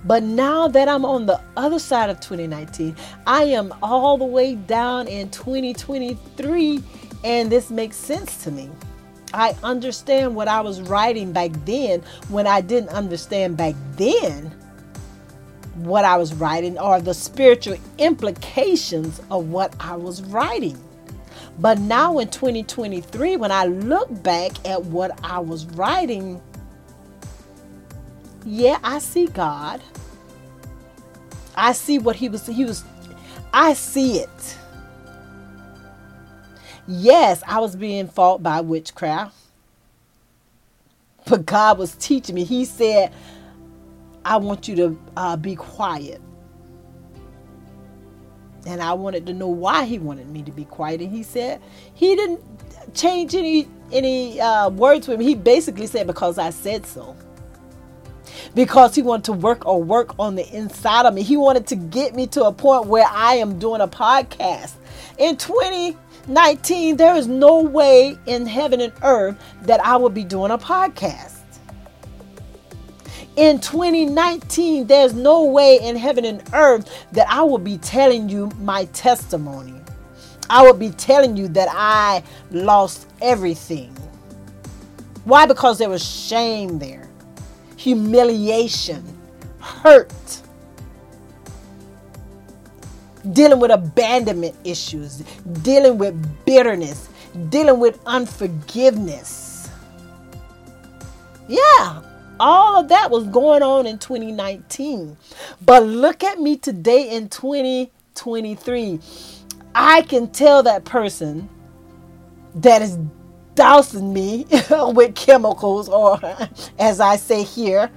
But 0.04 0.24
now 0.24 0.66
that 0.66 0.88
I'm 0.88 1.04
on 1.04 1.26
the 1.26 1.40
other 1.56 1.78
side 1.78 2.10
of 2.10 2.18
2019, 2.18 2.96
I 3.28 3.44
am 3.44 3.72
all 3.80 4.18
the 4.18 4.24
way 4.24 4.56
down 4.56 5.06
in 5.06 5.30
2023 5.30 6.82
and 7.24 7.50
this 7.50 7.70
makes 7.70 7.96
sense 7.96 8.42
to 8.44 8.50
me. 8.50 8.70
I 9.32 9.54
understand 9.62 10.34
what 10.34 10.48
I 10.48 10.60
was 10.60 10.80
writing 10.82 11.32
back 11.32 11.52
then 11.64 12.02
when 12.28 12.46
I 12.46 12.60
didn't 12.60 12.90
understand 12.90 13.56
back 13.56 13.74
then 13.96 14.52
what 15.76 16.04
I 16.04 16.16
was 16.16 16.34
writing 16.34 16.78
or 16.78 17.00
the 17.00 17.14
spiritual 17.14 17.76
implications 17.98 19.20
of 19.30 19.48
what 19.48 19.74
I 19.78 19.96
was 19.96 20.22
writing. 20.24 20.78
But 21.58 21.78
now 21.78 22.18
in 22.18 22.28
2023, 22.28 23.36
when 23.36 23.52
I 23.52 23.66
look 23.66 24.22
back 24.22 24.52
at 24.66 24.82
what 24.84 25.18
I 25.22 25.38
was 25.38 25.66
writing, 25.66 26.40
yeah, 28.44 28.78
I 28.82 28.98
see 28.98 29.26
God. 29.26 29.80
I 31.54 31.72
see 31.72 31.98
what 31.98 32.16
he 32.16 32.28
was 32.28 32.46
he 32.46 32.64
was 32.64 32.84
I 33.52 33.74
see 33.74 34.20
it. 34.20 34.56
Yes, 36.92 37.40
I 37.46 37.60
was 37.60 37.76
being 37.76 38.08
fought 38.08 38.42
by 38.42 38.60
witchcraft. 38.60 39.36
But 41.24 41.46
God 41.46 41.78
was 41.78 41.94
teaching 41.94 42.34
me. 42.34 42.42
He 42.42 42.64
said, 42.64 43.12
I 44.24 44.38
want 44.38 44.66
you 44.66 44.74
to 44.74 45.00
uh, 45.16 45.36
be 45.36 45.54
quiet. 45.54 46.20
And 48.66 48.82
I 48.82 48.92
wanted 48.94 49.24
to 49.26 49.32
know 49.32 49.46
why 49.46 49.84
he 49.84 50.00
wanted 50.00 50.28
me 50.30 50.42
to 50.42 50.50
be 50.50 50.64
quiet. 50.64 51.00
And 51.00 51.12
he 51.12 51.22
said, 51.22 51.62
he 51.94 52.16
didn't 52.16 52.42
change 52.92 53.36
any 53.36 53.68
any 53.92 54.40
uh, 54.40 54.70
words 54.70 55.06
with 55.06 55.20
me. 55.20 55.26
He 55.26 55.34
basically 55.36 55.86
said, 55.86 56.08
because 56.08 56.38
I 56.38 56.50
said 56.50 56.84
so. 56.86 57.16
Because 58.56 58.96
he 58.96 59.02
wanted 59.02 59.26
to 59.26 59.32
work 59.32 59.64
or 59.64 59.80
work 59.80 60.18
on 60.18 60.34
the 60.34 60.48
inside 60.52 61.06
of 61.06 61.14
me. 61.14 61.22
He 61.22 61.36
wanted 61.36 61.68
to 61.68 61.76
get 61.76 62.16
me 62.16 62.26
to 62.28 62.46
a 62.46 62.52
point 62.52 62.86
where 62.86 63.06
I 63.08 63.34
am 63.34 63.60
doing 63.60 63.80
a 63.80 63.86
podcast. 63.86 64.72
In 65.18 65.36
20 65.36 65.96
19, 66.30 66.96
there 66.96 67.16
is 67.16 67.26
no 67.26 67.60
way 67.60 68.16
in 68.26 68.46
heaven 68.46 68.80
and 68.80 68.92
earth 69.02 69.36
that 69.62 69.84
I 69.84 69.96
will 69.96 70.10
be 70.10 70.22
doing 70.22 70.52
a 70.52 70.58
podcast. 70.58 71.38
In 73.36 73.60
2019, 73.60 74.86
there's 74.86 75.12
no 75.12 75.44
way 75.44 75.80
in 75.80 75.96
heaven 75.96 76.24
and 76.24 76.42
earth 76.52 76.88
that 77.12 77.28
I 77.28 77.42
will 77.42 77.58
be 77.58 77.78
telling 77.78 78.28
you 78.28 78.50
my 78.60 78.84
testimony. 78.86 79.74
I 80.48 80.62
will 80.62 80.74
be 80.74 80.90
telling 80.90 81.36
you 81.36 81.48
that 81.48 81.68
I 81.70 82.22
lost 82.50 83.08
everything. 83.20 83.96
Why? 85.24 85.46
Because 85.46 85.78
there 85.78 85.88
was 85.88 86.04
shame 86.04 86.78
there, 86.78 87.08
humiliation, 87.76 89.02
hurt 89.58 90.39
dealing 93.32 93.60
with 93.60 93.70
abandonment 93.70 94.56
issues, 94.64 95.18
dealing 95.62 95.98
with 95.98 96.44
bitterness, 96.44 97.08
dealing 97.48 97.78
with 97.78 97.98
unforgiveness. 98.06 99.70
Yeah, 101.48 102.02
all 102.38 102.80
of 102.80 102.88
that 102.88 103.10
was 103.10 103.26
going 103.26 103.62
on 103.62 103.86
in 103.86 103.98
2019. 103.98 105.16
But 105.64 105.82
look 105.84 106.24
at 106.24 106.40
me 106.40 106.56
today 106.56 107.10
in 107.10 107.28
2023. 107.28 109.00
I 109.74 110.02
can 110.02 110.28
tell 110.30 110.62
that 110.62 110.84
person 110.84 111.48
that 112.56 112.82
is 112.82 112.98
dousing 113.54 114.12
me 114.12 114.46
with 114.70 115.14
chemicals, 115.14 115.88
or 115.88 116.18
as 116.78 117.00
I 117.00 117.16
say 117.16 117.42
here, 117.42 117.90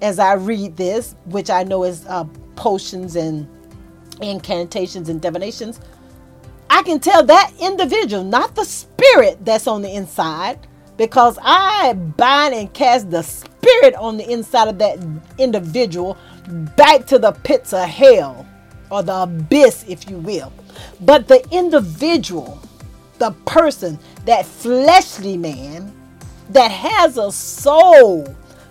as 0.00 0.18
I 0.18 0.34
read 0.34 0.76
this, 0.76 1.14
which 1.26 1.50
I 1.50 1.64
know 1.64 1.84
is 1.84 2.06
uh, 2.06 2.24
potions 2.56 3.16
and 3.16 3.48
incantations 4.30 5.08
and 5.08 5.20
divinations, 5.20 5.80
I 6.70 6.82
can 6.82 7.00
tell 7.00 7.22
that 7.24 7.52
individual, 7.60 8.24
not 8.24 8.54
the 8.54 8.64
spirit 8.64 9.44
that's 9.44 9.66
on 9.66 9.82
the 9.82 9.94
inside, 9.94 10.66
because 10.96 11.38
I 11.42 11.92
bind 11.92 12.54
and 12.54 12.72
cast 12.72 13.10
the 13.10 13.22
spirit 13.22 13.94
on 13.94 14.16
the 14.16 14.30
inside 14.30 14.68
of 14.68 14.78
that 14.78 14.98
individual 15.38 16.16
back 16.76 17.06
to 17.06 17.18
the 17.18 17.32
pits 17.32 17.72
of 17.72 17.88
hell 17.88 18.46
or 18.90 19.02
the 19.02 19.22
abyss, 19.22 19.84
if 19.88 20.08
you 20.08 20.18
will. 20.18 20.52
But 21.00 21.28
the 21.28 21.46
individual, 21.50 22.60
the 23.18 23.32
person, 23.46 23.98
that 24.24 24.46
fleshly 24.46 25.36
man 25.36 25.94
that 26.50 26.70
has 26.70 27.18
a 27.18 27.32
soul. 27.32 28.26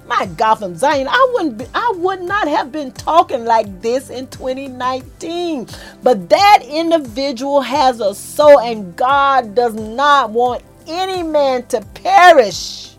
My 0.08 0.26
God, 0.38 0.56
from 0.56 0.76
Zion, 0.76 1.08
I 1.10 1.32
wouldn't 1.34 1.58
be, 1.60 1.66
I 1.74 1.94
would 1.98 2.22
not 2.22 2.48
have 2.48 2.72
been 2.72 2.92
talking 2.92 3.46
like 3.46 3.82
this 3.82 4.10
in 4.10 4.28
2019. 4.28 5.68
But 6.04 6.30
that 6.30 6.60
individual 6.68 7.62
has 7.62 8.00
a 8.02 8.14
soul, 8.16 8.60
and 8.60 8.96
God 8.96 9.56
does 9.56 9.74
not 9.76 10.32
want 10.32 10.64
any 10.88 11.24
man 11.24 11.66
to 11.68 11.82
perish, 11.94 12.96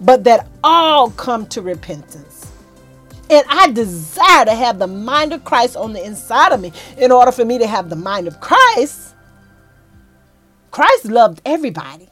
but 0.00 0.24
that 0.24 0.48
all 0.64 1.10
come 1.10 1.46
to 1.48 1.62
repentance. 1.62 2.50
And 3.30 3.44
I 3.48 3.70
desire 3.72 4.44
to 4.46 4.54
have 4.54 4.78
the 4.78 4.86
mind 4.86 5.32
of 5.32 5.44
Christ 5.44 5.76
on 5.76 5.92
the 5.92 6.04
inside 6.04 6.52
of 6.52 6.60
me 6.60 6.72
in 6.98 7.12
order 7.12 7.32
for 7.32 7.44
me 7.44 7.58
to 7.58 7.66
have 7.66 7.88
the 7.88 7.96
mind 7.96 8.26
of 8.28 8.40
Christ. 8.40 9.14
Christ 10.70 11.06
loved 11.06 11.40
everybody, 11.46 12.08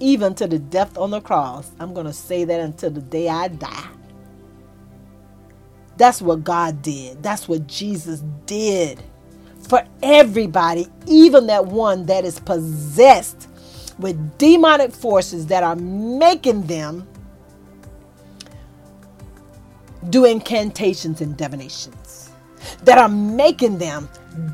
even 0.00 0.34
to 0.36 0.46
the 0.46 0.58
death 0.58 0.98
on 0.98 1.10
the 1.10 1.20
cross. 1.20 1.70
I'm 1.80 1.94
going 1.94 2.06
to 2.06 2.12
say 2.12 2.44
that 2.44 2.60
until 2.60 2.90
the 2.90 3.02
day 3.02 3.28
I 3.28 3.48
die. 3.48 3.88
That's 5.96 6.20
what 6.22 6.44
God 6.44 6.82
did. 6.82 7.22
That's 7.22 7.48
what 7.48 7.66
Jesus 7.66 8.22
did 8.46 9.02
for 9.68 9.84
everybody, 10.02 10.86
even 11.06 11.46
that 11.46 11.66
one 11.66 12.06
that 12.06 12.24
is 12.24 12.40
possessed 12.40 13.48
with 13.98 14.38
demonic 14.38 14.92
forces 14.92 15.46
that 15.46 15.62
are 15.62 15.76
making 15.76 16.62
them 16.66 17.06
do 20.10 20.24
incantations 20.24 21.20
and 21.20 21.36
divinations, 21.36 22.30
that 22.82 22.98
are 22.98 23.08
making 23.08 23.78
them 23.78 24.08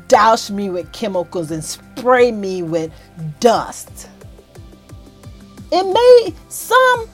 douse 0.07 0.49
me 0.49 0.69
with 0.69 0.91
chemicals 0.93 1.51
and 1.51 1.63
spray 1.63 2.31
me 2.31 2.63
with 2.63 2.91
dust. 3.39 4.09
It 5.71 5.83
may, 5.85 6.33
some 6.49 7.07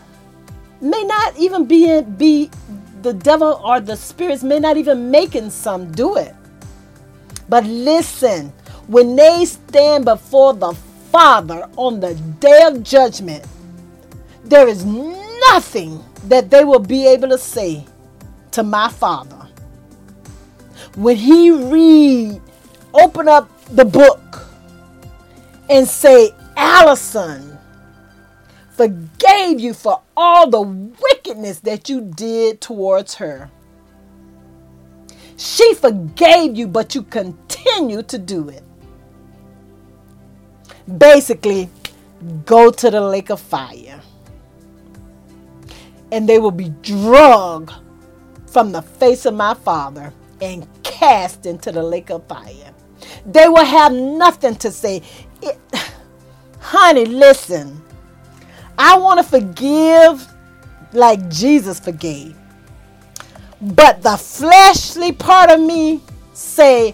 may 0.82 1.04
not 1.04 1.38
even 1.38 1.66
be, 1.66 1.90
in, 1.90 2.16
be 2.16 2.50
the 3.02 3.14
devil 3.14 3.62
or 3.64 3.80
the 3.80 3.96
spirits 3.96 4.44
may 4.44 4.60
not 4.60 4.78
even 4.78 5.12
making 5.12 5.52
some 5.52 5.92
do 5.92 6.18
it. 6.18 6.34
But 7.48 7.66
listen, 7.66 8.52
when 8.88 9.16
they 9.16 9.46
stand 9.46 10.06
before 10.06 10.54
the 10.54 10.74
Father 11.12 11.70
on 11.78 12.00
the 12.00 12.16
day 12.40 12.64
of 12.64 12.84
judgment, 12.84 13.46
there 14.44 14.68
is 14.68 14.86
nothing 14.86 16.04
that 16.26 16.50
they 16.50 16.64
will 16.64 16.80
be 16.80 17.06
able 17.08 17.30
to 17.30 17.38
say 17.38 17.86
to 18.52 18.64
my 18.64 18.90
Father. 18.90 19.48
When 20.96 21.16
He 21.16 21.52
read, 21.52 22.42
open 22.94 23.28
up 23.28 23.50
the 23.68 23.86
book 23.86 24.46
and 25.70 25.88
say, 25.88 26.32
Alison 26.56 27.57
forgave 28.78 29.60
you 29.60 29.74
for 29.74 30.02
all 30.16 30.50
the 30.50 30.62
wickedness 30.62 31.60
that 31.62 31.90
you 31.90 32.02
did 32.02 32.62
towards 32.62 33.16
her. 33.16 33.50
She 35.36 35.74
forgave 35.74 36.56
you, 36.56 36.68
but 36.68 36.96
you 36.96 37.02
continue 37.04 38.04
to 38.04 38.18
do 38.18 38.50
it. 38.50 38.64
Basically, 40.98 41.70
go 42.46 42.72
to 42.72 42.92
the 42.92 43.02
lake 43.02 43.30
of 43.30 43.40
fire. 43.42 44.00
And 46.12 46.30
they 46.30 46.40
will 46.40 46.52
be 46.52 46.70
drug 46.82 47.72
from 48.48 48.72
the 48.72 48.82
face 48.82 49.26
of 49.26 49.34
my 49.34 49.54
Father 49.56 50.14
and 50.40 50.68
cast 50.84 51.46
into 51.46 51.72
the 51.72 51.84
lake 51.84 52.10
of 52.10 52.26
fire. 52.28 52.74
They 53.26 53.48
will 53.50 53.66
have 53.66 53.92
nothing 53.92 54.56
to 54.58 54.72
say. 54.72 55.02
It, 55.42 55.60
honey, 56.60 57.06
listen. 57.06 57.84
I 58.78 58.98
want 58.98 59.20
to 59.20 59.24
forgive 59.24 60.28
like 60.94 61.30
Jesus 61.30 61.80
forgave. 61.80 62.36
But 63.62 64.04
the 64.04 64.18
fleshly 64.18 65.12
part 65.12 65.50
of 65.50 65.60
me 65.60 66.02
say, 66.34 66.94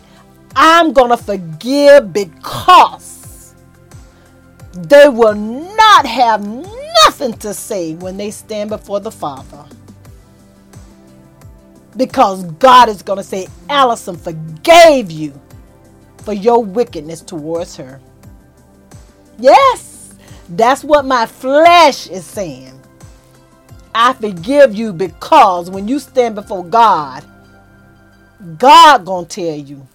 I'm 0.55 0.93
going 0.93 1.09
to 1.09 1.17
forgive 1.17 2.13
because 2.13 3.53
they 4.73 5.09
will 5.09 5.35
not 5.35 6.05
have 6.05 6.45
nothing 7.05 7.33
to 7.39 7.53
say 7.53 7.95
when 7.95 8.17
they 8.17 8.31
stand 8.31 8.69
before 8.69 8.99
the 8.99 9.11
Father. 9.11 9.65
Because 11.97 12.43
God 12.43 12.89
is 12.89 13.01
going 13.03 13.17
to 13.17 13.23
say, 13.23 13.47
Alison 13.69 14.15
forgave 14.15 15.11
you 15.11 15.39
for 16.19 16.33
your 16.33 16.63
wickedness 16.63 17.21
towards 17.21 17.75
her. 17.75 17.99
Yes, 19.37 19.92
that's 20.57 20.83
what 20.83 21.05
my 21.05 21.25
flesh 21.25 22.07
is 22.07 22.25
saying. 22.25 22.79
I 23.95 24.13
forgive 24.13 24.73
you 24.73 24.93
because 24.93 25.69
when 25.69 25.87
you 25.87 25.99
stand 25.99 26.35
before 26.35 26.63
God, 26.65 27.23
God 28.57 29.05
gonna 29.05 29.27
tell 29.27 29.55
you, 29.55 29.87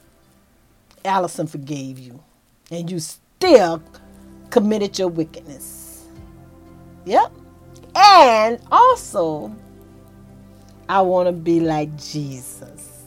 Alison 1.04 1.46
forgave 1.46 1.98
you, 1.98 2.22
and 2.70 2.90
you 2.90 2.98
still 3.00 3.82
committed 4.50 4.98
your 4.98 5.08
wickedness. 5.08 6.06
Yep. 7.04 7.32
And 7.94 8.60
also, 8.70 9.54
I 10.88 11.00
want 11.02 11.26
to 11.26 11.32
be 11.32 11.60
like 11.60 11.96
Jesus. 11.98 13.04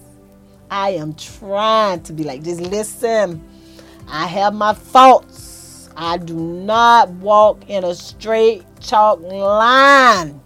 I 0.69 0.91
am 0.91 1.13
trying 1.15 2.03
to 2.03 2.13
be 2.13 2.23
like 2.23 2.43
just 2.43 2.61
listen. 2.61 3.43
I 4.07 4.27
have 4.27 4.53
my 4.53 4.73
faults. 4.73 5.50
I 5.95 6.17
do 6.17 6.35
not 6.35 7.09
walk 7.09 7.69
in 7.69 7.83
a 7.83 7.95
straight 7.95 8.63
chalk 8.79 9.21
line. 9.21 10.41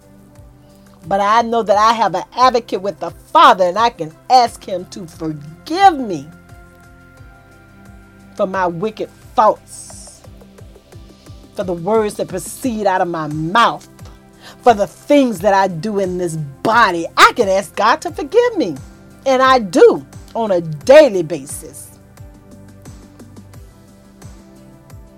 But 1.07 1.21
I 1.21 1.43
know 1.43 1.61
that 1.63 1.77
I 1.77 1.93
have 1.93 2.15
an 2.15 2.23
advocate 2.35 2.81
with 2.81 2.99
the 2.99 3.11
Father 3.11 3.65
and 3.65 3.77
I 3.77 3.91
can 3.91 4.11
ask 4.29 4.63
Him 4.63 4.85
to 4.87 5.05
forgive 5.05 5.99
me 5.99 6.27
for 8.35 8.47
my 8.47 8.67
wicked 8.67 9.09
thoughts, 9.35 10.21
for 11.55 11.63
the 11.63 11.73
words 11.73 12.15
that 12.15 12.27
proceed 12.27 12.87
out 12.87 13.01
of 13.01 13.07
my 13.07 13.27
mouth, 13.27 13.87
for 14.61 14.73
the 14.73 14.87
things 14.87 15.39
that 15.39 15.53
I 15.53 15.67
do 15.67 15.99
in 15.99 16.17
this 16.17 16.35
body. 16.35 17.05
I 17.15 17.31
can 17.35 17.47
ask 17.47 17.75
God 17.75 18.01
to 18.01 18.11
forgive 18.11 18.57
me. 18.57 18.75
And 19.25 19.41
I 19.41 19.59
do 19.59 20.05
on 20.33 20.51
a 20.51 20.61
daily 20.61 21.23
basis. 21.23 21.84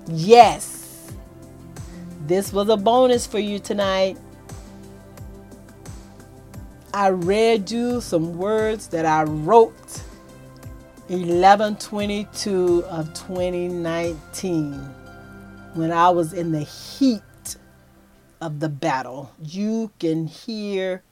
Yes, 0.09 1.11
this 2.27 2.53
was 2.53 2.69
a 2.69 2.77
bonus 2.77 3.27
for 3.27 3.39
you 3.39 3.59
tonight. 3.59 4.17
I 6.93 7.09
read 7.09 7.69
you 7.69 7.99
some 7.99 8.37
words 8.37 8.87
that 8.87 9.05
I 9.05 9.23
wrote 9.23 10.01
1122 11.09 12.85
of 12.85 13.13
2019 13.13 14.73
when 15.73 15.91
I 15.91 16.09
was 16.09 16.31
in 16.31 16.53
the 16.53 16.61
heat 16.63 17.21
of 18.39 18.61
the 18.61 18.69
battle. 18.69 19.29
You 19.43 19.91
can 19.99 20.25
hear 20.25 21.03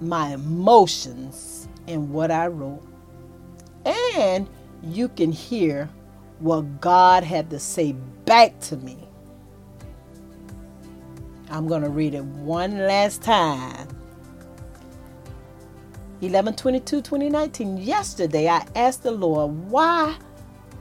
my 0.00 0.32
emotions 0.32 1.68
in 1.86 2.10
what 2.10 2.30
I 2.30 2.46
wrote. 2.46 2.86
And 3.84 4.48
you 4.82 5.08
can 5.08 5.30
hear 5.30 5.90
what 6.40 6.80
God 6.80 7.24
had 7.24 7.50
to 7.50 7.58
say 7.58 7.92
back 8.24 8.58
to 8.60 8.76
me. 8.78 8.96
I'm 11.50 11.66
going 11.66 11.82
to 11.82 11.88
read 11.88 12.14
it 12.14 12.24
one 12.24 12.78
last 12.78 13.22
time 13.22 13.88
11 16.20 16.54
22 16.56 17.00
2019 17.00 17.76
yesterday 17.76 18.48
i 18.48 18.66
asked 18.74 19.04
the 19.04 19.10
lord 19.10 19.52
why 19.70 20.16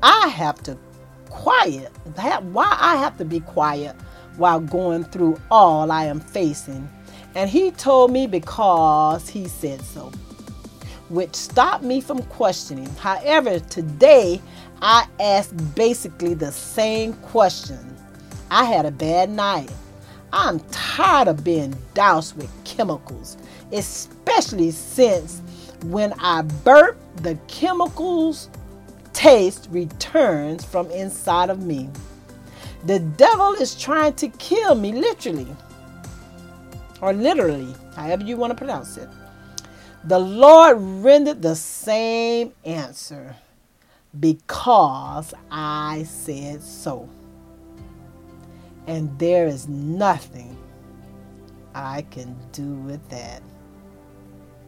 i 0.01 0.27
have 0.29 0.61
to 0.63 0.75
quiet 1.29 1.91
why 2.51 2.75
i 2.79 2.95
have 2.95 3.15
to 3.17 3.23
be 3.23 3.39
quiet 3.41 3.95
while 4.37 4.59
going 4.59 5.03
through 5.03 5.39
all 5.51 5.91
i 5.91 6.03
am 6.05 6.19
facing 6.19 6.89
and 7.35 7.51
he 7.51 7.69
told 7.69 8.11
me 8.11 8.25
because 8.25 9.29
he 9.29 9.47
said 9.47 9.79
so 9.81 10.11
which 11.09 11.35
stopped 11.35 11.83
me 11.83 12.01
from 12.01 12.21
questioning. 12.23 12.89
However, 12.95 13.59
today 13.59 14.41
I 14.81 15.07
asked 15.19 15.75
basically 15.75 16.33
the 16.33 16.51
same 16.51 17.13
question. 17.13 17.79
I 18.51 18.65
had 18.65 18.85
a 18.85 18.91
bad 18.91 19.29
night. 19.29 19.71
I'm 20.31 20.59
tired 20.71 21.27
of 21.27 21.43
being 21.43 21.75
doused 21.93 22.37
with 22.37 22.51
chemicals, 22.63 23.37
especially 23.71 24.71
since 24.71 25.41
when 25.85 26.13
I 26.19 26.41
burp, 26.41 26.97
the 27.17 27.35
chemicals 27.47 28.49
taste 29.13 29.67
returns 29.71 30.63
from 30.63 30.91
inside 30.91 31.49
of 31.49 31.63
me. 31.63 31.89
The 32.85 32.99
devil 32.99 33.53
is 33.53 33.73
trying 33.73 34.13
to 34.15 34.27
kill 34.27 34.75
me, 34.75 34.91
literally, 34.91 35.47
or 37.01 37.13
literally, 37.13 37.73
however 37.95 38.23
you 38.23 38.37
want 38.37 38.51
to 38.51 38.55
pronounce 38.55 38.97
it. 38.97 39.09
The 40.03 40.19
Lord 40.19 40.77
rendered 40.79 41.41
the 41.41 41.55
same 41.55 42.53
answer 42.63 43.35
because 44.19 45.33
I 45.51 46.03
said 46.03 46.61
so. 46.61 47.09
And 48.87 49.17
there 49.19 49.47
is 49.47 49.67
nothing 49.67 50.57
I 51.75 52.03
can 52.03 52.35
do 52.51 52.73
with 52.73 53.07
that. 53.09 53.41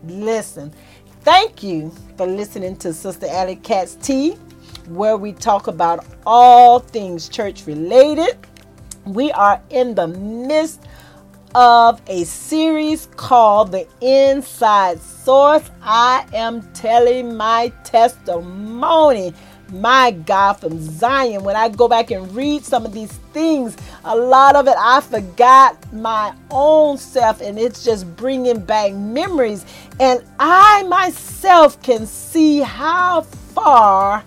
Listen, 0.04 0.74
thank 1.22 1.64
you 1.64 1.92
for 2.18 2.28
listening 2.28 2.76
to 2.78 2.94
Sister 2.94 3.28
Alicatz 3.28 4.02
Tea, 4.02 4.32
where 4.88 5.18
we 5.18 5.34
talk 5.34 5.68
about 5.68 6.06
all 6.26 6.80
things 6.80 7.30
church 7.30 7.66
related. 7.66 8.38
We 9.06 9.32
are 9.32 9.62
in 9.70 9.96
the 9.96 10.08
midst 10.08 10.84
of 11.56 12.02
a 12.08 12.24
series 12.24 13.08
called 13.16 13.72
The 13.72 13.88
Inside 14.02 15.00
Source. 15.02 15.70
I 15.82 16.26
am 16.34 16.62
telling 16.74 17.36
my 17.36 17.74
testimony. 17.84 19.34
My 19.72 20.12
God, 20.12 20.54
from 20.54 20.82
Zion, 20.82 21.44
when 21.44 21.56
I 21.56 21.70
go 21.70 21.88
back 21.88 22.10
and 22.10 22.34
read 22.36 22.66
some 22.66 22.86
of 22.86 22.94
these 22.94 23.12
things, 23.34 23.78
a 24.04 24.16
lot 24.16 24.56
of 24.56 24.68
it 24.68 24.74
I 24.78 25.00
forgot 25.02 25.94
my 25.94 26.34
own 26.50 26.98
self, 26.98 27.40
and 27.42 27.60
it's 27.60 27.84
just 27.84 28.16
bringing 28.16 28.62
back 28.62 28.94
memories. 28.94 29.66
And 30.00 30.24
I 30.40 30.84
myself 30.84 31.82
can 31.84 32.08
see 32.08 32.62
how 32.62 33.22
far 33.22 34.24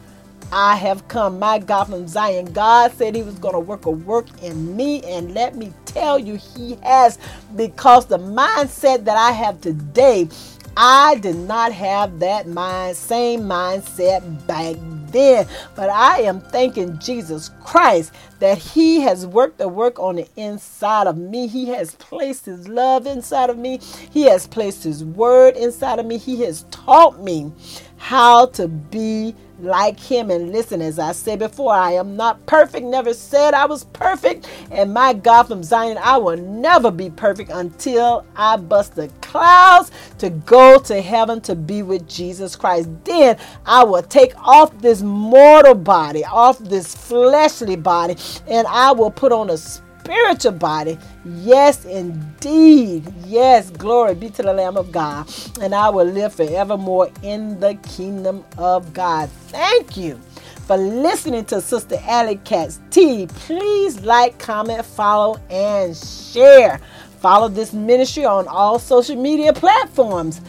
I 0.53 0.77
have 0.77 1.09
come. 1.09 1.39
My 1.39 1.59
God 1.59 1.85
from 1.85 2.07
Zion. 2.07 2.53
God 2.53 2.93
said 2.93 3.17
He 3.17 3.23
was 3.23 3.39
going 3.39 3.55
to 3.55 3.61
work 3.61 3.87
a 3.87 3.91
work 3.91 4.27
in 4.43 4.77
me, 4.77 5.03
and 5.05 5.33
let 5.35 5.57
me 5.57 5.73
tell 5.87 6.19
you, 6.19 6.37
He 6.37 6.77
has, 6.83 7.19
because 7.57 8.07
the 8.07 8.19
mindset 8.19 9.05
that 9.07 9.17
I 9.17 9.33
have 9.33 9.61
today, 9.63 10.29
I 10.77 11.17
did 11.17 11.37
not 11.37 11.73
have 11.73 12.19
that 12.21 12.49
mind, 12.49 12.97
same 12.97 13.41
mindset 13.43 14.47
back 14.47 14.77
then. 15.11 15.47
But 15.75 15.91
I 15.91 16.21
am 16.21 16.41
thanking 16.41 16.99
Jesus 16.99 17.51
Christ 17.63 18.13
that 18.39 18.59
He 18.59 19.01
has 19.01 19.27
worked 19.27 19.59
the 19.59 19.69
work 19.69 19.99
on 19.99 20.17
the 20.17 20.29
inside 20.37 21.07
of 21.07 21.17
me. 21.17 21.47
He 21.47 21.67
has 21.69 21.95
placed 21.95 22.47
His 22.47 22.69
love 22.69 23.07
inside 23.07 23.49
of 23.51 23.59
me. 23.59 23.81
He 24.11 24.25
has 24.25 24.47
placed 24.47 24.85
His 24.85 25.05
word 25.05 25.57
inside 25.57 25.99
of 25.99 26.07
me. 26.07 26.19
He 26.19 26.43
has 26.43 26.65
taught 26.71 27.23
me 27.23 27.53
how 27.97 28.47
to 28.47 28.69
be 28.69 29.35
like 29.63 29.99
him. 29.99 30.31
And 30.31 30.53
listen, 30.53 30.83
as 30.83 30.99
I 30.99 31.13
said 31.13 31.39
before, 31.39 31.73
I 31.73 31.93
am 31.93 32.17
not 32.17 32.45
perfect, 32.47 32.85
never 32.85 33.15
said 33.15 33.55
I 33.55 33.67
was 33.67 33.85
perfect. 33.85 34.51
And 34.71 34.93
my 34.93 35.15
God 35.15 35.45
from 35.45 35.63
Zion, 35.63 35.99
I 36.03 36.19
will 36.19 36.37
never 36.37 36.91
be 36.91 37.11
perfect 37.11 37.51
until 37.51 38.27
I 38.37 38.57
bust 38.57 38.97
the 38.97 39.09
clouds 39.21 39.91
to 40.19 40.31
go 40.31 40.79
to 40.81 41.01
heaven 41.01 41.41
to 41.43 41.55
be 41.55 41.83
with 41.83 42.09
Jesus 42.09 42.57
Christ. 42.57 42.89
Then 43.05 43.39
I 43.65 43.85
will 43.85 44.03
take 44.03 44.37
off 44.39 44.77
this 44.79 45.03
mortal 45.03 45.75
body, 45.75 46.25
off 46.25 46.59
this 46.59 46.95
fleshly 46.95 47.77
body, 47.77 48.17
and 48.49 48.67
I 48.67 48.93
will 48.93 49.11
put 49.11 49.33
on 49.33 49.51
a 49.51 49.59
spiritual 50.03 50.53
body. 50.53 50.99
Yes, 51.25 51.85
indeed. 51.85 53.05
Yes, 53.25 53.71
glory 53.71 54.15
be 54.15 54.31
to 54.31 54.43
the 54.43 54.53
Lamb 54.53 54.77
of 54.77 54.91
God. 54.91 55.33
And 55.61 55.75
I 55.75 55.91
will 55.91 56.07
live 56.07 56.35
forevermore 56.35 57.11
in 57.23 57.61
the 57.61 57.75
kingdom 57.97 58.45
of 58.59 58.93
God. 58.93 59.31
Thank 59.49 59.97
you 59.97 60.21
for 60.67 60.77
listening 60.77 61.45
to 61.47 61.61
Sister 61.61 61.97
Alicatz 61.97 62.79
Tea. 62.91 63.29
Please 63.29 64.01
like, 64.01 64.39
comment, 64.39 64.85
follow, 64.85 65.41
and 65.51 65.97
share. 65.97 66.81
Follow 67.21 67.49
this 67.49 67.73
ministry 67.73 68.25
on 68.25 68.49
all 68.49 68.81
social 68.81 69.17
media 69.17 69.53
platforms. 69.53 70.41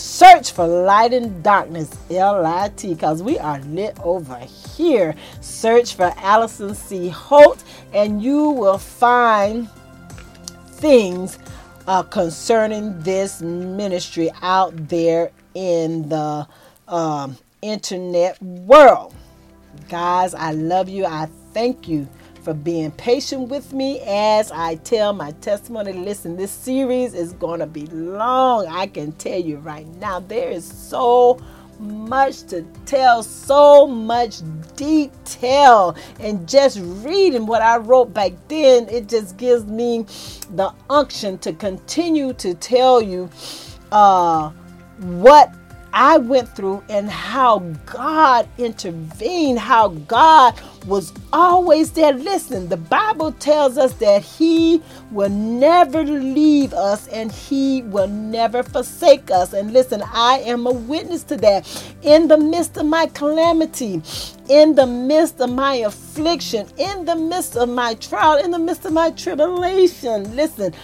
Search 0.00 0.52
for 0.52 0.66
Light 0.66 1.12
and 1.12 1.42
Darkness, 1.42 1.90
L 2.10 2.44
I 2.46 2.70
T, 2.70 2.94
because 2.94 3.22
we 3.22 3.38
are 3.38 3.60
lit 3.60 3.98
over 4.02 4.38
here. 4.38 5.14
Search 5.40 5.94
for 5.94 6.12
Alison 6.16 6.74
C. 6.74 7.08
Holt, 7.10 7.62
and 7.92 8.22
you 8.22 8.50
will 8.50 8.78
find 8.78 9.68
things 10.66 11.38
uh, 11.86 12.02
concerning 12.02 12.98
this 13.02 13.42
ministry 13.42 14.30
out 14.40 14.74
there 14.88 15.30
in 15.54 16.08
the 16.08 16.46
um, 16.88 17.36
internet 17.60 18.42
world. 18.42 19.14
Guys, 19.88 20.34
I 20.34 20.52
love 20.52 20.88
you. 20.88 21.04
I 21.04 21.28
thank 21.52 21.88
you 21.88 22.08
for 22.50 22.54
being 22.54 22.90
patient 22.90 23.48
with 23.48 23.72
me 23.72 24.00
as 24.00 24.50
I 24.50 24.74
tell 24.74 25.12
my 25.12 25.30
testimony. 25.40 25.92
Listen, 25.92 26.36
this 26.36 26.50
series 26.50 27.14
is 27.14 27.32
going 27.34 27.60
to 27.60 27.66
be 27.66 27.86
long. 27.86 28.66
I 28.66 28.88
can 28.88 29.12
tell 29.12 29.38
you 29.38 29.58
right 29.58 29.86
now, 29.98 30.18
there 30.18 30.50
is 30.50 30.64
so 30.64 31.40
much 31.78 32.42
to 32.48 32.62
tell, 32.86 33.22
so 33.22 33.86
much 33.86 34.40
detail. 34.74 35.94
And 36.18 36.48
just 36.48 36.80
reading 36.82 37.46
what 37.46 37.62
I 37.62 37.76
wrote 37.76 38.12
back 38.12 38.32
then, 38.48 38.88
it 38.88 39.08
just 39.08 39.36
gives 39.36 39.64
me 39.66 40.06
the 40.56 40.74
unction 40.88 41.38
to 41.38 41.52
continue 41.52 42.32
to 42.32 42.54
tell 42.54 43.00
you 43.00 43.30
uh, 43.92 44.50
what 44.98 45.54
I 45.92 46.18
went 46.18 46.48
through 46.56 46.82
and 46.88 47.10
how 47.10 47.60
God 47.86 48.48
intervened, 48.58 49.58
how 49.58 49.88
God 49.88 50.60
was 50.86 51.12
always 51.32 51.92
there. 51.92 52.12
Listen, 52.12 52.68
the 52.68 52.76
Bible 52.76 53.32
tells 53.32 53.78
us 53.78 53.92
that 53.94 54.22
He 54.22 54.82
will 55.10 55.30
never 55.30 56.04
leave 56.04 56.72
us 56.72 57.08
and 57.08 57.32
He 57.32 57.82
will 57.82 58.08
never 58.08 58.62
forsake 58.62 59.30
us. 59.30 59.52
And 59.52 59.72
listen, 59.72 60.02
I 60.12 60.40
am 60.46 60.66
a 60.66 60.72
witness 60.72 61.22
to 61.24 61.36
that. 61.38 61.68
In 62.02 62.28
the 62.28 62.38
midst 62.38 62.76
of 62.76 62.86
my 62.86 63.06
calamity, 63.06 64.02
in 64.48 64.74
the 64.74 64.86
midst 64.86 65.40
of 65.40 65.50
my 65.50 65.76
affliction, 65.76 66.66
in 66.78 67.04
the 67.04 67.16
midst 67.16 67.56
of 67.56 67.68
my 67.68 67.94
trial, 67.94 68.38
in 68.42 68.50
the 68.50 68.58
midst 68.58 68.84
of 68.84 68.92
my 68.92 69.10
tribulation, 69.12 70.34
listen, 70.36 70.74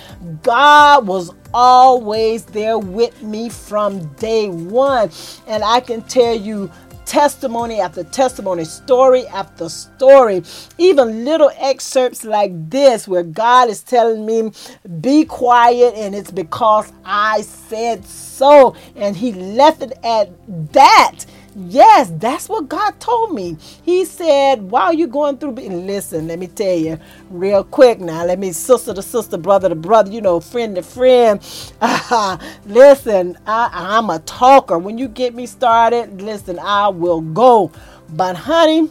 God 0.43 1.07
was 1.07 1.33
always 1.53 2.45
there 2.45 2.79
with 2.79 3.23
me 3.23 3.49
from 3.49 4.07
day 4.15 4.49
one. 4.49 5.11
And 5.47 5.65
I 5.65 5.81
can 5.81 6.03
tell 6.03 6.35
you, 6.35 6.71
testimony 7.07 7.81
after 7.81 8.05
testimony, 8.05 8.65
story 8.65 9.27
after 9.29 9.69
story, 9.69 10.43
even 10.77 11.25
little 11.25 11.51
excerpts 11.57 12.25
like 12.25 12.69
this 12.69 13.09
where 13.09 13.23
God 13.23 13.71
is 13.71 13.83
telling 13.83 14.27
me, 14.27 14.53
be 15.01 15.25
quiet, 15.25 15.95
and 15.95 16.15
it's 16.15 16.31
because 16.31 16.93
I 17.05 17.43
said 17.43 18.05
so. 18.05 18.77
And 18.97 19.17
He 19.17 19.33
left 19.33 19.83
it 19.83 19.93
at 20.05 20.31
that. 20.73 21.25
Yes, 21.57 22.13
that's 22.17 22.51
what 22.51 22.69
God 22.69 23.01
told 23.01 23.35
me. 23.35 23.57
He 23.83 24.05
said, 24.05 24.63
while 24.71 24.93
you're 24.93 25.09
going 25.09 25.39
through, 25.39 25.53
listen, 25.53 26.29
let 26.29 26.39
me 26.39 26.49
tell 26.49 26.77
you 26.77 26.99
real 27.31 27.65
quick 27.65 28.01
now. 28.01 28.27
Let 28.27 28.41
me 28.41 28.53
sister 28.53 28.95
to 28.95 29.03
sister, 29.03 29.39
brother 29.39 29.71
to 29.71 29.75
brother, 29.77 30.11
you 30.13 30.21
know, 30.21 30.41
friend 30.41 30.77
to 30.77 30.83
friend. 30.83 31.41
Uh, 31.81 32.39
listen, 32.67 33.39
I, 33.47 33.71
I'm 33.73 34.11
a 34.11 34.19
talker. 34.21 34.79
When 34.79 34.99
you 34.99 35.09
get 35.09 35.35
me 35.35 35.47
started, 35.47 36.23
listen, 36.23 36.59
I 36.59 36.89
will 36.89 37.23
go. 37.23 37.73
But 38.11 38.37
honey, 38.37 38.91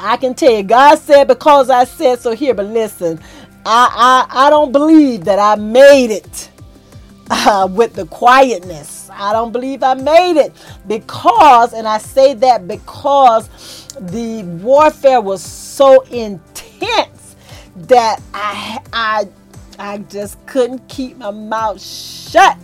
I 0.00 0.16
can 0.18 0.34
tell 0.34 0.52
you, 0.52 0.64
God 0.64 0.98
said 0.98 1.28
because 1.28 1.70
I 1.70 1.84
said 1.84 2.20
so 2.20 2.32
here, 2.34 2.54
but 2.54 2.66
listen, 2.66 3.20
I, 3.66 4.26
I, 4.30 4.46
I 4.46 4.50
don't 4.50 4.72
believe 4.72 5.24
that 5.26 5.38
I 5.38 5.56
made 5.56 6.10
it 6.10 6.50
uh, 7.30 7.68
with 7.70 7.94
the 7.94 8.06
quietness. 8.06 9.03
I 9.24 9.32
don't 9.32 9.52
believe 9.52 9.82
I 9.82 9.94
made 9.94 10.38
it 10.40 10.52
because, 10.86 11.72
and 11.74 11.88
I 11.88 11.98
say 11.98 12.34
that 12.34 12.68
because 12.68 13.48
the 14.00 14.42
warfare 14.44 15.20
was 15.20 15.42
so 15.42 16.02
intense 16.02 17.36
that 17.76 18.22
I, 18.34 18.80
I, 18.92 19.28
I 19.78 19.98
just 19.98 20.44
couldn't 20.46 20.88
keep 20.88 21.18
my 21.18 21.30
mouth 21.32 21.82
shut. 21.82 22.58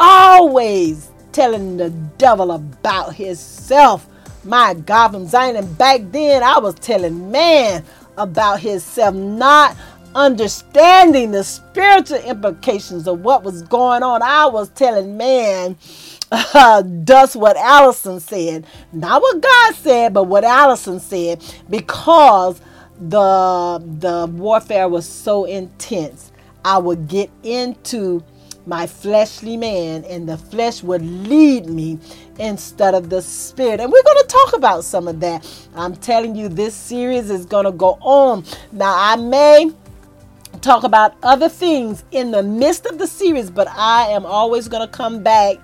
Always 0.00 1.10
telling 1.32 1.76
the 1.78 1.90
devil 2.18 2.52
about 2.52 3.14
himself. 3.14 4.08
My 4.44 4.74
God, 4.74 5.10
from 5.10 5.26
Zion. 5.26 5.56
And 5.56 5.78
back 5.78 6.02
then, 6.12 6.42
I 6.42 6.58
was 6.58 6.74
telling 6.76 7.30
man 7.30 7.84
about 8.16 8.60
himself, 8.60 9.14
not 9.14 9.76
understanding 10.14 11.30
the 11.30 11.44
spiritual 11.44 12.18
implications 12.18 13.06
of 13.06 13.20
what 13.20 13.42
was 13.42 13.62
going 13.62 14.02
on. 14.02 14.22
I 14.22 14.46
was 14.46 14.68
telling 14.70 15.16
man 15.16 15.76
uh, 16.32 16.82
does 16.82 17.36
what 17.36 17.56
Alison 17.56 18.20
said. 18.20 18.66
Not 18.92 19.22
what 19.22 19.40
God 19.40 19.74
said, 19.74 20.14
but 20.14 20.24
what 20.24 20.44
Alison 20.44 21.00
said 21.00 21.42
because 21.70 22.60
the 23.00 23.82
the 24.00 24.26
warfare 24.32 24.88
was 24.88 25.08
so 25.08 25.44
intense. 25.44 26.32
I 26.64 26.78
would 26.78 27.08
get 27.08 27.30
into 27.44 28.22
my 28.66 28.86
fleshly 28.86 29.56
man 29.56 30.04
and 30.04 30.28
the 30.28 30.36
flesh 30.36 30.82
would 30.82 31.02
lead 31.02 31.66
me 31.66 31.98
instead 32.38 32.94
of 32.94 33.08
the 33.08 33.22
spirit. 33.22 33.80
And 33.80 33.90
we're 33.90 34.02
going 34.02 34.18
to 34.18 34.28
talk 34.28 34.52
about 34.54 34.84
some 34.84 35.08
of 35.08 35.20
that. 35.20 35.48
I'm 35.74 35.96
telling 35.96 36.36
you 36.36 36.48
this 36.48 36.74
series 36.74 37.30
is 37.30 37.46
going 37.46 37.64
to 37.64 37.72
go 37.72 37.96
on. 38.02 38.44
Now 38.72 38.94
I 38.94 39.16
may 39.16 39.72
talk 40.58 40.84
about 40.84 41.14
other 41.22 41.48
things 41.48 42.04
in 42.10 42.30
the 42.30 42.42
midst 42.42 42.86
of 42.86 42.98
the 42.98 43.06
series, 43.06 43.50
but 43.50 43.68
I 43.68 44.08
am 44.08 44.26
always 44.26 44.68
going 44.68 44.86
to 44.86 44.92
come 44.92 45.22
back 45.22 45.56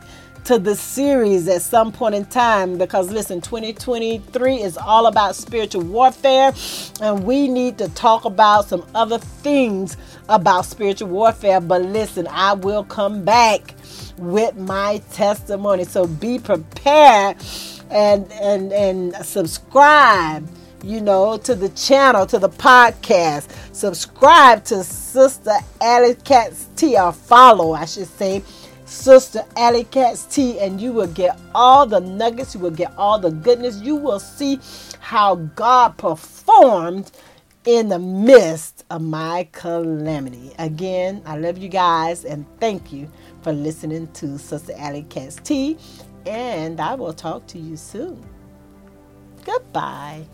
to 0.45 0.59
the 0.59 0.77
series 0.77 1.49
at 1.49 1.63
some 1.63 1.91
point 1.91 2.15
in 2.15 2.27
time 2.27 2.77
because 2.77 3.11
listen 3.11 3.41
2023 3.41 4.61
is 4.61 4.77
all 4.77 5.07
about 5.07 5.35
spiritual 5.35 5.81
warfare 5.83 6.53
and 7.01 7.25
we 7.25 7.49
need 7.49 7.79
to 7.79 7.89
talk 7.95 8.27
about 8.27 8.69
some 8.69 8.85
other 8.95 9.17
things 9.19 9.97
about 10.29 10.67
spiritual 10.67 11.09
warfare 11.09 11.63
but 11.63 11.81
listen 11.81 12.27
I 12.31 12.53
will 12.53 12.85
come 12.85 13.25
back 13.25 13.75
with 14.19 14.55
my 14.57 15.01
testimony 15.13 15.85
so 15.85 16.07
be 16.07 16.39
prepared 16.39 17.39
and 17.91 18.31
and 18.33 18.71
and 18.71 19.15
subscribe 19.25 20.47
you 20.85 21.01
know, 21.01 21.39
to 21.39 21.55
the 21.55 21.71
channel, 21.71 22.27
to 22.27 22.39
the 22.39 22.49
podcast. 22.49 23.49
Subscribe 23.75 24.63
to 24.67 24.85
Sister 24.85 25.59
Alicatz 25.81 26.67
T, 26.77 26.97
or 26.97 27.13
follow, 27.13 27.73
I 27.73 27.87
should 27.87 28.07
say, 28.07 28.41
Sister 28.85 29.45
Alley 29.57 29.85
T, 30.31 30.61
and 30.61 30.81
you 30.81 30.93
will 30.93 31.09
get 31.09 31.41
all 31.57 31.85
the 31.85 31.99
nuggets, 31.99 32.55
you 32.55 32.61
will 32.61 32.71
get 32.71 32.95
all 32.97 33.19
the 33.19 33.33
goodness. 33.33 33.81
You 33.81 33.97
will 33.97 34.21
see 34.21 34.61
how 35.01 35.35
God 35.35 35.99
performed 35.99 37.11
in 37.65 37.89
the 37.89 37.99
midst 37.99 38.85
of 38.91 39.03
my 39.03 39.49
calamity. 39.51 40.53
Again, 40.61 41.21
I 41.27 41.37
love 41.37 41.59
you 41.59 41.69
guys 41.69 42.25
and 42.25 42.47
thank 42.61 42.93
you 42.93 43.11
for 43.43 43.53
listening 43.53 44.07
to 44.13 44.39
Sister 44.39 44.75
Alicatz 44.75 45.43
T, 45.43 45.79
and 46.27 46.81
I 46.81 46.95
will 46.95 47.13
talk 47.13 47.49
to 47.49 47.59
you 47.59 47.77
soon. 47.77 48.25
Goodbye. 49.45 50.27